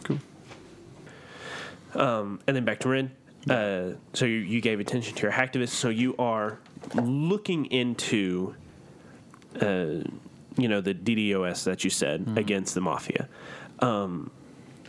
Cool. 0.04 0.20
Um, 1.94 2.40
and 2.48 2.56
then 2.56 2.66
back 2.66 2.80
to 2.80 2.90
Ren. 2.90 3.12
Uh, 3.50 3.92
so 4.14 4.26
you, 4.26 4.38
you 4.38 4.60
gave 4.60 4.80
attention 4.80 5.16
to 5.16 5.22
your 5.22 5.32
hacktivists. 5.32 5.70
So 5.70 5.90
you 5.90 6.16
are 6.18 6.60
looking 6.96 7.66
into, 7.68 8.56
uh, 9.62 10.04
you 10.58 10.68
know, 10.68 10.82
the 10.82 10.94
DDoS 10.94 11.64
that 11.64 11.84
you 11.84 11.90
said 11.90 12.34
against 12.36 12.74
the 12.76 12.82
mafia. 12.82 13.30
Um, 13.80 14.32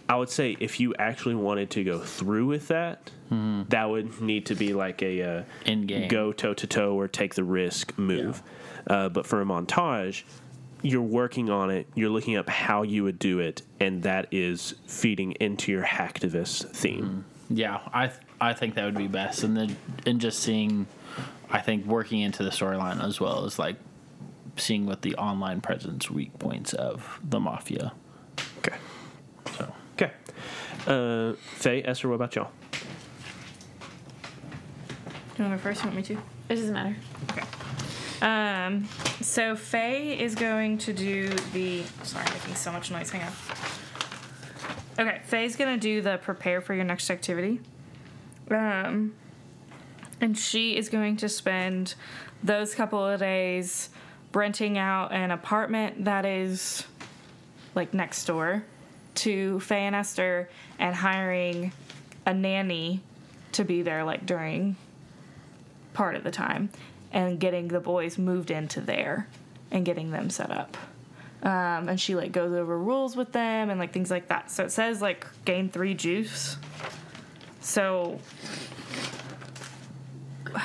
I 0.09 0.16
would 0.16 0.30
say 0.30 0.56
if 0.59 0.80
you 0.80 0.94
actually 0.98 1.34
wanted 1.34 1.70
to 1.70 1.84
go 1.84 1.98
through 1.98 2.46
with 2.46 2.68
that, 2.68 3.11
that 3.30 3.90
would 3.90 4.20
need 4.22 4.46
to 4.46 4.54
be 4.54 4.72
like 4.72 5.02
a 5.02 5.22
uh, 5.22 5.42
In-game. 5.66 6.09
go 6.09 6.32
toe 6.32 6.54
to 6.54 6.66
toe 6.66 6.94
or 6.94 7.09
take 7.09 7.34
the 7.34 7.44
risk 7.44 7.96
move. 7.98 8.42
Uh, 8.86 9.11
but 9.11 9.26
for 9.26 9.42
a 9.42 9.44
montage, 9.44 10.22
you're 10.80 11.02
working 11.02 11.50
on 11.50 11.70
it. 11.70 11.86
You're 11.94 12.09
looking 12.09 12.36
up 12.36 12.48
how 12.48 12.82
you 12.82 13.04
would 13.04 13.18
do 13.18 13.38
it, 13.40 13.62
and 13.80 14.02
that 14.04 14.28
is 14.30 14.74
feeding 14.86 15.32
into 15.32 15.72
your 15.72 15.82
hacktivist 15.84 16.70
theme. 16.70 17.24
Yeah, 17.50 17.80
I 17.92 18.11
I 18.40 18.54
think 18.54 18.76
that 18.76 18.84
would 18.86 18.96
be 18.96 19.09
best, 19.09 19.42
and 19.42 19.56
then 19.56 19.76
and 20.06 20.20
just 20.20 20.38
seeing, 20.38 20.86
I 21.50 21.61
think 21.61 21.84
working 21.84 22.20
into 22.20 22.42
the 22.42 22.50
storyline 22.50 23.04
as 23.04 23.20
well 23.20 23.44
as 23.44 23.59
like 23.59 23.76
seeing 24.56 24.86
what 24.86 25.02
the 25.02 25.14
online 25.16 25.61
presence 25.61 26.11
weak 26.11 26.38
points 26.38 26.72
of 26.72 27.20
the 27.22 27.40
mafia. 27.40 27.92
Okay. 30.83 30.87
So 30.87 31.35
Uh, 31.35 31.37
Faye, 31.57 31.83
Esther, 31.85 32.09
what 32.09 32.14
about 32.16 32.35
y'all? 32.35 32.51
You 35.37 35.45
want 35.45 35.53
to 35.53 35.59
go 35.59 35.62
first? 35.62 35.83
You 35.83 35.87
want 35.91 35.97
me 35.97 36.03
to? 36.03 36.14
It 36.14 36.55
doesn't 36.55 36.72
matter. 36.72 36.97
Okay. 37.31 37.45
Um, 38.20 38.89
so 39.20 39.55
Faye 39.55 40.18
is 40.18 40.35
going 40.35 40.79
to 40.79 40.93
do 40.93 41.29
the. 41.53 41.85
Sorry, 42.03 42.24
I'm 42.26 42.33
making 42.35 42.55
so 42.57 42.72
much 42.72 42.91
noise. 42.91 43.11
Hang 43.11 43.22
on. 43.22 43.33
Okay, 44.99 45.20
Faye's 45.26 45.55
gonna 45.55 45.76
do 45.76 46.01
the 46.03 46.18
prepare 46.18 46.61
for 46.61 46.74
your 46.74 46.85
next 46.85 47.09
activity. 47.09 47.61
Um, 48.51 49.14
and 50.20 50.37
she 50.37 50.76
is 50.76 50.89
going 50.89 51.18
to 51.18 51.29
spend 51.29 51.95
those 52.43 52.74
couple 52.74 53.05
of 53.07 53.20
days 53.20 53.91
renting 54.35 54.76
out 54.76 55.12
an 55.12 55.31
apartment 55.31 56.05
that 56.05 56.24
is 56.24 56.85
like 57.76 57.95
next 57.95 58.24
door 58.24 58.64
to 59.19 59.59
Faye 59.61 59.87
and 59.87 59.97
Esther 59.97 60.49
and 60.79 60.95
hiring 60.95 61.73
a 62.27 62.35
nanny 62.35 63.01
to 63.53 63.64
be 63.64 63.83
there 63.83 64.05
like 64.05 64.27
during 64.27 64.77
part 65.95 66.14
of 66.14 66.23
the 66.23 66.31
time 66.31 66.71
and 67.12 67.41
getting 67.41 67.69
the 67.69 67.81
boys 67.81 68.19
moved 68.19 68.51
into 68.51 68.81
there 68.81 69.27
and 69.71 69.85
getting 69.85 70.11
them 70.11 70.31
set 70.31 70.51
up. 70.51 70.77
Um, 71.43 71.89
and 71.89 72.01
she 72.01 72.14
like 72.14 72.33
goes 72.33 72.53
over 72.53 72.79
rules 72.79 73.16
with 73.16 73.33
them 73.33 73.71
and 73.71 73.79
like 73.79 73.93
things 73.93 74.11
like 74.11 74.29
that. 74.29 74.51
So 74.51 74.64
it 74.64 74.73
says 74.73 75.01
like 75.01 75.27
gain 75.45 75.69
three 75.69 75.95
juice. 75.95 76.57
So 77.61 78.21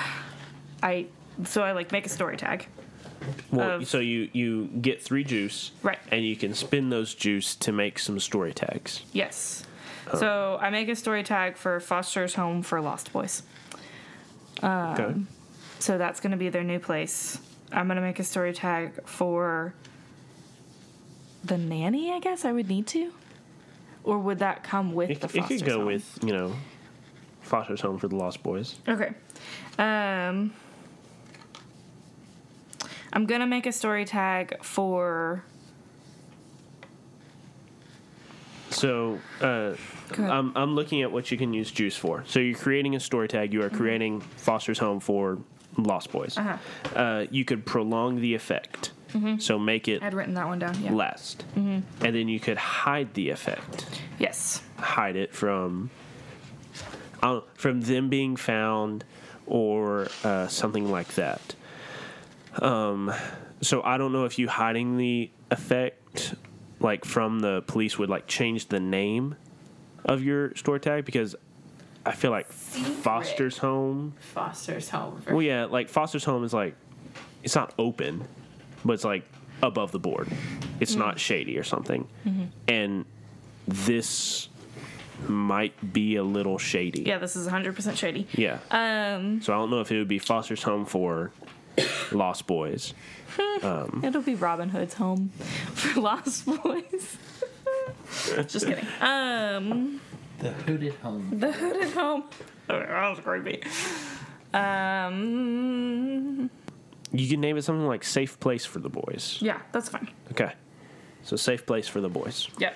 I 0.84 1.08
so 1.46 1.64
I 1.64 1.72
like 1.72 1.92
make 1.92 2.06
a 2.06 2.10
story 2.10 2.38
tag. 2.38 2.68
Well, 3.52 3.78
Of- 3.82 3.88
so 3.88 4.00
you 4.00 4.30
you 4.34 4.66
get 4.82 5.02
three 5.02 5.24
juice, 5.24 5.72
Right. 5.82 6.00
And 6.12 6.26
you 6.26 6.36
can 6.36 6.54
spin 6.54 6.90
those 6.90 7.14
juice 7.14 7.56
to 7.58 7.72
make 7.72 8.00
some 8.00 8.20
story 8.20 8.54
tags. 8.54 9.04
Yes. 9.14 9.66
So 10.20 10.58
I 10.62 10.70
make 10.70 10.90
a 10.90 10.96
story 10.96 11.24
tag 11.24 11.56
for 11.58 11.80
Foster's 11.80 12.36
Home 12.36 12.62
for 12.62 12.82
Lost 12.82 13.12
Boys. 13.14 13.42
Um, 14.62 14.70
okay. 14.94 15.14
So 15.80 15.98
that's 15.98 16.20
going 16.20 16.32
to 16.32 16.38
be 16.38 16.50
their 16.50 16.64
new 16.64 16.78
place. 16.80 17.40
I'm 17.72 17.88
going 17.88 17.96
to 17.96 18.02
make 18.02 18.20
a 18.20 18.24
story 18.24 18.54
tag 18.54 18.92
for 19.08 19.74
the 21.44 21.58
nanny, 21.58 22.12
I 22.12 22.20
guess 22.20 22.46
I 22.46 22.52
would 22.52 22.68
need 22.70 22.86
to. 22.88 23.12
Or 24.04 24.20
would 24.20 24.40
that 24.40 24.64
come 24.64 24.94
with 24.94 25.10
It, 25.10 25.22
the 25.22 25.38
it 25.38 25.46
could 25.48 25.66
go 25.66 25.78
Home? 25.78 25.86
with 25.88 26.20
you 26.22 26.34
know, 26.34 26.54
Foster's 27.42 27.82
Home 27.82 27.98
for 27.98 28.08
the 28.08 28.16
Lost 28.16 28.44
Boys. 28.44 28.76
Okay. 28.88 29.14
Um 29.80 30.54
I'm 33.14 33.26
going 33.28 33.42
to 33.42 33.48
make 33.48 33.66
a 33.68 33.72
story 33.72 34.06
tag 34.06 34.64
for 34.64 35.44
So 38.72 39.20
uh, 39.40 39.76
I'm 40.18 40.52
I'm 40.56 40.74
looking 40.76 41.04
at 41.04 41.12
what 41.12 41.30
you 41.32 41.38
can 41.38 41.54
use 41.54 41.72
juice 41.72 41.96
for. 41.96 42.24
So 42.28 42.40
you're 42.40 42.58
creating 42.58 42.96
a 42.96 43.00
story 43.00 43.28
tag. 43.28 43.54
You 43.54 43.62
are 43.64 43.70
creating 43.70 44.22
Foster's 44.22 44.80
Home 44.80 45.00
for 45.00 45.38
Lost 45.78 46.12
Boys. 46.12 46.38
Uh-huh. 46.38 46.58
Uh, 47.00 47.26
you 47.30 47.46
could 47.46 47.66
prolong 47.66 48.20
the 48.20 48.34
effect. 48.34 48.92
So 49.38 49.60
make 49.60 49.88
it 49.88 50.02
I'd 50.02 50.16
written 50.16 50.34
that 50.34 50.48
one 50.48 50.58
down. 50.58 50.76
Yeah. 50.82 50.92
last, 50.92 51.46
and 51.56 51.84
then 52.02 52.28
you 52.28 52.40
could 52.40 52.58
hide 52.58 53.14
the 53.14 53.30
effect. 53.30 54.02
Yes. 54.18 54.64
hide 54.80 55.16
it 55.16 55.36
from 55.36 55.92
uh, 57.22 57.42
from 57.54 57.82
them 57.82 58.10
being 58.10 58.36
found 58.36 59.06
or 59.46 60.08
uh, 60.24 60.48
something 60.48 60.90
like 60.90 61.10
that. 61.14 61.54
Um, 62.62 63.14
so 63.62 63.82
I 63.84 63.98
don't 63.98 64.12
know 64.14 64.26
if 64.26 64.38
you 64.38 64.48
hiding 64.48 64.98
the 64.98 65.30
effect 65.52 66.36
like 66.80 67.06
from 67.06 67.40
the 67.40 67.64
police 67.66 67.98
would 67.98 68.10
like 68.10 68.28
change 68.28 68.68
the 68.68 68.80
name 68.80 69.36
of 70.06 70.22
your 70.24 70.54
story 70.56 70.80
tag 70.80 71.06
because 71.06 71.36
I 72.06 72.12
feel 72.12 72.32
like 72.32 72.52
Foster's 72.52 73.58
home. 73.58 74.14
Foster's 74.34 74.90
home. 74.90 75.24
Well, 75.30 75.42
yeah, 75.42 75.66
like 75.66 75.88
Foster's 75.90 76.26
home 76.26 76.44
is 76.44 76.54
like 76.54 76.76
it's 77.42 77.56
not 77.56 77.74
open, 77.80 78.26
but 78.84 78.94
it's 78.94 79.06
like 79.06 79.24
above 79.62 79.92
the 79.92 80.00
board. 80.00 80.28
It's 80.80 80.96
not 80.96 81.20
shady 81.20 81.58
or 81.58 81.64
something, 81.64 82.08
and 82.68 83.06
this 83.68 84.50
might 85.30 85.94
be 85.94 86.18
a 86.18 86.24
little 86.24 86.58
shady. 86.58 87.04
Yeah, 87.04 87.18
this 87.18 87.38
is 87.38 87.48
100% 87.48 87.96
shady. 87.96 88.28
Yeah. 88.34 88.58
Um 88.72 89.42
So 89.42 89.54
I 89.54 89.56
don't 89.58 89.70
know 89.70 89.80
if 89.80 89.90
it 89.90 89.98
would 89.98 90.10
be 90.10 90.20
Foster's 90.20 90.64
home 90.64 90.86
for 90.86 91.32
Lost 92.12 92.46
Boys. 92.48 92.94
It'll 93.38 94.22
be 94.22 94.36
Robin 94.36 94.70
Hood's 94.70 94.94
home 94.96 95.30
for 95.74 96.00
Lost 96.08 96.46
Boys. 96.46 97.18
Just 98.48 98.68
kidding. 98.68 98.86
Um, 99.02 100.00
the 100.40 100.52
hooded 100.52 100.94
home. 100.96 101.40
the 101.40 101.52
hooded 101.52 101.92
home. 101.94 102.24
Oh, 102.70 102.80
that 102.80 103.10
was 103.10 103.20
creepy. 103.20 103.62
Um, 105.24 106.50
You 107.12 107.28
can 107.28 107.42
name 107.42 107.58
it 107.58 107.64
something 107.64 107.88
like 107.88 108.04
Safe 108.04 108.40
Place 108.40 108.66
for 108.66 108.80
the 108.80 108.90
Boys. 108.90 109.40
yeah, 109.42 109.60
that's 109.72 109.90
fine. 109.90 110.08
Okay. 110.32 110.54
So 111.24 111.36
Safe 111.36 111.66
Place 111.66 111.88
for 111.88 112.02
the 112.02 112.10
Boys. 112.10 112.50
Yep. 112.60 112.76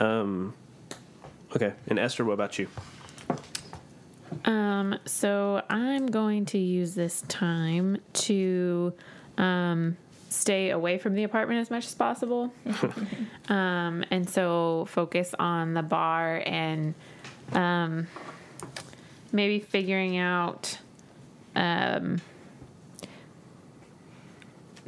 Okay. 0.00 1.72
And 1.86 1.98
Esther, 1.98 2.24
what 2.24 2.32
about 2.34 2.58
you? 2.58 2.68
Um, 4.44 4.98
so 5.04 5.62
I'm 5.68 6.06
going 6.06 6.46
to 6.46 6.58
use 6.58 6.94
this 6.94 7.22
time 7.28 7.98
to 8.14 8.92
um, 9.36 9.96
stay 10.28 10.70
away 10.70 10.98
from 10.98 11.14
the 11.14 11.24
apartment 11.24 11.60
as 11.60 11.70
much 11.70 11.86
as 11.86 11.94
possible. 11.94 12.52
um, 13.48 14.04
and 14.10 14.28
so 14.28 14.86
focus 14.88 15.34
on 15.38 15.74
the 15.74 15.82
bar 15.82 16.42
and 16.44 16.94
um, 17.52 18.06
maybe 19.32 19.60
figuring 19.60 20.16
out 20.16 20.78
um, 21.56 22.20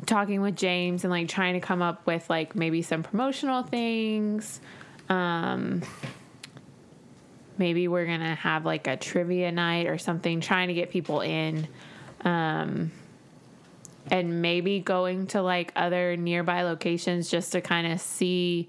talking 0.06 0.40
with 0.40 0.56
James 0.56 1.04
and 1.04 1.10
like 1.10 1.28
trying 1.28 1.54
to 1.54 1.60
come 1.60 1.82
up 1.82 2.06
with 2.06 2.28
like 2.28 2.54
maybe 2.54 2.82
some 2.82 3.02
promotional 3.02 3.62
things. 3.62 4.60
Um, 5.08 5.82
maybe 7.60 7.86
we're 7.86 8.06
gonna 8.06 8.34
have 8.34 8.64
like 8.64 8.88
a 8.88 8.96
trivia 8.96 9.52
night 9.52 9.86
or 9.86 9.98
something, 9.98 10.40
trying 10.40 10.66
to 10.68 10.74
get 10.74 10.90
people 10.90 11.20
in. 11.20 11.68
Um, 12.22 12.90
and 14.10 14.42
maybe 14.42 14.80
going 14.80 15.26
to 15.28 15.42
like 15.42 15.72
other 15.76 16.16
nearby 16.16 16.62
locations 16.62 17.30
just 17.30 17.52
to 17.52 17.60
kind 17.60 17.86
of 17.86 18.00
see 18.00 18.66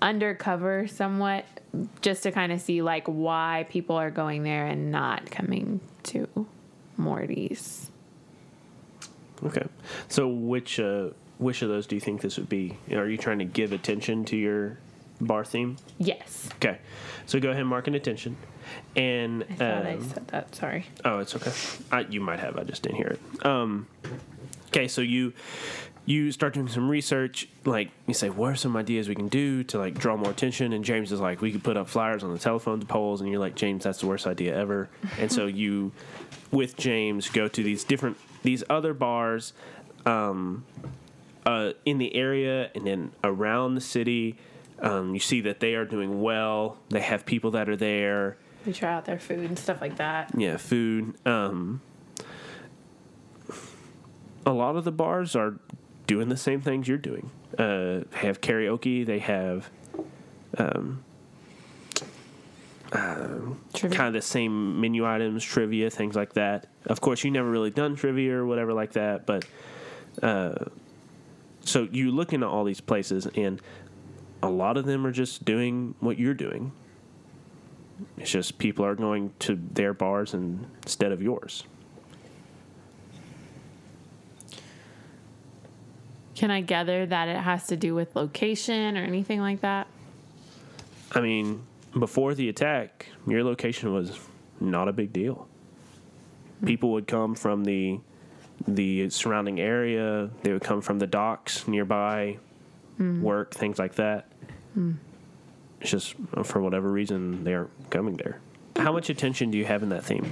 undercover 0.00 0.86
somewhat 0.86 1.44
just 2.02 2.22
to 2.22 2.30
kind 2.30 2.52
of 2.52 2.60
see 2.60 2.82
like 2.82 3.06
why 3.06 3.66
people 3.70 3.96
are 3.96 4.10
going 4.10 4.42
there 4.42 4.66
and 4.66 4.92
not 4.92 5.30
coming 5.30 5.80
to 6.04 6.46
Morty's. 6.96 7.90
Okay. 9.42 9.66
So 10.08 10.28
which 10.28 10.78
uh, 10.78 11.08
which 11.38 11.62
of 11.62 11.68
those 11.68 11.86
do 11.86 11.96
you 11.96 12.00
think 12.00 12.20
this 12.20 12.36
would 12.36 12.48
be? 12.48 12.78
Are 12.92 13.08
you 13.08 13.16
trying 13.16 13.38
to 13.40 13.44
give 13.44 13.72
attention 13.72 14.24
to 14.26 14.36
your 14.36 14.78
bar 15.20 15.44
theme? 15.44 15.76
Yes. 15.98 16.48
Okay. 16.56 16.78
So 17.26 17.40
go 17.40 17.50
ahead 17.50 17.60
and 17.60 17.68
mark 17.68 17.86
an 17.86 17.94
attention. 17.94 18.36
And 18.94 19.44
I 19.44 19.54
thought 19.54 19.86
I 19.86 19.94
um, 19.94 20.08
said 20.08 20.28
that. 20.28 20.54
Sorry. 20.54 20.86
Oh, 21.04 21.18
it's 21.18 21.34
okay. 21.36 21.52
I, 21.90 22.00
you 22.10 22.20
might 22.20 22.40
have. 22.40 22.56
I 22.56 22.64
just 22.64 22.82
didn't 22.82 22.96
hear 22.96 23.08
it. 23.18 23.46
Um, 23.46 23.86
okay, 24.68 24.88
so 24.88 25.00
you 25.00 25.32
you 26.04 26.32
start 26.32 26.54
doing 26.54 26.68
some 26.68 26.88
research. 26.88 27.48
Like 27.64 27.90
you 28.06 28.14
say, 28.14 28.30
what 28.30 28.52
are 28.52 28.56
some 28.56 28.76
ideas 28.76 29.08
we 29.08 29.14
can 29.14 29.28
do 29.28 29.64
to 29.64 29.78
like 29.78 29.98
draw 29.98 30.16
more 30.16 30.30
attention? 30.30 30.72
And 30.72 30.84
James 30.84 31.12
is 31.12 31.20
like, 31.20 31.40
we 31.40 31.52
could 31.52 31.64
put 31.64 31.76
up 31.76 31.88
flyers 31.88 32.24
on 32.24 32.32
the 32.32 32.38
telephone 32.38 32.80
poles. 32.82 33.20
And 33.20 33.30
you're 33.30 33.40
like, 33.40 33.54
James, 33.54 33.84
that's 33.84 34.00
the 34.00 34.06
worst 34.06 34.26
idea 34.26 34.56
ever. 34.56 34.88
and 35.18 35.30
so 35.30 35.46
you, 35.46 35.92
with 36.50 36.76
James, 36.76 37.28
go 37.28 37.48
to 37.48 37.62
these 37.62 37.84
different 37.84 38.16
these 38.42 38.62
other 38.70 38.94
bars. 38.94 39.52
Um, 40.04 40.64
uh, 41.44 41.72
in 41.84 41.98
the 41.98 42.14
area 42.14 42.70
and 42.74 42.84
then 42.86 43.12
around 43.22 43.76
the 43.76 43.80
city, 43.80 44.36
um, 44.80 45.14
you 45.14 45.20
see 45.20 45.40
that 45.42 45.60
they 45.60 45.74
are 45.74 45.84
doing 45.84 46.20
well. 46.22 46.78
They 46.90 47.00
have 47.00 47.24
people 47.26 47.52
that 47.52 47.68
are 47.68 47.76
there 47.76 48.36
We 48.66 48.72
try 48.72 48.92
out 48.92 49.04
their 49.04 49.18
food 49.18 49.40
and 49.48 49.58
stuff 49.58 49.80
like 49.80 49.96
that. 49.96 50.30
yeah, 50.36 50.56
food. 50.56 51.14
Um, 51.26 51.80
a 54.44 54.52
lot 54.52 54.76
of 54.76 54.84
the 54.84 54.92
bars 54.92 55.34
are 55.34 55.58
doing 56.06 56.28
the 56.28 56.36
same 56.36 56.60
things 56.60 56.86
you're 56.86 56.98
doing. 56.98 57.30
Uh, 57.58 58.02
have 58.12 58.40
karaoke. 58.40 59.04
They 59.04 59.18
have 59.20 59.70
Trivia. 63.74 63.96
kind 63.96 64.08
of 64.08 64.12
the 64.14 64.22
same 64.22 64.80
menu 64.80 65.04
items, 65.06 65.42
trivia, 65.44 65.90
things 65.90 66.14
like 66.14 66.34
that. 66.34 66.66
Of 66.86 67.00
course, 67.00 67.24
you 67.24 67.30
never 67.30 67.50
really 67.50 67.70
done 67.70 67.96
trivia 67.96 68.34
or 68.36 68.46
whatever 68.46 68.72
like 68.72 68.92
that, 68.92 69.26
but 69.26 69.44
uh, 70.22 70.54
so 71.62 71.88
you 71.90 72.10
look 72.12 72.32
into 72.32 72.46
all 72.46 72.64
these 72.64 72.80
places, 72.80 73.26
and 73.34 73.60
a 74.42 74.48
lot 74.48 74.76
of 74.76 74.84
them 74.84 75.06
are 75.06 75.12
just 75.12 75.44
doing 75.44 75.94
what 76.00 76.18
you're 76.18 76.34
doing. 76.34 76.72
It's 78.18 78.30
just 78.30 78.58
people 78.58 78.84
are 78.84 78.94
going 78.94 79.32
to 79.40 79.58
their 79.72 79.94
bars 79.94 80.34
instead 80.34 81.12
of 81.12 81.22
yours. 81.22 81.64
Can 86.34 86.50
I 86.50 86.60
gather 86.60 87.06
that 87.06 87.28
it 87.28 87.38
has 87.38 87.66
to 87.68 87.76
do 87.76 87.94
with 87.94 88.14
location 88.14 88.98
or 88.98 89.02
anything 89.02 89.40
like 89.40 89.62
that? 89.62 89.86
I 91.12 91.20
mean, 91.22 91.62
before 91.98 92.34
the 92.34 92.50
attack, 92.50 93.06
your 93.26 93.42
location 93.42 93.94
was 93.94 94.18
not 94.60 94.86
a 94.86 94.92
big 94.92 95.14
deal. 95.14 95.48
Hmm. 96.60 96.66
People 96.66 96.92
would 96.92 97.06
come 97.06 97.34
from 97.34 97.64
the 97.64 98.00
the 98.66 99.08
surrounding 99.10 99.60
area. 99.60 100.30
They 100.42 100.52
would 100.52 100.62
come 100.62 100.80
from 100.80 100.98
the 100.98 101.06
docks 101.06 101.68
nearby, 101.68 102.38
work 102.98 103.54
things 103.54 103.78
like 103.78 103.94
that. 103.96 104.30
It's 105.80 105.90
just 105.90 106.14
uh, 106.34 106.42
for 106.42 106.60
whatever 106.60 106.90
reason 106.90 107.44
they 107.44 107.54
aren't 107.54 107.90
coming 107.90 108.16
there. 108.16 108.40
How 108.76 108.92
much 108.92 109.10
attention 109.10 109.50
do 109.50 109.58
you 109.58 109.64
have 109.64 109.82
in 109.82 109.88
that 109.90 110.04
theme? 110.04 110.30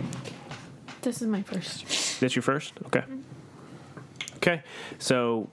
This 1.03 1.21
is 1.21 1.29
my 1.29 1.43
first. 1.43 2.21
That's 2.21 2.35
your 2.35 2.43
first? 2.43 2.75
Okay. 2.87 3.03
Okay. 4.37 4.62
So 4.99 5.49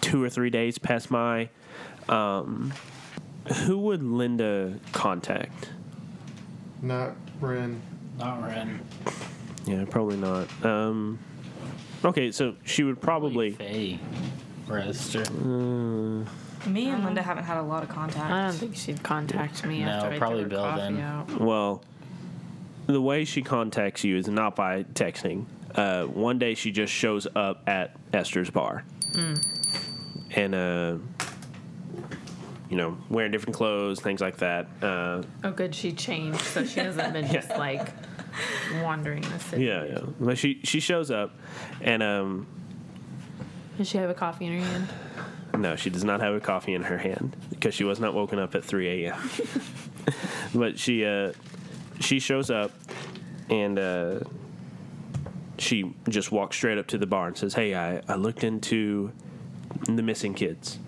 two 0.00 0.22
or 0.22 0.30
three 0.30 0.50
days 0.50 0.78
pass 0.78 1.06
by. 1.06 1.50
Um, 2.08 2.72
who 3.64 3.78
would 3.78 4.02
Linda 4.02 4.78
contact? 4.92 5.70
Not 6.82 7.16
Ren. 7.40 7.80
Not 8.18 8.42
Ren. 8.42 8.80
Yeah, 9.66 9.84
probably 9.88 10.16
not. 10.16 10.48
Um, 10.64 11.18
okay, 12.04 12.30
so 12.32 12.54
she 12.64 12.82
would 12.82 13.00
probably. 13.00 13.50
Faye. 13.52 13.98
Or 14.68 14.78
Esther. 14.78 15.24
Me 16.66 16.88
and 16.88 17.04
Linda 17.04 17.22
haven't 17.22 17.44
had 17.44 17.58
a 17.58 17.62
lot 17.62 17.82
of 17.84 17.88
contact. 17.88 18.30
I 18.32 18.46
don't 18.46 18.52
think 18.54 18.74
she'd 18.76 19.02
contact 19.02 19.64
me 19.64 19.84
No, 19.84 19.90
after 19.90 20.08
I 20.10 20.18
probably 20.18 20.38
threw 20.38 20.44
her 20.44 20.48
Bill 20.48 20.62
coffee 20.64 20.80
then. 20.80 21.00
out. 21.00 21.40
Well, 21.40 21.84
the 22.86 23.00
way 23.00 23.24
she 23.24 23.42
contacts 23.42 24.02
you 24.02 24.16
is 24.16 24.26
not 24.28 24.56
by 24.56 24.82
texting. 24.82 25.44
Uh, 25.74 26.04
one 26.06 26.38
day 26.38 26.54
she 26.54 26.72
just 26.72 26.92
shows 26.92 27.26
up 27.36 27.62
at 27.68 27.94
Esther's 28.12 28.50
bar, 28.50 28.82
and 30.34 30.54
uh, 30.54 30.96
you 32.70 32.76
know, 32.76 32.96
wearing 33.08 33.30
different 33.30 33.54
clothes, 33.54 34.00
things 34.00 34.20
like 34.20 34.38
that. 34.38 34.66
Uh, 34.82 35.22
Oh, 35.44 35.50
good. 35.52 35.74
She 35.74 35.92
changed, 35.92 36.40
so 36.40 36.64
she 36.64 36.80
hasn't 36.80 37.12
been 37.12 37.26
just 37.32 37.50
like 37.50 37.88
wandering 38.82 39.22
the 39.22 39.38
city. 39.38 39.64
yeah, 39.66 39.84
yeah. 39.84 39.98
But 40.18 40.38
she 40.38 40.60
she 40.64 40.80
shows 40.80 41.10
up, 41.10 41.34
and 41.80 42.02
um, 42.02 42.46
Does 43.78 43.88
she 43.88 43.98
have 43.98 44.10
a 44.10 44.14
coffee 44.14 44.46
in 44.46 44.60
her 44.60 44.66
hand? 44.66 44.88
No, 45.58 45.76
she 45.76 45.90
does 45.90 46.04
not 46.04 46.20
have 46.20 46.34
a 46.34 46.40
coffee 46.40 46.74
in 46.74 46.82
her 46.82 46.98
hand 46.98 47.36
because 47.50 47.74
she 47.74 47.84
was 47.84 47.98
not 48.00 48.14
woken 48.14 48.38
up 48.38 48.54
at 48.54 48.64
3 48.64 49.06
a.m. 49.06 49.30
but 50.54 50.78
she 50.78 51.04
uh, 51.04 51.32
she 52.00 52.18
shows 52.18 52.50
up 52.50 52.72
and 53.48 53.78
uh, 53.78 54.20
she 55.58 55.94
just 56.08 56.30
walks 56.32 56.56
straight 56.56 56.78
up 56.78 56.86
to 56.88 56.98
the 56.98 57.06
bar 57.06 57.28
and 57.28 57.36
says, 57.36 57.54
"Hey, 57.54 57.74
I, 57.74 58.02
I 58.08 58.16
looked 58.16 58.44
into 58.44 59.12
the 59.84 60.02
missing 60.02 60.34
kids. 60.34 60.78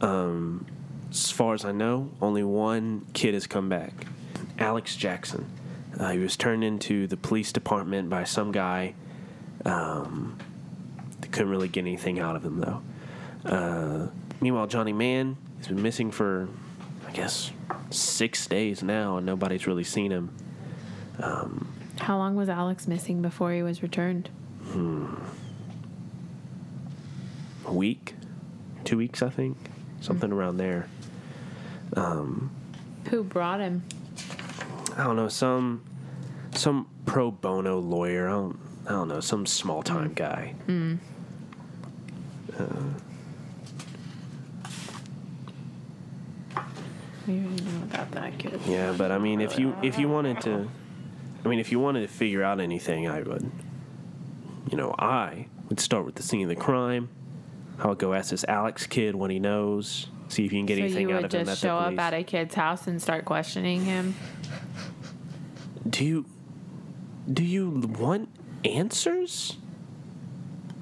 Um, 0.00 0.66
as 1.10 1.30
far 1.30 1.54
as 1.54 1.64
I 1.64 1.72
know, 1.72 2.10
only 2.20 2.42
one 2.42 3.06
kid 3.12 3.34
has 3.34 3.46
come 3.46 3.68
back. 3.68 3.92
Alex 4.58 4.96
Jackson. 4.96 5.46
Uh, 5.98 6.10
he 6.10 6.18
was 6.18 6.36
turned 6.36 6.64
into 6.64 7.06
the 7.06 7.16
police 7.16 7.52
department 7.52 8.10
by 8.10 8.24
some 8.24 8.50
guy. 8.50 8.94
Um, 9.64 10.38
couldn't 11.34 11.50
really 11.50 11.68
get 11.68 11.82
anything 11.82 12.18
out 12.18 12.36
of 12.36 12.44
him 12.44 12.60
though." 12.60 12.82
Uh, 13.44 14.08
meanwhile, 14.40 14.66
Johnny 14.66 14.92
Mann 14.92 15.36
has 15.58 15.68
been 15.68 15.82
missing 15.82 16.10
for, 16.10 16.48
I 17.06 17.12
guess, 17.12 17.50
six 17.90 18.46
days 18.46 18.82
now, 18.82 19.18
and 19.18 19.26
nobody's 19.26 19.66
really 19.66 19.84
seen 19.84 20.10
him. 20.10 20.30
How 22.04 22.18
long 22.18 22.34
was 22.34 22.48
Alex 22.48 22.86
missing 22.86 23.22
before 23.22 23.52
he 23.52 23.62
was 23.62 23.82
returned? 23.82 24.28
Hmm. 24.64 25.14
A 27.66 27.72
week, 27.72 28.14
two 28.84 28.98
weeks, 28.98 29.22
I 29.22 29.30
think, 29.30 29.56
something 30.00 30.30
hmm. 30.30 30.36
around 30.36 30.56
there. 30.58 30.88
Um, 31.96 32.50
Who 33.10 33.24
brought 33.24 33.60
him? 33.60 33.84
I 34.96 35.04
don't 35.04 35.16
know 35.16 35.28
some 35.28 35.82
some 36.52 36.88
pro 37.06 37.30
bono 37.30 37.78
lawyer. 37.78 38.28
I 38.28 38.32
don't 38.32 38.58
I 38.86 38.90
don't 38.90 39.08
know 39.08 39.20
some 39.20 39.46
small 39.46 39.82
time 39.82 40.12
guy. 40.12 40.54
Hmm. 40.66 40.96
Uh, 42.58 42.64
we 47.26 47.34
already 47.40 47.64
know 47.64 47.82
about 47.84 48.10
that 48.12 48.38
kid. 48.38 48.60
Yeah, 48.66 48.94
but 48.96 49.10
I 49.10 49.18
mean, 49.18 49.40
if 49.40 49.58
you 49.58 49.74
if 49.82 49.98
you 49.98 50.08
wanted 50.08 50.40
to, 50.42 50.68
I 51.44 51.48
mean, 51.48 51.58
if 51.58 51.72
you 51.72 51.80
wanted 51.80 52.02
to 52.02 52.08
figure 52.08 52.42
out 52.42 52.60
anything, 52.60 53.08
I 53.08 53.22
would. 53.22 53.50
You 54.70 54.76
know, 54.78 54.94
I 54.98 55.46
would 55.68 55.80
start 55.80 56.04
with 56.04 56.14
the 56.14 56.22
scene 56.22 56.42
of 56.42 56.48
the 56.48 56.56
crime. 56.56 57.08
I 57.78 57.88
would 57.88 57.98
go 57.98 58.14
ask 58.14 58.30
this 58.30 58.44
Alex 58.48 58.86
kid 58.86 59.14
what 59.14 59.30
he 59.30 59.38
knows. 59.38 60.08
See 60.28 60.44
if 60.44 60.52
you 60.52 60.58
can 60.58 60.66
get 60.66 60.78
So 60.78 60.84
anything 60.84 61.08
you 61.08 61.14
out 61.14 61.22
would 61.22 61.34
of 61.34 61.40
him 61.40 61.46
just 61.46 61.60
show 61.60 61.76
up 61.76 61.98
at 61.98 62.14
a 62.14 62.22
kid's 62.22 62.54
house 62.54 62.86
and 62.86 63.00
start 63.00 63.24
questioning 63.24 63.84
him? 63.84 64.14
do 65.88 66.04
you 66.04 66.24
do 67.32 67.42
you 67.44 67.68
want 67.98 68.28
answers? 68.64 69.56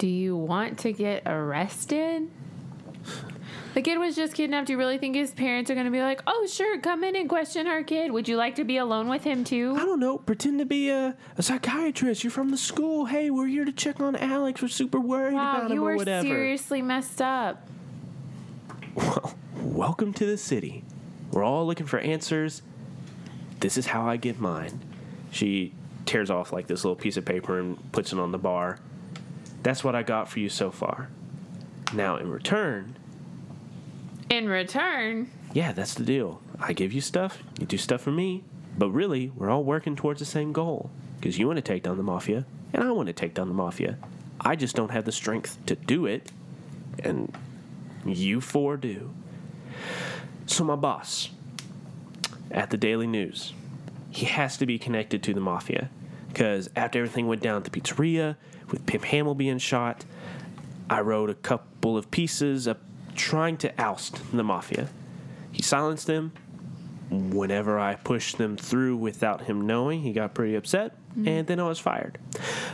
Do 0.02 0.08
you 0.08 0.36
want 0.36 0.80
to 0.80 0.92
get 0.92 1.22
arrested? 1.26 2.28
The 3.74 3.82
kid 3.82 3.98
was 3.98 4.16
just 4.16 4.34
kidnapped. 4.34 4.66
Do 4.66 4.72
you 4.72 4.78
really 4.80 4.98
think 4.98 5.14
his 5.14 5.30
parents 5.30 5.70
are 5.70 5.74
going 5.74 5.86
to 5.86 5.92
be 5.92 6.00
like, 6.00 6.20
oh, 6.26 6.44
sure, 6.50 6.80
come 6.80 7.04
in 7.04 7.14
and 7.14 7.28
question 7.28 7.68
our 7.68 7.84
kid? 7.84 8.10
Would 8.10 8.26
you 8.26 8.36
like 8.36 8.56
to 8.56 8.64
be 8.64 8.78
alone 8.78 9.08
with 9.08 9.22
him 9.22 9.44
too?" 9.44 9.76
I 9.76 9.84
don't 9.84 10.00
know. 10.00 10.18
Pretend 10.18 10.58
to 10.58 10.66
be 10.66 10.90
a, 10.90 11.16
a 11.38 11.42
psychiatrist. 11.44 12.24
You're 12.24 12.32
from 12.32 12.50
the 12.50 12.56
school. 12.56 13.04
Hey, 13.04 13.30
we're 13.30 13.46
here 13.46 13.64
to 13.64 13.70
check 13.70 14.00
on 14.00 14.16
Alex. 14.16 14.60
We're 14.60 14.66
super 14.66 14.98
worried 14.98 15.34
Wow, 15.34 15.58
about 15.58 15.70
him 15.70 15.76
you 15.76 15.86
or 15.86 15.96
were 15.96 16.04
seriously 16.04 16.82
messed 16.82 17.22
up. 17.22 17.68
Well, 18.96 19.36
welcome 19.54 20.12
to 20.14 20.26
the 20.26 20.36
city. 20.36 20.82
We're 21.30 21.44
all 21.44 21.64
looking 21.64 21.86
for 21.86 22.00
answers. 22.00 22.62
This 23.60 23.76
is 23.76 23.86
how 23.86 24.08
I 24.08 24.16
get 24.16 24.40
mine. 24.40 24.80
She 25.30 25.74
tears 26.06 26.28
off 26.28 26.52
like 26.52 26.66
this 26.66 26.84
little 26.84 26.96
piece 26.96 27.16
of 27.16 27.24
paper 27.24 27.60
and 27.60 27.92
puts 27.92 28.12
it 28.12 28.18
on 28.18 28.32
the 28.32 28.38
bar. 28.38 28.80
That's 29.62 29.84
what 29.84 29.94
I 29.94 30.02
got 30.02 30.28
for 30.28 30.40
you 30.40 30.48
so 30.48 30.70
far. 30.70 31.08
Now, 31.92 32.16
in 32.16 32.30
return, 32.30 32.96
In 34.30 34.48
return, 34.48 35.30
yeah, 35.52 35.72
that's 35.72 35.94
the 35.94 36.04
deal. 36.04 36.40
I 36.58 36.72
give 36.72 36.92
you 36.92 37.00
stuff, 37.00 37.42
you 37.60 37.66
do 37.66 37.76
stuff 37.76 38.00
for 38.00 38.10
me, 38.12 38.44
but 38.78 38.90
really, 38.90 39.30
we're 39.36 39.50
all 39.50 39.62
working 39.64 39.94
towards 39.96 40.20
the 40.20 40.24
same 40.24 40.52
goal. 40.52 40.90
Because 41.20 41.38
you 41.38 41.46
want 41.46 41.58
to 41.58 41.62
take 41.62 41.82
down 41.82 41.98
the 41.98 42.02
mafia, 42.02 42.44
and 42.72 42.82
I 42.82 42.90
want 42.90 43.06
to 43.08 43.12
take 43.12 43.34
down 43.34 43.48
the 43.48 43.54
mafia. 43.54 43.98
I 44.40 44.56
just 44.56 44.74
don't 44.74 44.90
have 44.90 45.04
the 45.04 45.12
strength 45.12 45.58
to 45.66 45.76
do 45.76 46.06
it, 46.06 46.32
and 46.98 47.32
you 48.04 48.40
four 48.40 48.76
do. 48.76 49.10
So, 50.46 50.64
my 50.64 50.76
boss 50.76 51.28
at 52.50 52.70
the 52.70 52.76
Daily 52.76 53.06
News, 53.06 53.52
he 54.10 54.26
has 54.26 54.56
to 54.56 54.66
be 54.66 54.78
connected 54.78 55.22
to 55.24 55.34
the 55.34 55.40
mafia. 55.40 55.90
Because 56.28 56.70
after 56.74 56.98
everything 56.98 57.26
went 57.26 57.42
down 57.42 57.58
at 57.58 57.64
the 57.64 57.70
pizzeria, 57.70 58.36
with 58.72 58.86
Pimp 58.86 59.04
Hamill 59.04 59.34
being 59.34 59.58
shot, 59.58 60.04
I 60.90 61.00
wrote 61.00 61.30
a 61.30 61.34
couple 61.34 61.96
of 61.96 62.10
pieces 62.10 62.66
of 62.66 62.78
trying 63.14 63.56
to 63.58 63.72
oust 63.80 64.20
the 64.32 64.42
mafia. 64.42 64.88
He 65.52 65.62
silenced 65.62 66.06
them. 66.06 66.32
Whenever 67.10 67.78
I 67.78 67.96
pushed 67.96 68.38
them 68.38 68.56
through 68.56 68.96
without 68.96 69.42
him 69.42 69.66
knowing, 69.66 70.00
he 70.00 70.14
got 70.14 70.32
pretty 70.32 70.54
upset, 70.54 70.96
mm-hmm. 71.10 71.28
and 71.28 71.46
then 71.46 71.60
I 71.60 71.68
was 71.68 71.78
fired. 71.78 72.16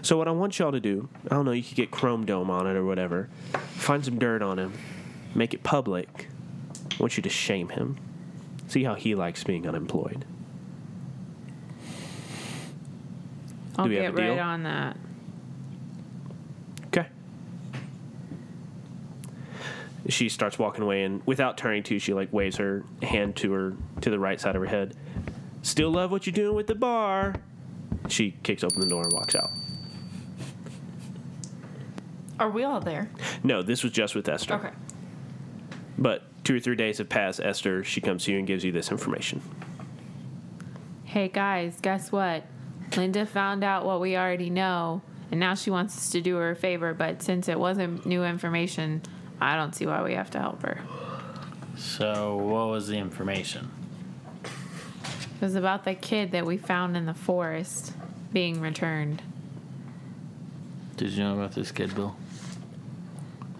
So 0.01 0.17
what 0.17 0.29
I 0.29 0.31
want 0.31 0.61
y'all 0.61 0.71
to 0.71 0.79
do, 0.79 1.09
I 1.29 1.35
don't 1.35 1.45
know, 1.45 1.51
you 1.51 1.65
could 1.65 1.75
get 1.75 1.91
Chrome 1.91 2.25
Dome 2.25 2.49
on 2.49 2.69
it 2.69 2.77
or 2.77 2.85
whatever. 2.85 3.29
Find 3.73 4.05
some 4.05 4.17
dirt 4.21 4.41
on 4.41 4.61
him, 4.61 4.75
make 5.35 5.55
it 5.55 5.65
public. 5.65 6.29
I 6.93 6.97
want 7.01 7.17
you 7.17 7.23
to 7.25 7.29
shame 7.29 7.71
him. 7.71 7.99
See 8.69 8.85
how 8.85 8.95
he 8.95 9.17
likes 9.17 9.43
being 9.43 9.67
unemployed. 9.67 10.25
I'll 13.77 13.87
Do 13.87 13.91
we 13.91 13.97
get 13.97 14.05
have 14.05 14.15
a 14.15 14.21
deal? 14.21 14.31
right 14.31 14.39
on 14.39 14.63
that. 14.65 14.97
She 20.09 20.29
starts 20.29 20.59
walking 20.59 20.83
away, 20.83 21.05
and 21.05 21.25
without 21.27 21.59
turning 21.59 21.83
to, 21.85 21.99
she 21.99 22.15
like 22.15 22.33
waves 22.33 22.57
her 22.57 22.85
hand 23.03 23.37
to 23.37 23.53
her 23.53 23.77
to 24.01 24.11
the 24.11 24.19
right 24.19 24.41
side 24.41 24.57
of 24.57 24.63
her 24.63 24.69
head. 24.69 24.97
Still 25.63 25.91
love 25.91 26.11
what 26.11 26.27
you're 26.27 26.33
doing 26.33 26.57
with 26.57 26.67
the 26.67 26.75
bar. 26.75 27.35
She 28.09 28.33
kicks 28.43 28.65
open 28.65 28.81
the 28.81 28.87
door 28.87 29.03
and 29.03 29.13
walks 29.13 29.35
out. 29.35 29.51
Are 32.41 32.49
we 32.49 32.65
all 32.65 32.81
there? 32.81 33.11
No, 33.43 33.63
this 33.63 33.83
was 33.83 33.93
just 33.93 34.15
with 34.15 34.29
Esther. 34.29 34.55
Okay. 34.55 34.71
But 35.99 36.23
two 36.45 36.57
or 36.57 36.61
three 36.61 36.77
days 36.77 36.99
have 36.99 37.09
passed. 37.09 37.41
Esther, 37.41 37.83
she 37.85 38.01
comes 38.01 38.25
to 38.25 38.33
you 38.33 38.39
and 38.39 38.47
gives 38.47 38.65
you 38.65 38.73
this 38.73 38.91
information. 38.91 39.43
Hey 41.05 41.29
guys, 41.29 41.79
guess 41.83 42.13
what? 42.13 42.45
Linda 42.97 43.27
found 43.27 43.65
out 43.65 43.85
what 43.85 44.01
we 44.01 44.17
already 44.17 44.49
know, 44.49 45.03
and 45.31 45.41
now 45.41 45.55
she 45.55 45.71
wants 45.71 45.97
us 45.97 46.11
to 46.11 46.21
do 46.21 46.37
her 46.37 46.53
a 46.53 46.57
favor, 46.57 46.95
but 46.95 47.23
since 47.23 47.49
it 47.49 47.59
wasn't 47.59 48.07
new 48.07 48.25
information, 48.25 49.03
I 49.41 49.57
don't 49.57 49.75
see 49.75 49.87
why 49.87 50.03
we 50.03 50.15
have 50.15 50.31
to 50.31 50.39
help 50.39 50.63
her. 50.63 50.81
So, 51.77 52.37
what 52.37 52.69
was 52.69 52.89
the 52.89 52.97
information? 52.97 53.71
It 54.45 55.43
was 55.43 55.55
about 55.55 55.85
the 55.85 55.95
kid 55.95 56.33
that 56.33 56.45
we 56.45 56.57
found 56.57 56.97
in 56.97 57.07
the 57.07 57.15
forest 57.15 57.93
being 58.33 58.61
returned. 58.61 59.23
Did 60.97 61.11
you 61.11 61.23
know 61.23 61.35
about 61.35 61.53
this 61.53 61.71
kid, 61.71 61.95
Bill? 61.95 62.17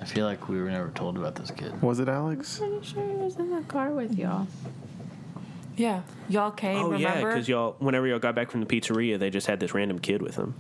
I 0.01 0.05
feel 0.05 0.27
like 0.27 0.49
we 0.49 0.61
were 0.61 0.71
never 0.71 0.91
told 0.91 1.17
about 1.17 1.37
this 1.37 1.53
kid. 1.53 1.81
Was 1.81 2.01
it 2.01 2.09
Alex? 2.09 2.61
I'm 2.61 2.71
Pretty 2.71 2.87
sure 2.87 3.03
he 3.05 3.15
was 3.15 3.37
in 3.37 3.51
the 3.55 3.63
car 3.63 3.91
with 3.91 4.19
y'all. 4.19 4.49
Yeah. 5.77 6.03
Y'all 6.29 6.51
came, 6.51 6.85
oh 6.85 6.93
yeah, 6.93 7.09
remember? 7.11 7.33
because 7.33 7.49
y'all, 7.49 7.77
whenever 7.79 8.07
y'all 8.09 8.19
got 8.19 8.35
back 8.35 8.51
from 8.51 8.61
the 8.61 8.67
pizzeria, 8.67 9.19
they 9.19 9.31
just 9.31 9.47
had 9.47 9.61
this 9.61 9.75
random 9.75 10.01
kid 10.01 10.21
with 10.21 10.35
them. 10.35 10.55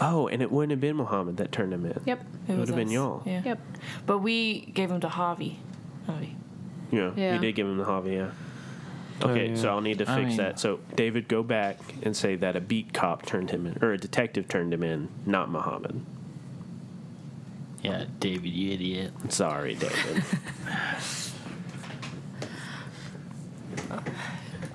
Oh, 0.00 0.26
and 0.28 0.42
it 0.42 0.50
wouldn't 0.50 0.70
have 0.72 0.80
been 0.80 0.96
Muhammad 0.96 1.36
that 1.36 1.52
turned 1.52 1.72
him 1.72 1.86
in. 1.86 2.00
Yep. 2.04 2.20
It 2.48 2.52
would 2.56 2.68
have 2.68 2.76
been 2.76 2.90
y'all. 2.90 3.22
Yeah. 3.24 3.42
Yep. 3.44 3.60
But 4.06 4.18
we 4.18 4.60
gave 4.74 4.90
him 4.90 5.00
to 5.00 5.08
Javi. 5.08 5.56
Javi. 6.08 6.34
Yeah, 6.90 7.12
Yeah. 7.16 7.34
you 7.34 7.40
did 7.40 7.54
give 7.54 7.66
him 7.66 7.76
the 7.78 7.84
hobby, 7.84 8.12
yeah. 8.12 8.30
Oh, 9.22 9.30
okay, 9.30 9.50
yeah. 9.50 9.54
so 9.54 9.68
I'll 9.68 9.80
need 9.80 9.98
to 9.98 10.10
I 10.10 10.16
fix 10.16 10.28
mean- 10.28 10.36
that. 10.38 10.58
So 10.58 10.80
David, 10.96 11.28
go 11.28 11.42
back 11.42 11.78
and 12.02 12.16
say 12.16 12.34
that 12.36 12.56
a 12.56 12.60
beat 12.60 12.92
cop 12.92 13.24
turned 13.24 13.50
him 13.50 13.66
in, 13.66 13.78
or 13.80 13.92
a 13.92 13.98
detective 13.98 14.48
turned 14.48 14.74
him 14.74 14.82
in, 14.82 15.08
not 15.24 15.48
Muhammad. 15.50 16.00
Yeah, 17.82 18.04
David, 18.20 18.52
you 18.52 18.72
idiot. 18.72 19.12
Sorry, 19.28 19.74
David. 19.74 20.24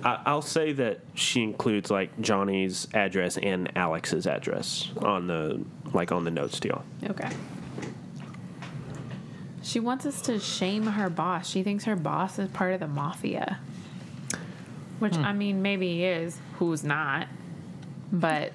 I, 0.08 0.22
I'll 0.26 0.42
say 0.42 0.72
that 0.72 1.02
she 1.16 1.44
includes 1.44 1.92
like 1.92 2.18
Johnny's 2.22 2.88
address 2.94 3.38
and 3.38 3.70
Alex's 3.76 4.26
address 4.26 4.90
on 5.02 5.28
the 5.28 5.62
like 5.94 6.12
on 6.14 6.24
the 6.24 6.32
notes 6.32 6.60
to 6.62 6.68
y'all. 6.70 6.84
Okay. 7.10 7.30
She 9.62 9.82
wants 9.82 10.06
us 10.06 10.22
to 10.22 10.40
shame 10.40 10.86
her 10.86 11.10
boss. 11.10 11.50
She 11.50 11.62
thinks 11.62 11.84
her 11.84 11.98
boss 11.98 12.40
is 12.40 12.50
part 12.52 12.74
of 12.74 12.80
the 12.80 12.88
mafia. 12.88 13.60
Which, 15.00 15.16
hmm. 15.18 15.26
I 15.26 15.34
mean, 15.34 15.62
maybe 15.62 15.96
he 15.96 16.06
is. 16.06 16.40
Who's 16.58 16.86
not? 16.86 17.28
But 18.12 18.54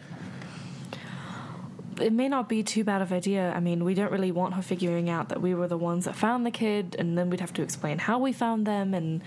It 2.01 2.13
may 2.13 2.29
not 2.29 2.49
be 2.49 2.63
too 2.63 2.83
bad 2.85 3.03
of 3.03 3.13
idea. 3.13 3.53
I 3.55 3.61
mean, 3.61 3.85
we 3.85 3.95
don't 3.95 4.11
really 4.11 4.33
want 4.33 4.55
her 4.55 4.63
figuring 4.63 5.11
out 5.11 5.29
that 5.29 5.43
we 5.43 5.55
were 5.55 5.69
the 5.69 5.77
ones 5.77 6.07
that 6.07 6.17
found 6.17 6.47
the 6.47 6.51
kid, 6.51 6.97
and 6.99 7.19
then 7.19 7.29
we'd 7.29 7.41
have 7.41 7.53
to 7.55 7.63
explain 7.63 7.99
how 7.99 8.19
we 8.19 8.33
found 8.33 8.67
them. 8.67 8.95
And 8.95 9.23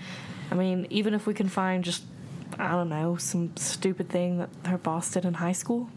I 0.50 0.56
mean, 0.56 0.86
even 0.90 1.14
if 1.14 1.26
we 1.26 1.34
can 1.34 1.48
find 1.48 1.84
just, 1.84 2.02
I 2.58 2.72
don't 2.72 2.88
know, 2.88 3.16
some 3.16 3.56
stupid 3.56 4.08
thing 4.08 4.38
that 4.38 4.50
her 4.64 4.78
boss 4.78 5.10
did 5.10 5.24
in 5.24 5.34
high 5.34 5.52
school. 5.52 5.90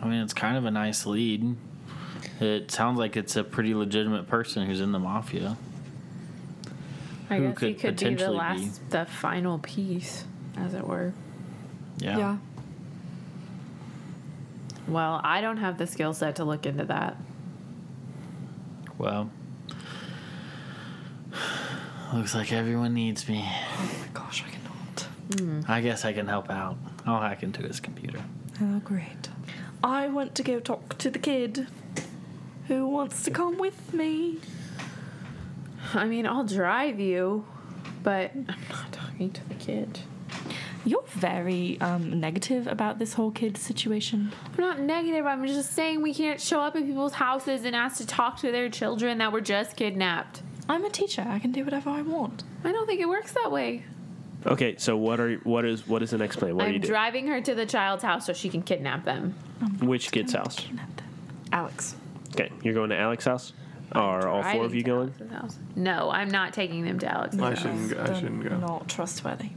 I 0.00 0.06
mean, 0.08 0.20
it's 0.20 0.34
kind 0.34 0.56
of 0.56 0.64
a 0.64 0.70
nice 0.70 1.06
lead. 1.06 1.56
It 2.40 2.70
sounds 2.70 2.98
like 2.98 3.16
it's 3.16 3.36
a 3.36 3.44
pretty 3.44 3.74
legitimate 3.74 4.28
person 4.28 4.66
who's 4.66 4.80
in 4.80 4.92
the 4.92 4.98
mafia. 4.98 5.56
I 7.30 7.36
Who 7.36 7.48
guess 7.48 7.60
he 7.60 7.74
could 7.74 7.80
could 7.80 7.96
be 7.96 8.04
the 8.04 8.10
potentially 8.10 8.36
last, 8.36 8.90
the 8.90 9.06
final 9.06 9.58
piece, 9.58 10.24
as 10.56 10.74
it 10.74 10.86
were. 10.86 11.12
Yeah. 11.98 12.18
Yeah. 12.18 12.36
Well, 14.86 15.20
I 15.24 15.40
don't 15.40 15.56
have 15.56 15.78
the 15.78 15.86
skill 15.86 16.12
set 16.12 16.36
to 16.36 16.44
look 16.44 16.66
into 16.66 16.84
that. 16.84 17.16
Well, 18.98 19.30
looks 22.12 22.34
like 22.34 22.52
everyone 22.52 22.92
needs 22.94 23.26
me. 23.28 23.42
Oh 23.44 23.90
my 24.00 24.08
gosh, 24.12 24.44
I 24.46 24.50
cannot. 25.30 25.68
I 25.68 25.80
guess 25.80 26.04
I 26.04 26.12
can 26.12 26.26
help 26.26 26.50
out. 26.50 26.76
I'll 27.06 27.20
hack 27.20 27.42
into 27.42 27.62
his 27.62 27.80
computer. 27.80 28.22
Oh, 28.60 28.80
great. 28.84 29.28
I 29.82 30.08
want 30.08 30.34
to 30.36 30.42
go 30.42 30.60
talk 30.60 30.96
to 30.98 31.10
the 31.10 31.18
kid. 31.18 31.66
Who 32.68 32.86
wants 32.88 33.22
to 33.24 33.30
come 33.30 33.58
with 33.58 33.92
me? 33.92 34.38
I 35.92 36.06
mean, 36.06 36.26
I'll 36.26 36.44
drive 36.44 36.98
you, 36.98 37.44
but 38.02 38.32
I'm 38.34 38.46
not 38.70 38.92
talking 38.92 39.30
to 39.32 39.48
the 39.48 39.54
kid. 39.54 40.00
You're 40.86 41.04
very 41.08 41.80
um, 41.80 42.20
negative 42.20 42.66
about 42.66 42.98
this 42.98 43.14
whole 43.14 43.30
kid 43.30 43.56
situation. 43.56 44.32
I'm 44.46 44.60
not 44.64 44.80
negative. 44.80 45.24
I'm 45.24 45.46
just 45.46 45.72
saying 45.72 46.02
we 46.02 46.12
can't 46.12 46.40
show 46.40 46.60
up 46.60 46.76
at 46.76 46.84
people's 46.84 47.14
houses 47.14 47.64
and 47.64 47.74
ask 47.74 47.96
to 47.98 48.06
talk 48.06 48.38
to 48.38 48.52
their 48.52 48.68
children 48.68 49.18
that 49.18 49.32
were 49.32 49.40
just 49.40 49.76
kidnapped. 49.76 50.42
I'm 50.68 50.84
a 50.84 50.90
teacher. 50.90 51.24
I 51.26 51.38
can 51.38 51.52
do 51.52 51.64
whatever 51.64 51.90
I 51.90 52.02
want. 52.02 52.42
I 52.64 52.72
don't 52.72 52.86
think 52.86 53.00
it 53.00 53.08
works 53.08 53.32
that 53.32 53.50
way. 53.50 53.84
Okay, 54.46 54.76
so 54.78 54.96
what 54.96 55.20
are 55.20 55.36
what 55.44 55.64
is 55.64 55.86
what 55.88 56.02
is 56.02 56.10
the 56.10 56.18
next 56.18 56.36
plan? 56.36 56.54
What 56.56 56.66
are 56.66 56.68
you 56.68 56.74
I'm 56.76 56.80
doing? 56.82 56.90
driving 56.90 57.26
her 57.28 57.40
to 57.40 57.54
the 57.54 57.64
child's 57.66 58.02
house 58.02 58.26
so 58.26 58.32
she 58.32 58.48
can 58.50 58.62
kidnap 58.62 59.04
them. 59.04 59.34
Which 59.80 60.10
kid's 60.12 60.32
house? 60.34 60.56
Them. 60.56 60.80
Alex. 61.52 61.96
Okay, 62.34 62.50
you're 62.62 62.74
going 62.74 62.90
to 62.90 62.98
Alex's 62.98 63.26
house. 63.26 63.52
Are 63.92 64.26
all 64.28 64.42
four 64.42 64.64
of 64.64 64.72
Driving 64.72 64.76
you 64.76 64.82
to 64.82 64.90
going? 64.90 65.14
Alex's 65.20 65.30
house. 65.30 65.58
No, 65.76 66.10
I'm 66.10 66.28
not 66.30 66.52
taking 66.52 66.84
them 66.84 66.98
to 66.98 67.06
Alex's 67.06 67.40
I 67.40 67.50
house. 67.50 67.58
shouldn't 67.62 67.90
go. 67.90 68.02
I 68.02 68.14
shouldn't 68.20 68.48
go. 68.48 68.56
Not 68.58 68.88
trustworthy. 68.88 69.50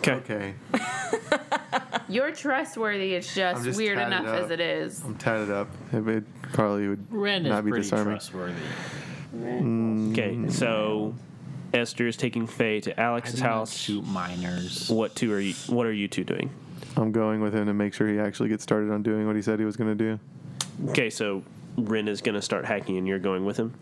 Okay. 0.00 0.12
Okay. 0.12 0.54
You're 2.08 2.32
trustworthy. 2.32 3.14
It's 3.14 3.34
just, 3.34 3.58
I'm 3.58 3.64
just 3.64 3.76
weird 3.76 3.98
tatted 3.98 4.12
enough 4.20 4.34
up. 4.34 4.44
as 4.44 4.50
it 4.50 4.60
is. 4.60 5.02
I'm 5.02 5.16
tatted 5.16 5.50
up. 5.50 5.68
It 5.92 6.00
would 6.00 6.24
probably 6.52 6.88
would 6.88 7.06
Ren 7.12 7.44
is 7.44 7.50
not 7.50 7.64
be 7.64 7.70
pretty 7.70 7.82
disarming. 7.82 8.14
trustworthy. 8.14 8.54
Mm. 9.34 10.12
Okay, 10.12 10.50
so 10.52 11.14
Esther 11.74 12.06
is 12.06 12.16
taking 12.16 12.46
Faye 12.46 12.80
to 12.80 12.98
Alex's 12.98 13.40
do 13.40 13.44
house. 13.46 13.76
shoot 13.76 14.06
minors. 14.06 14.88
What 14.88 15.14
two 15.14 15.32
are 15.32 15.40
you? 15.40 15.54
What 15.68 15.86
are 15.86 15.92
you 15.92 16.08
two 16.08 16.24
doing? 16.24 16.50
I'm 16.96 17.12
going 17.12 17.40
with 17.40 17.54
him 17.54 17.66
to 17.66 17.74
make 17.74 17.94
sure 17.94 18.08
he 18.08 18.18
actually 18.18 18.48
gets 18.48 18.62
started 18.62 18.90
on 18.90 19.02
doing 19.02 19.26
what 19.26 19.36
he 19.36 19.42
said 19.42 19.58
he 19.58 19.64
was 19.64 19.76
going 19.76 19.96
to 19.96 20.04
do. 20.04 20.20
Okay, 20.90 21.10
so 21.10 21.42
Ren 21.76 22.08
is 22.08 22.20
going 22.22 22.34
to 22.34 22.42
start 22.42 22.64
hacking, 22.64 22.96
and 22.96 23.06
you're 23.06 23.18
going 23.18 23.44
with 23.44 23.56
him. 23.56 23.74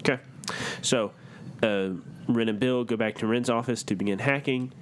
Okay, 0.00 0.20
so 0.82 1.12
uh, 1.62 1.90
Ren 2.28 2.48
and 2.48 2.58
Bill 2.58 2.84
go 2.84 2.96
back 2.96 3.16
to 3.18 3.26
Ren's 3.26 3.48
office 3.48 3.82
to 3.84 3.94
begin 3.94 4.18
hacking. 4.18 4.72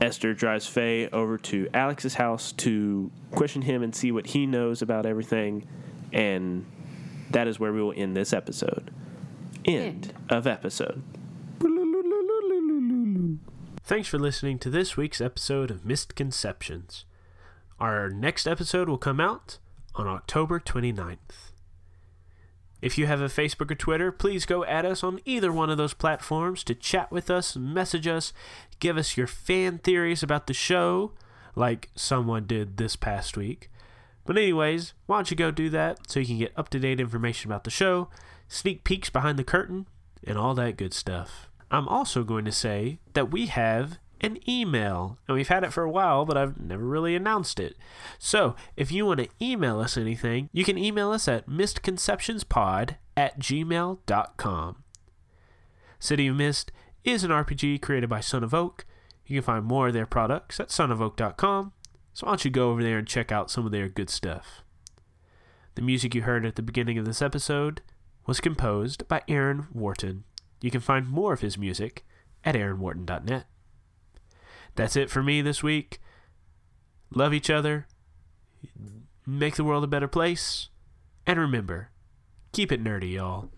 Esther 0.00 0.32
drives 0.34 0.66
Faye 0.66 1.08
over 1.10 1.36
to 1.38 1.68
Alex's 1.74 2.14
house 2.14 2.52
to 2.52 3.10
question 3.32 3.62
him 3.62 3.82
and 3.82 3.94
see 3.94 4.10
what 4.10 4.26
he 4.26 4.46
knows 4.46 4.80
about 4.82 5.04
everything. 5.06 5.66
And 6.12 6.64
that 7.30 7.46
is 7.46 7.60
where 7.60 7.72
we 7.72 7.82
will 7.82 7.92
end 7.94 8.16
this 8.16 8.32
episode. 8.32 8.90
End, 9.66 10.06
End. 10.06 10.14
of 10.30 10.46
episode. 10.46 11.02
Thanks 13.82 14.08
for 14.08 14.18
listening 14.18 14.58
to 14.60 14.70
this 14.70 14.96
week's 14.96 15.20
episode 15.20 15.70
of 15.70 15.84
Misconceptions. 15.84 17.04
Our 17.80 18.08
next 18.08 18.46
episode 18.46 18.88
will 18.88 18.98
come 18.98 19.18
out 19.18 19.58
on 19.96 20.06
October 20.06 20.60
29th. 20.60 21.50
If 22.80 22.96
you 22.96 23.06
have 23.06 23.20
a 23.20 23.26
Facebook 23.26 23.70
or 23.70 23.74
Twitter, 23.74 24.12
please 24.12 24.46
go 24.46 24.64
at 24.64 24.84
us 24.84 25.02
on 25.02 25.18
either 25.24 25.50
one 25.50 25.70
of 25.70 25.76
those 25.76 25.94
platforms 25.94 26.62
to 26.64 26.74
chat 26.74 27.10
with 27.10 27.30
us, 27.30 27.56
message 27.56 28.06
us, 28.06 28.32
give 28.78 28.96
us 28.96 29.16
your 29.16 29.26
fan 29.26 29.78
theories 29.78 30.22
about 30.22 30.46
the 30.46 30.54
show, 30.54 31.12
like 31.56 31.90
someone 31.96 32.46
did 32.46 32.76
this 32.76 32.94
past 32.94 33.36
week. 33.36 33.70
But, 34.24 34.38
anyways, 34.38 34.92
why 35.06 35.16
don't 35.16 35.30
you 35.32 35.36
go 35.36 35.50
do 35.50 35.68
that 35.70 36.08
so 36.08 36.20
you 36.20 36.26
can 36.26 36.38
get 36.38 36.52
up 36.56 36.68
to 36.68 36.78
date 36.78 37.00
information 37.00 37.50
about 37.50 37.64
the 37.64 37.70
show, 37.70 38.08
sneak 38.46 38.84
peeks 38.84 39.10
behind 39.10 39.36
the 39.36 39.44
curtain, 39.44 39.88
and 40.24 40.38
all 40.38 40.54
that 40.54 40.76
good 40.76 40.94
stuff. 40.94 41.49
I'm 41.70 41.88
also 41.88 42.24
going 42.24 42.44
to 42.44 42.52
say 42.52 42.98
that 43.12 43.30
we 43.30 43.46
have 43.46 43.98
an 44.20 44.38
email, 44.48 45.18
and 45.26 45.36
we've 45.36 45.48
had 45.48 45.64
it 45.64 45.72
for 45.72 45.82
a 45.82 45.90
while, 45.90 46.24
but 46.24 46.36
I've 46.36 46.60
never 46.60 46.84
really 46.84 47.16
announced 47.16 47.58
it. 47.58 47.76
So, 48.18 48.54
if 48.76 48.92
you 48.92 49.06
want 49.06 49.20
to 49.20 49.28
email 49.40 49.80
us 49.80 49.96
anything, 49.96 50.50
you 50.52 50.64
can 50.64 50.76
email 50.76 51.10
us 51.10 51.26
at 51.26 51.48
misconceptionspod 51.48 52.96
at 53.16 53.38
gmail.com. 53.38 54.84
City 55.98 56.26
of 56.26 56.36
Mist 56.36 56.72
is 57.04 57.24
an 57.24 57.30
RPG 57.30 57.80
created 57.80 58.10
by 58.10 58.20
Son 58.20 58.44
of 58.44 58.52
Oak. 58.52 58.84
You 59.26 59.40
can 59.40 59.46
find 59.46 59.64
more 59.64 59.88
of 59.88 59.94
their 59.94 60.06
products 60.06 60.60
at 60.60 60.68
sonofoak.com, 60.68 61.72
so 62.12 62.26
why 62.26 62.32
don't 62.32 62.44
you 62.44 62.50
go 62.50 62.70
over 62.70 62.82
there 62.82 62.98
and 62.98 63.06
check 63.06 63.32
out 63.32 63.50
some 63.50 63.64
of 63.64 63.72
their 63.72 63.88
good 63.88 64.10
stuff. 64.10 64.62
The 65.76 65.82
music 65.82 66.14
you 66.14 66.22
heard 66.22 66.44
at 66.44 66.56
the 66.56 66.62
beginning 66.62 66.98
of 66.98 67.04
this 67.06 67.22
episode 67.22 67.80
was 68.26 68.40
composed 68.40 69.06
by 69.08 69.22
Aaron 69.28 69.68
Wharton. 69.72 70.24
You 70.60 70.70
can 70.70 70.80
find 70.80 71.08
more 71.08 71.32
of 71.32 71.40
his 71.40 71.56
music 71.56 72.04
at 72.44 72.54
aaronwharton.net. 72.54 73.46
That's 74.74 74.96
it 74.96 75.10
for 75.10 75.22
me 75.22 75.42
this 75.42 75.62
week. 75.62 76.00
Love 77.12 77.34
each 77.34 77.50
other, 77.50 77.86
make 79.26 79.56
the 79.56 79.64
world 79.64 79.82
a 79.82 79.88
better 79.88 80.06
place, 80.06 80.68
and 81.26 81.40
remember, 81.40 81.90
keep 82.52 82.70
it 82.70 82.82
nerdy, 82.82 83.14
y'all. 83.14 83.50